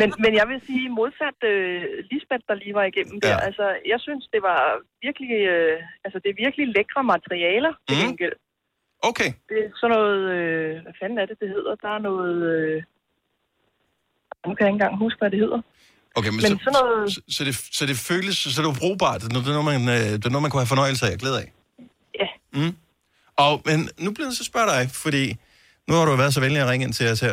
men, 0.00 0.08
men 0.24 0.32
jeg 0.40 0.46
vil 0.50 0.58
sige, 0.68 0.84
modsat 1.00 1.38
øh, 1.52 1.82
Lisbeth, 2.10 2.44
der 2.48 2.54
lige 2.62 2.74
var 2.80 2.84
igennem 2.92 3.16
der, 3.24 3.34
Ja. 3.34 3.46
altså, 3.48 3.66
jeg 3.92 3.98
synes, 4.06 4.24
det 4.34 4.40
var 4.50 4.60
virkelig, 5.06 5.36
øh, 5.54 5.76
altså, 6.04 6.18
det 6.22 6.28
er 6.30 6.36
virkelig 6.44 6.66
lækre 6.76 7.02
materialer 7.14 7.72
til 7.88 7.96
Mhm. 7.96 8.04
gengæld. 8.06 8.36
Okay. 9.10 9.30
Det 9.50 9.58
er 9.64 9.70
sådan 9.80 9.92
noget, 9.96 10.20
øh, 10.36 10.72
hvad 10.84 10.94
fanden 11.00 11.18
er 11.22 11.26
det, 11.30 11.36
det 11.42 11.48
hedder? 11.56 11.74
Der 11.84 11.90
er 11.96 12.02
noget, 12.10 12.36
øh, 12.52 12.76
nu 14.46 14.50
kan 14.54 14.62
jeg 14.64 14.70
ikke 14.70 14.78
engang 14.80 14.96
huske, 15.04 15.18
hvad 15.22 15.30
det 15.34 15.38
hedder. 15.44 15.60
Okay, 16.16 16.28
men, 16.28 16.36
Men 16.36 16.42
så, 16.42 16.58
sådan 16.64 16.72
noget- 16.82 17.12
så, 17.14 17.20
så, 17.28 17.44
det, 17.44 17.60
så 17.72 17.86
det 17.86 17.96
føles, 17.96 18.36
så 18.38 18.62
det 18.62 18.68
er 18.68 18.74
brugbart. 18.74 19.20
Det 19.22 19.32
er 19.36 19.42
noget, 19.62 19.64
man, 19.64 19.88
øh, 19.88 19.94
det 19.94 20.24
er 20.24 20.30
noget, 20.30 20.42
man 20.42 20.50
kunne 20.50 20.60
have 20.60 20.66
fornøjelse 20.66 21.06
af 21.06 21.12
og 21.12 21.18
glæde 21.18 21.40
af. 21.40 21.52
Ja. 22.20 22.26
Mm. 22.60 22.76
Og, 23.36 23.62
men 23.64 23.90
nu 23.98 24.10
bliver 24.10 24.28
jeg 24.28 24.36
så 24.36 24.44
spørge 24.44 24.66
dig, 24.80 24.90
fordi 24.92 25.36
nu 25.88 25.94
har 25.94 26.04
du 26.04 26.16
været 26.16 26.34
så 26.34 26.40
venlig 26.40 26.62
at 26.62 26.68
ringe 26.68 26.84
ind 26.86 26.92
til 26.92 27.08
os 27.10 27.20
her. 27.20 27.32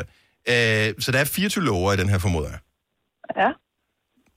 Øh, 0.49 0.93
så 0.99 1.11
der 1.11 1.19
er 1.19 1.23
24 1.25 1.63
lover 1.63 1.93
i 1.93 1.97
den 1.97 2.09
her 2.09 2.17
formoder. 2.17 2.51
Ja. 3.37 3.49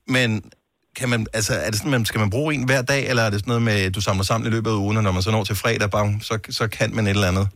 Men 0.06 0.50
kan 0.96 1.09
man, 1.09 1.26
altså, 1.32 1.54
er 1.54 1.66
det 1.70 1.76
sådan, 1.76 1.90
man, 1.90 2.04
skal 2.04 2.18
man 2.20 2.30
bruge 2.30 2.54
en 2.54 2.64
hver 2.64 2.82
dag, 2.82 3.09
eller 3.09 3.22
er 3.22 3.30
det 3.30 3.38
sådan 3.40 3.48
noget 3.50 3.62
med, 3.62 3.72
at 3.72 3.94
du 3.94 4.00
samler 4.00 4.24
sammen 4.24 4.46
i 4.46 4.50
løbet 4.50 4.70
af 4.70 4.74
ugen, 4.74 4.96
og 4.96 5.02
når 5.02 5.12
man 5.12 5.22
så 5.22 5.30
når 5.30 5.44
til 5.44 5.56
fredag, 5.56 5.90
bang, 5.90 6.24
så, 6.24 6.38
så 6.50 6.68
kan 6.68 6.94
man 6.94 7.06
et 7.06 7.11
eller 7.11 7.28
andet? 7.28 7.48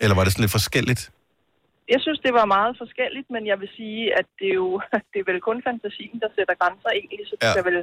Eller 0.00 0.14
var 0.16 0.24
det 0.24 0.32
sådan 0.32 0.42
lidt 0.42 0.52
forskelligt? 0.52 1.10
Jeg 1.92 2.00
synes, 2.04 2.18
det 2.26 2.32
var 2.40 2.46
meget 2.56 2.74
forskelligt, 2.82 3.28
men 3.34 3.42
jeg 3.50 3.56
vil 3.62 3.70
sige, 3.78 4.00
at 4.18 4.26
det 4.38 4.48
er 4.54 4.58
jo 4.64 4.70
det 5.12 5.18
er 5.20 5.26
vel 5.30 5.40
kun 5.48 5.58
fantasien, 5.68 6.16
der 6.22 6.28
sætter 6.36 6.54
grænser 6.60 6.90
egentlig, 6.98 7.20
så 7.28 7.34
du 7.40 7.46
Ja. 7.46 7.54
kan 7.56 7.64
vel 7.70 7.78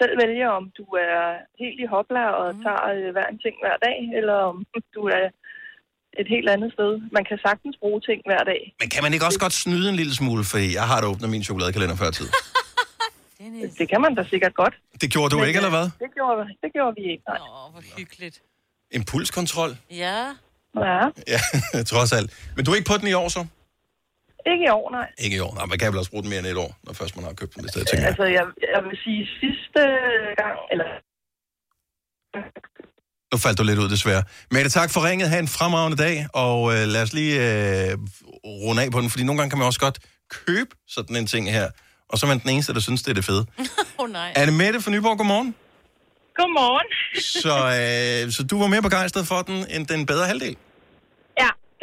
selv 0.00 0.14
vælge, 0.22 0.46
om 0.58 0.64
du 0.78 0.84
er 1.08 1.18
helt 1.62 1.78
i 1.84 1.86
hopla 1.94 2.24
og 2.40 2.46
tager 2.64 2.84
øh, 2.94 3.08
hver 3.14 3.26
en 3.32 3.38
ting 3.44 3.54
hver 3.64 3.76
dag, 3.86 3.98
eller 4.18 4.36
om 4.50 4.56
du 4.96 5.02
er 5.18 5.24
et 6.22 6.28
helt 6.34 6.48
andet 6.54 6.70
sted. 6.76 6.90
Man 7.16 7.24
kan 7.28 7.38
sagtens 7.46 7.76
bruge 7.82 8.00
ting 8.08 8.20
hver 8.28 8.42
dag. 8.52 8.62
Men 8.80 8.88
kan 8.94 9.02
man 9.04 9.12
ikke 9.14 9.26
også 9.28 9.40
godt 9.46 9.52
snyde 9.64 9.86
en 9.92 9.96
lille 10.02 10.14
smule, 10.20 10.42
fordi 10.52 10.68
jeg 10.78 10.86
har 10.90 10.98
da 11.00 11.06
åbnet 11.12 11.30
min 11.34 11.44
chokoladekalender 11.48 11.96
før 12.02 12.10
tid. 12.20 12.28
Det 13.78 13.88
kan 13.92 14.00
man 14.00 14.14
da 14.14 14.22
sikkert 14.30 14.54
godt. 14.54 14.74
Det 15.00 15.08
gjorde 15.12 15.30
du 15.34 15.38
Men, 15.38 15.48
ikke, 15.48 15.56
eller 15.56 15.70
hvad? 15.70 15.86
Det 16.04 16.14
gjorde, 16.14 16.48
det 16.62 16.72
gjorde 16.72 16.94
vi 16.98 17.02
ikke, 17.12 17.22
nej. 17.28 17.38
Åh, 17.40 17.72
hvor 17.72 17.82
hyggeligt. 17.98 18.42
Impulskontrol? 18.90 19.70
Ja. 19.90 20.20
Ja, 20.76 21.08
Ja, 21.28 21.40
trods 21.92 22.12
alt. 22.12 22.30
Men 22.56 22.64
du 22.64 22.70
er 22.70 22.74
ikke 22.76 22.88
på 22.88 22.96
den 22.96 23.08
i 23.08 23.12
år, 23.12 23.28
så? 23.28 23.46
ikke 24.46 24.64
i 24.64 24.68
år, 24.68 24.90
nej. 24.90 25.08
Ikke 25.18 25.36
i 25.36 25.40
år. 25.40 25.54
Nej, 25.54 25.66
man 25.66 25.78
kan 25.78 25.88
vel 25.92 25.98
også 25.98 26.10
bruge 26.10 26.22
den 26.22 26.30
mere 26.30 26.38
end 26.38 26.46
et 26.46 26.56
år, 26.56 26.76
når 26.82 26.92
først 26.92 27.16
man 27.16 27.24
har 27.24 27.32
købt 27.32 27.54
den, 27.54 27.62
hvis 27.62 27.72
det 27.72 27.80
er, 27.80 27.84
tænker 27.84 28.02
jeg. 28.02 28.08
Altså, 28.08 28.24
jeg, 28.24 28.44
jeg 28.74 28.82
vil 28.84 28.98
sige 29.04 29.28
sidste 29.40 29.80
gang, 30.42 30.56
eller 30.72 30.88
Nu 33.32 33.38
faldt 33.38 33.58
du 33.58 33.64
lidt 33.64 33.78
ud, 33.78 33.88
desværre. 33.88 34.22
Mette, 34.50 34.70
tak 34.70 34.90
for 34.90 35.08
ringet. 35.08 35.28
Ha' 35.28 35.38
en 35.38 35.48
fremragende 35.48 35.96
dag, 35.96 36.26
og 36.34 36.58
øh, 36.74 36.82
lad 36.94 37.02
os 37.02 37.12
lige 37.12 37.34
øh, 37.36 37.98
runde 38.44 38.82
af 38.82 38.90
på 38.90 39.00
den, 39.00 39.10
fordi 39.10 39.24
nogle 39.24 39.38
gange 39.38 39.50
kan 39.50 39.58
man 39.58 39.66
også 39.66 39.80
godt 39.80 39.98
købe 40.30 40.70
sådan 40.88 41.16
en 41.16 41.26
ting 41.26 41.52
her, 41.52 41.70
og 42.08 42.18
så 42.18 42.26
er 42.26 42.28
man 42.28 42.38
den 42.38 42.50
eneste, 42.50 42.74
der 42.74 42.80
synes, 42.80 43.02
det 43.02 43.10
er 43.10 43.14
det 43.14 43.24
fede. 43.24 43.46
Åh 43.58 43.64
oh, 44.04 44.10
nej. 44.10 44.32
Anne 44.36 44.52
Mette 44.52 44.80
fra 44.80 44.90
Nyborg, 44.90 45.18
godmorgen. 45.18 45.54
Godmorgen. 46.36 46.88
Så, 47.42 47.54
øh, 48.26 48.32
så 48.32 48.42
du 48.42 48.58
var 48.58 48.66
mere 48.66 48.82
begejstret 48.82 49.26
for 49.26 49.42
den, 49.42 49.66
end 49.70 49.86
den 49.86 50.06
bedre 50.06 50.26
halvdel? 50.26 50.56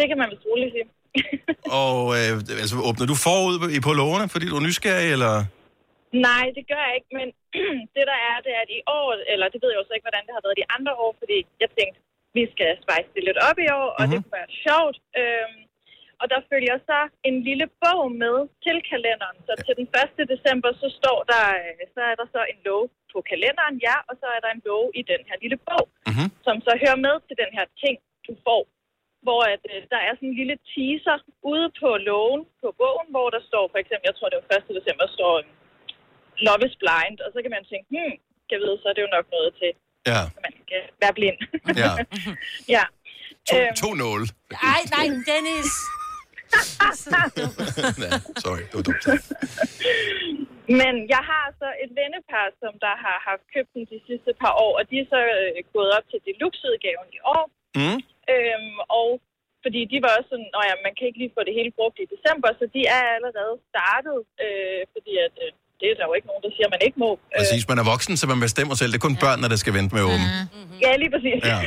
Det 0.01 0.07
kan 0.09 0.17
man 0.21 0.29
vist 0.31 0.45
roligt 0.49 0.73
sige. 0.75 0.87
Og 1.83 1.99
øh, 2.17 2.33
altså, 2.63 2.75
åbner 2.87 3.05
du 3.11 3.15
forud 3.27 3.55
i 3.77 3.79
på 3.87 3.91
lågerne, 4.01 4.27
fordi 4.33 4.45
du 4.51 4.55
er 4.59 4.65
nysgerrig, 4.67 5.09
eller? 5.17 5.33
Nej, 6.27 6.45
det 6.57 6.63
gør 6.71 6.81
jeg 6.87 6.95
ikke, 6.99 7.11
men 7.19 7.27
det 7.95 8.03
der 8.11 8.19
er, 8.29 8.35
det 8.45 8.51
er, 8.57 8.61
at 8.65 8.71
i 8.79 8.81
år, 8.99 9.07
eller 9.33 9.47
det 9.53 9.59
ved 9.61 9.69
jeg 9.71 9.79
jo 9.81 9.87
så 9.87 9.93
ikke, 9.95 10.07
hvordan 10.07 10.25
det 10.27 10.33
har 10.35 10.43
været 10.45 10.61
de 10.61 10.71
andre 10.75 10.93
år, 11.03 11.11
fordi 11.21 11.37
jeg 11.63 11.69
tænkte, 11.77 11.99
vi 12.37 12.43
skal 12.53 12.71
spice 12.83 13.11
det 13.15 13.23
lidt 13.27 13.39
op 13.49 13.57
i 13.65 13.69
år, 13.81 13.89
og 13.97 14.01
mm-hmm. 14.01 14.11
det 14.11 14.23
kunne 14.23 14.39
være 14.41 14.53
sjovt. 14.65 14.97
Øhm, 15.19 15.61
og 16.21 16.25
der 16.33 16.39
følger 16.51 16.77
så 16.89 16.99
en 17.29 17.37
lille 17.47 17.67
bog 17.83 18.01
med 18.23 18.37
til 18.65 18.77
kalenderen. 18.91 19.37
Så 19.47 19.53
til 19.65 19.73
den 19.79 19.87
1. 20.19 20.33
december, 20.33 20.69
så 20.81 20.87
står 20.99 21.19
der, 21.31 21.45
øh, 21.61 21.81
så 21.95 22.01
er 22.11 22.15
der 22.21 22.27
så 22.35 22.41
en 22.53 22.59
lov 22.69 22.83
på 23.13 23.17
kalenderen, 23.31 23.75
ja, 23.87 23.97
og 24.09 24.13
så 24.21 24.27
er 24.35 24.39
der 24.45 24.51
en 24.53 24.63
lov 24.69 24.83
i 24.99 25.01
den 25.11 25.21
her 25.29 25.37
lille 25.43 25.59
bog, 25.69 25.85
mm-hmm. 26.09 26.27
som 26.45 26.55
så 26.65 26.71
hører 26.83 26.99
med 27.07 27.15
til 27.27 27.35
den 27.43 27.51
her 27.57 27.65
ting, 27.83 27.95
du 28.27 28.33
får. 28.47 28.61
Hvor 29.25 29.41
at, 29.53 29.63
øh, 29.73 29.79
der 29.93 29.99
er 30.07 30.11
sådan 30.15 30.29
en 30.31 30.37
lille 30.41 30.57
teaser 30.71 31.17
ude 31.53 31.67
på 31.81 31.89
loven 32.09 32.41
på 32.61 32.67
bogen, 32.81 33.07
hvor 33.13 33.27
der 33.35 33.41
står 33.49 33.63
for 33.71 33.79
eksempel, 33.83 34.05
jeg 34.09 34.15
tror 34.17 34.29
det 34.29 34.37
var 34.41 34.57
1. 34.57 34.77
december, 34.79 35.05
står 35.17 35.33
øh, 35.41 35.45
Love 36.45 36.61
is 36.67 36.75
blind, 36.83 37.17
og 37.25 37.29
så 37.33 37.37
kan 37.43 37.51
man 37.55 37.63
tænke, 37.71 37.85
hmm, 37.93 38.13
kan 38.49 38.57
vide, 38.63 38.77
så 38.81 38.85
er 38.89 38.95
det 38.95 39.03
jo 39.07 39.11
nok 39.17 39.27
noget 39.35 39.51
til, 39.61 39.71
Ja. 40.11 40.21
at 40.37 40.41
man 40.47 40.53
kan 40.71 40.83
være 41.03 41.13
blind. 41.19 41.37
Ja. 41.83 41.91
ja. 42.75 42.83
To, 43.49 43.55
Øhm, 43.57 43.73
to 43.83 43.89
nåle. 44.03 44.25
Ej, 44.73 44.81
nej, 44.95 45.05
Dennis. 45.29 45.69
sorry, 48.43 48.63
det 48.69 48.75
var 48.79 48.85
dumt. 48.89 49.03
Men 50.81 50.93
jeg 51.13 51.21
har 51.31 51.45
så 51.61 51.67
et 51.83 51.91
vennepar, 51.99 52.45
som 52.61 52.71
der 52.85 52.95
har 53.05 53.17
haft 53.29 53.43
købt 53.53 53.69
den 53.75 53.83
de 53.93 53.99
sidste 54.09 54.31
par 54.41 54.53
år, 54.65 54.71
og 54.79 54.83
de 54.89 54.95
er 55.03 55.07
så 55.13 55.19
øh, 55.37 55.49
gået 55.75 55.91
op 55.97 56.05
til 56.11 56.19
deluxe-udgaven 56.27 57.09
i 57.17 57.19
år. 57.35 57.43
Mm. 57.79 57.99
Øhm, 58.33 58.75
og 58.99 59.09
fordi 59.63 59.81
de 59.91 59.97
var 60.05 60.11
også 60.17 60.29
sådan, 60.33 60.51
at 60.57 60.63
ja, 60.69 60.73
man 60.85 60.93
kan 60.97 61.05
ikke 61.07 61.19
lige 61.23 61.35
få 61.37 61.41
det 61.47 61.53
hele 61.59 61.71
brugt 61.77 61.97
i 62.03 62.11
december, 62.13 62.49
så 62.59 62.63
de 62.75 62.81
er 62.97 63.03
allerede 63.17 63.55
startet, 63.71 64.17
øh, 64.45 64.81
fordi 64.93 65.13
at, 65.27 65.35
øh, 65.43 65.51
det 65.79 65.85
er 65.91 65.95
der 65.99 66.05
jo 66.09 66.13
ikke 66.17 66.29
nogen, 66.31 66.43
der 66.45 66.51
siger, 66.55 66.67
at 66.69 66.73
man 66.75 66.83
ikke 66.87 66.99
må. 67.05 67.09
Præcis, 67.41 67.63
man 67.71 67.79
er 67.81 67.85
voksen, 67.93 68.13
så 68.21 68.25
man 68.33 68.39
bestemmer 68.47 68.75
selv. 68.77 68.91
Det 68.91 68.99
er 68.99 69.07
kun 69.07 69.21
børnene, 69.25 69.47
der 69.53 69.59
skal 69.63 69.73
vente 69.77 69.91
med 69.95 70.03
åben. 70.11 70.27
Mm. 70.55 70.77
Ja, 70.85 70.91
lige 71.01 71.11
præcis. 71.15 71.41
Ja. 71.51 71.59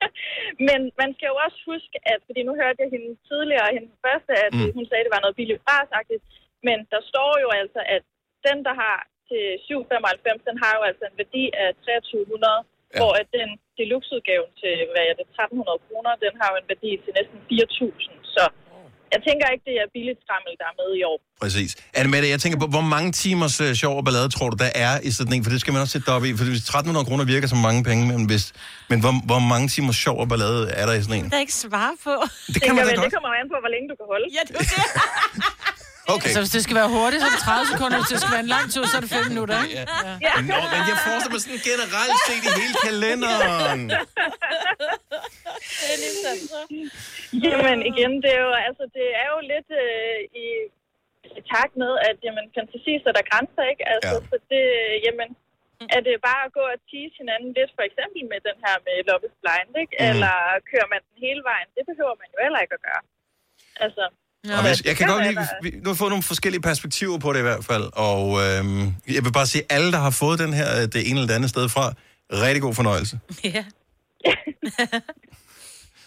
Men 0.68 0.80
man 1.00 1.10
skal 1.16 1.28
jo 1.32 1.36
også 1.46 1.58
huske, 1.72 1.96
at, 2.12 2.18
fordi 2.26 2.40
nu 2.48 2.52
hørte 2.60 2.78
jeg 2.82 2.90
hende 2.94 3.10
tidligere, 3.30 3.68
hende 3.76 3.88
første, 4.06 4.32
at 4.46 4.52
Mm. 4.54 4.60
mm. 4.64 4.72
hun 4.76 4.84
sagde, 4.86 5.02
at 5.02 5.06
det 5.08 5.14
var 5.16 5.24
noget 5.24 5.38
billigt 5.40 5.62
frasagtigt, 5.66 6.22
men 6.68 6.78
der 6.92 7.00
står 7.10 7.32
jo 7.44 7.48
altså, 7.60 7.80
at 7.96 8.02
den, 8.46 8.58
der 8.66 8.74
har 8.82 8.96
til 9.30 9.44
795, 9.66 10.48
den 10.48 10.56
har 10.64 10.72
jo 10.78 10.82
altså 10.90 11.04
en 11.10 11.16
værdi 11.22 11.44
af 11.62 11.68
2300, 11.84 12.58
ja. 12.94 12.98
hvor 13.00 13.12
at 13.20 13.28
den 13.38 13.50
deluxe-udgaven 13.78 14.50
til, 14.62 14.74
hvad 14.92 15.04
er 15.10 15.14
det, 15.18 15.26
1300 15.34 15.86
kroner, 15.86 16.12
den 16.24 16.32
har 16.40 16.48
jo 16.52 16.56
en 16.62 16.68
værdi 16.72 16.90
til 17.04 17.10
næsten 17.18 17.38
4000. 17.48 18.14
Så 18.36 18.44
jeg 19.14 19.20
tænker 19.28 19.44
ikke, 19.54 19.64
det 19.70 19.76
er 19.82 19.86
billigt 19.96 20.20
skrammel, 20.24 20.52
der 20.60 20.66
er 20.72 20.76
med 20.82 20.90
i 21.00 21.02
år. 21.10 21.18
Præcis. 21.44 21.70
Annemette, 21.98 22.26
jeg 22.34 22.40
tænker 22.44 22.58
på, 22.64 22.68
hvor 22.76 22.86
mange 22.94 23.08
timers 23.24 23.56
uh, 23.64 23.72
sjov 23.82 23.94
og 24.00 24.04
ballade 24.08 24.28
tror 24.36 24.48
du, 24.52 24.56
der 24.64 24.70
er 24.86 24.92
i 25.08 25.10
sådan 25.18 25.32
en? 25.36 25.42
For 25.44 25.50
det 25.54 25.60
skal 25.62 25.72
man 25.74 25.80
også 25.84 25.94
sætte 25.96 26.08
op 26.16 26.24
i. 26.28 26.30
For 26.38 26.44
hvis 26.54 26.62
1300 26.62 27.08
kroner 27.08 27.24
virker 27.34 27.48
som 27.52 27.60
mange 27.68 27.80
penge, 27.88 28.02
men, 28.10 28.26
hvis, 28.30 28.44
men 28.90 28.98
hvor, 29.04 29.12
hvor 29.30 29.40
mange 29.52 29.66
timers 29.74 29.98
sjov 30.04 30.16
og 30.22 30.28
ballade 30.32 30.60
er 30.80 30.84
der 30.88 30.94
i 31.00 31.02
sådan 31.06 31.18
en? 31.18 31.24
Der 31.30 31.36
er 31.40 31.44
ikke 31.46 31.60
svare 31.66 31.94
på. 32.06 32.14
Det 32.54 32.60
kan 32.66 32.72
man 32.76 32.84
da 32.88 32.92
godt. 32.98 33.04
Det 33.06 33.14
kommer 33.16 33.30
an 33.40 33.48
på, 33.54 33.58
hvor 33.64 33.72
længe 33.74 33.86
du 33.92 33.96
kan 34.00 34.06
holde. 34.12 34.26
Ja, 34.36 34.42
det 34.48 34.54
er 34.54 34.64
det. 34.70 35.79
Okay. 36.14 36.28
Altså, 36.28 36.40
hvis 36.42 36.52
det 36.56 36.62
skal 36.66 36.76
være 36.80 36.90
hurtigt, 36.96 37.20
så 37.22 37.26
er 37.30 37.34
det 37.36 37.42
30 37.48 37.66
sekunder. 37.72 37.96
Hvis 38.00 38.10
det 38.12 38.18
skal 38.22 38.32
være 38.36 38.44
en 38.48 38.52
lang 38.56 38.66
tur, 38.74 38.84
så 38.90 38.94
er 38.98 39.02
det 39.04 39.10
5 39.18 39.32
minutter, 39.32 39.56
ikke? 39.64 39.74
Ja. 40.26 40.34
Nå, 40.52 40.58
men 40.74 40.80
jeg 40.90 40.96
forestiller 41.06 41.34
mig 41.36 41.42
sådan 41.44 41.62
generelt 41.70 42.18
set 42.28 42.42
i 42.48 42.50
hele 42.60 42.74
kalenderen. 42.86 43.82
Jamen 47.44 47.78
igen, 47.90 48.12
det 48.22 48.30
er 48.38 48.42
jo, 48.46 48.52
altså, 48.68 48.84
det 48.96 49.06
er 49.22 49.28
jo 49.34 49.38
lidt 49.52 49.68
øh, 49.84 50.18
i, 50.44 50.46
i 51.38 51.40
takt 51.52 51.74
med, 51.82 51.92
at 52.08 52.16
jamen, 52.26 52.44
fantasi 52.56 52.92
sætter 53.04 53.22
grænser, 53.30 53.64
ikke? 53.72 53.84
Altså, 53.94 54.14
ja. 54.20 54.28
så 54.30 54.36
det, 54.52 54.64
jamen, 55.06 55.28
er 55.96 56.00
det 56.06 56.14
bare 56.28 56.42
at 56.46 56.52
gå 56.58 56.64
og 56.74 56.78
tease 56.90 57.14
hinanden 57.20 57.50
lidt, 57.58 57.72
for 57.76 57.84
eksempel 57.88 58.20
med 58.32 58.40
den 58.48 58.56
her 58.64 58.74
med 58.86 58.94
Love 59.08 59.24
is 59.28 59.36
Blind, 59.42 59.72
ikke? 59.82 59.94
Mm. 59.98 60.06
Eller 60.08 60.34
kører 60.70 60.88
man 60.92 61.00
den 61.08 61.16
hele 61.26 61.42
vejen? 61.50 61.68
Det 61.76 61.84
behøver 61.90 62.16
man 62.20 62.28
jo 62.34 62.38
heller 62.44 62.60
ikke 62.64 62.76
at 62.78 62.86
gøre. 62.88 63.02
Altså, 63.84 64.04
Ja. 64.48 64.58
Og 64.58 64.64
jeg, 64.64 64.76
jeg 64.84 64.96
kan 64.96 65.08
godt 65.08 65.26
lide, 65.26 65.48
vi, 65.62 65.70
nu 65.70 65.90
har 65.90 65.94
fået 65.94 66.10
nogle 66.10 66.22
forskellige 66.22 66.62
perspektiver 66.62 67.18
på 67.18 67.32
det 67.32 67.38
i 67.38 67.42
hvert 67.42 67.64
fald, 67.64 67.90
og 67.92 68.40
øhm, 68.42 68.94
jeg 69.08 69.24
vil 69.24 69.32
bare 69.32 69.46
sige, 69.46 69.62
alle, 69.70 69.92
der 69.92 69.98
har 69.98 70.10
fået 70.10 70.38
den 70.38 70.52
her, 70.52 70.76
øh, 70.76 70.82
det 70.82 71.10
ene 71.10 71.20
eller 71.20 71.26
det 71.26 71.34
andet 71.34 71.50
sted 71.50 71.68
fra, 71.68 71.92
rigtig 72.32 72.62
god 72.62 72.74
fornøjelse. 72.74 73.20
Ja. 73.44 73.64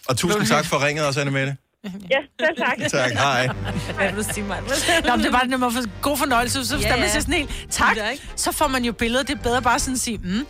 Og 0.09 0.17
tusind 0.17 0.45
tak 0.45 0.65
for 0.65 0.85
ringet 0.85 1.05
også, 1.05 1.19
Anne 1.21 1.31
Mette. 1.31 1.57
Ja, 2.11 2.17
selv 2.39 2.57
tak. 2.57 2.77
Tak, 2.91 3.11
hej. 3.11 3.47
Hvad 3.95 4.07
vil 4.07 4.17
du 4.25 4.33
sige, 4.33 4.43
mig? 4.43 4.61
Nå, 4.61 5.17
det 5.17 5.25
er 5.25 5.31
bare, 5.31 5.47
når 5.47 5.57
man 5.57 5.71
får 5.71 6.01
god 6.01 6.17
fornøjelse, 6.17 6.65
så 6.65 6.77
ja. 6.77 6.97
man 6.97 7.09
siger 7.09 7.21
sådan 7.21 7.33
helt, 7.33 7.67
tak, 7.69 7.97
så 8.35 8.51
får 8.51 8.67
man 8.67 8.85
jo 8.85 8.91
billedet. 8.91 9.27
Det 9.27 9.37
er 9.37 9.41
bedre 9.41 9.61
bare 9.61 9.79
sådan 9.79 9.93
at 9.93 9.99
sige, 9.99 10.17
mm. 10.17 10.45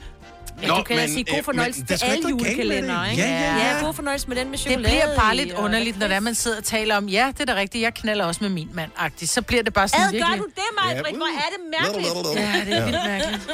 Ja, 0.61 0.67
du 0.67 0.83
kan 0.83 0.95
men, 0.95 1.09
sige 1.09 1.23
god 1.23 1.43
fornøjelse 1.43 1.81
øh, 1.81 1.87
til 1.87 1.99
der 1.99 2.05
er 2.05 2.11
alle 2.11 2.23
det. 2.23 2.29
julekalender, 2.31 3.05
ikke? 3.09 3.21
Ja, 3.23 3.29
ja, 3.29 3.57
ja. 3.57 3.75
ja, 3.77 3.85
god 3.85 3.93
fornøjelse 3.93 4.27
med 4.27 4.35
den 4.37 4.45
med 4.49 4.57
Det 4.57 4.59
chokolade 4.67 4.89
bliver 4.89 5.15
bare 5.19 5.35
lidt 5.35 5.51
og- 5.53 5.63
underligt, 5.63 5.99
når 5.99 6.07
det 6.07 6.15
er, 6.15 6.19
man 6.19 6.35
sidder 6.35 6.57
og 6.57 6.63
taler 6.63 6.97
om, 6.97 7.05
ja, 7.07 7.31
det 7.37 7.49
er 7.49 7.53
da 7.53 7.59
rigtigt, 7.59 7.81
jeg 7.81 7.93
knaller 7.93 8.25
også 8.25 8.39
med 8.43 8.49
min 8.49 8.69
mand 8.73 8.91
-agtigt. 8.99 9.25
Så 9.27 9.41
bliver 9.41 9.63
det 9.63 9.73
bare 9.73 9.87
sådan 9.87 10.05
Ad, 10.05 10.11
gør 10.11 10.17
virkelig... 10.17 10.39
du 10.39 10.45
det, 10.55 10.63
Majbrit? 10.95 11.15
Hvor 11.15 11.25
er 11.25 11.49
det 11.55 11.61
mærkeligt. 11.81 12.39
Ja, 12.39 12.65
det 12.65 12.73
er 12.73 12.79
Ja. 12.79 12.85
vildt 12.85 13.05
mærkeligt. 13.05 13.49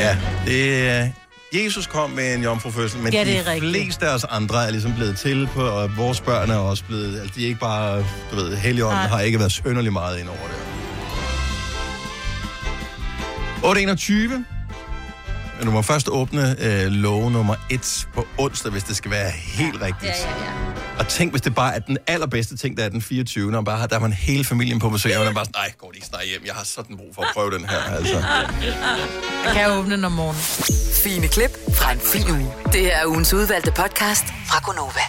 Ja, 0.00 0.16
det 0.46 0.88
er... 0.88 1.08
Jesus 1.54 1.86
kom 1.86 2.10
med 2.10 2.34
en 2.34 2.42
jomfrufødsel, 2.42 3.00
men 3.00 3.12
Ja, 3.12 3.24
det 3.24 3.38
er 3.38 3.42
de 3.42 3.50
rigtigt. 3.50 3.72
fleste 3.72 4.06
af 4.06 4.14
os 4.14 4.24
andre 4.24 4.66
er 4.66 4.70
ligesom 4.70 4.94
blevet 4.94 5.18
til 5.18 5.48
på, 5.54 5.62
og 5.62 5.96
vores 5.96 6.20
børn 6.20 6.50
er 6.50 6.56
også 6.56 6.84
blevet... 6.84 7.20
Altså, 7.20 7.34
de 7.36 7.42
er 7.44 7.48
ikke 7.48 7.60
bare, 7.60 7.98
du 8.30 8.36
ved, 8.36 8.56
Helligånden 8.56 8.98
har 8.98 9.20
ikke 9.20 9.38
været 9.38 9.52
sønderlig 9.52 9.92
meget 9.92 10.18
ind 10.20 10.28
over 10.28 10.38
det. 10.38 10.56
821. 13.64 14.44
Men 15.60 15.66
Du 15.66 15.72
må 15.72 15.82
først 15.82 16.08
åbne 16.08 16.56
øh, 16.64 16.86
lov 16.86 17.30
nummer 17.30 17.54
1 17.70 18.08
på 18.14 18.26
onsdag, 18.38 18.72
hvis 18.72 18.82
det 18.84 18.96
skal 18.96 19.10
være 19.10 19.30
helt 19.30 19.82
rigtigt. 19.82 20.02
Ja, 20.04 20.28
ja, 20.28 20.44
ja. 20.44 20.50
Og 20.98 21.08
tænk, 21.08 21.30
hvis 21.32 21.42
det 21.42 21.54
bare 21.54 21.74
er 21.74 21.78
den 21.78 21.98
allerbedste 22.06 22.56
ting, 22.56 22.76
der 22.76 22.84
er 22.84 22.88
den 22.88 23.02
24. 23.02 23.56
Og 23.58 23.64
bare, 23.64 23.78
har- 23.78 23.86
der 23.86 23.96
er 23.96 24.00
man 24.00 24.12
hele 24.12 24.44
familien 24.44 24.78
på 24.78 24.88
besøg, 24.88 25.12
og 25.16 25.18
man 25.18 25.28
er 25.28 25.32
bare 25.34 25.44
sådan, 25.44 25.60
nej, 25.60 25.72
går 25.78 25.90
de 25.90 25.96
ikke 25.96 26.06
snart 26.06 26.22
hjem? 26.26 26.42
Jeg 26.46 26.54
har 26.54 26.64
sådan 26.64 26.96
brug 26.96 27.14
for 27.14 27.22
at 27.22 27.28
prøve 27.34 27.50
den 27.50 27.64
her, 27.68 27.78
altså. 27.96 28.16
Jeg 29.44 29.52
kan 29.54 29.70
åbne 29.70 29.96
den 29.96 30.04
om 30.04 30.12
morgenen. 30.12 30.42
Fine 31.04 31.28
klip 31.28 31.50
fra 31.74 31.92
en 31.92 32.00
fin 32.00 32.30
uge. 32.30 32.52
Det 32.72 32.80
her 32.80 32.96
er 32.96 33.06
ugens 33.06 33.32
udvalgte 33.34 33.70
podcast 33.70 34.24
fra 34.46 34.60
Gonova. 34.64 35.00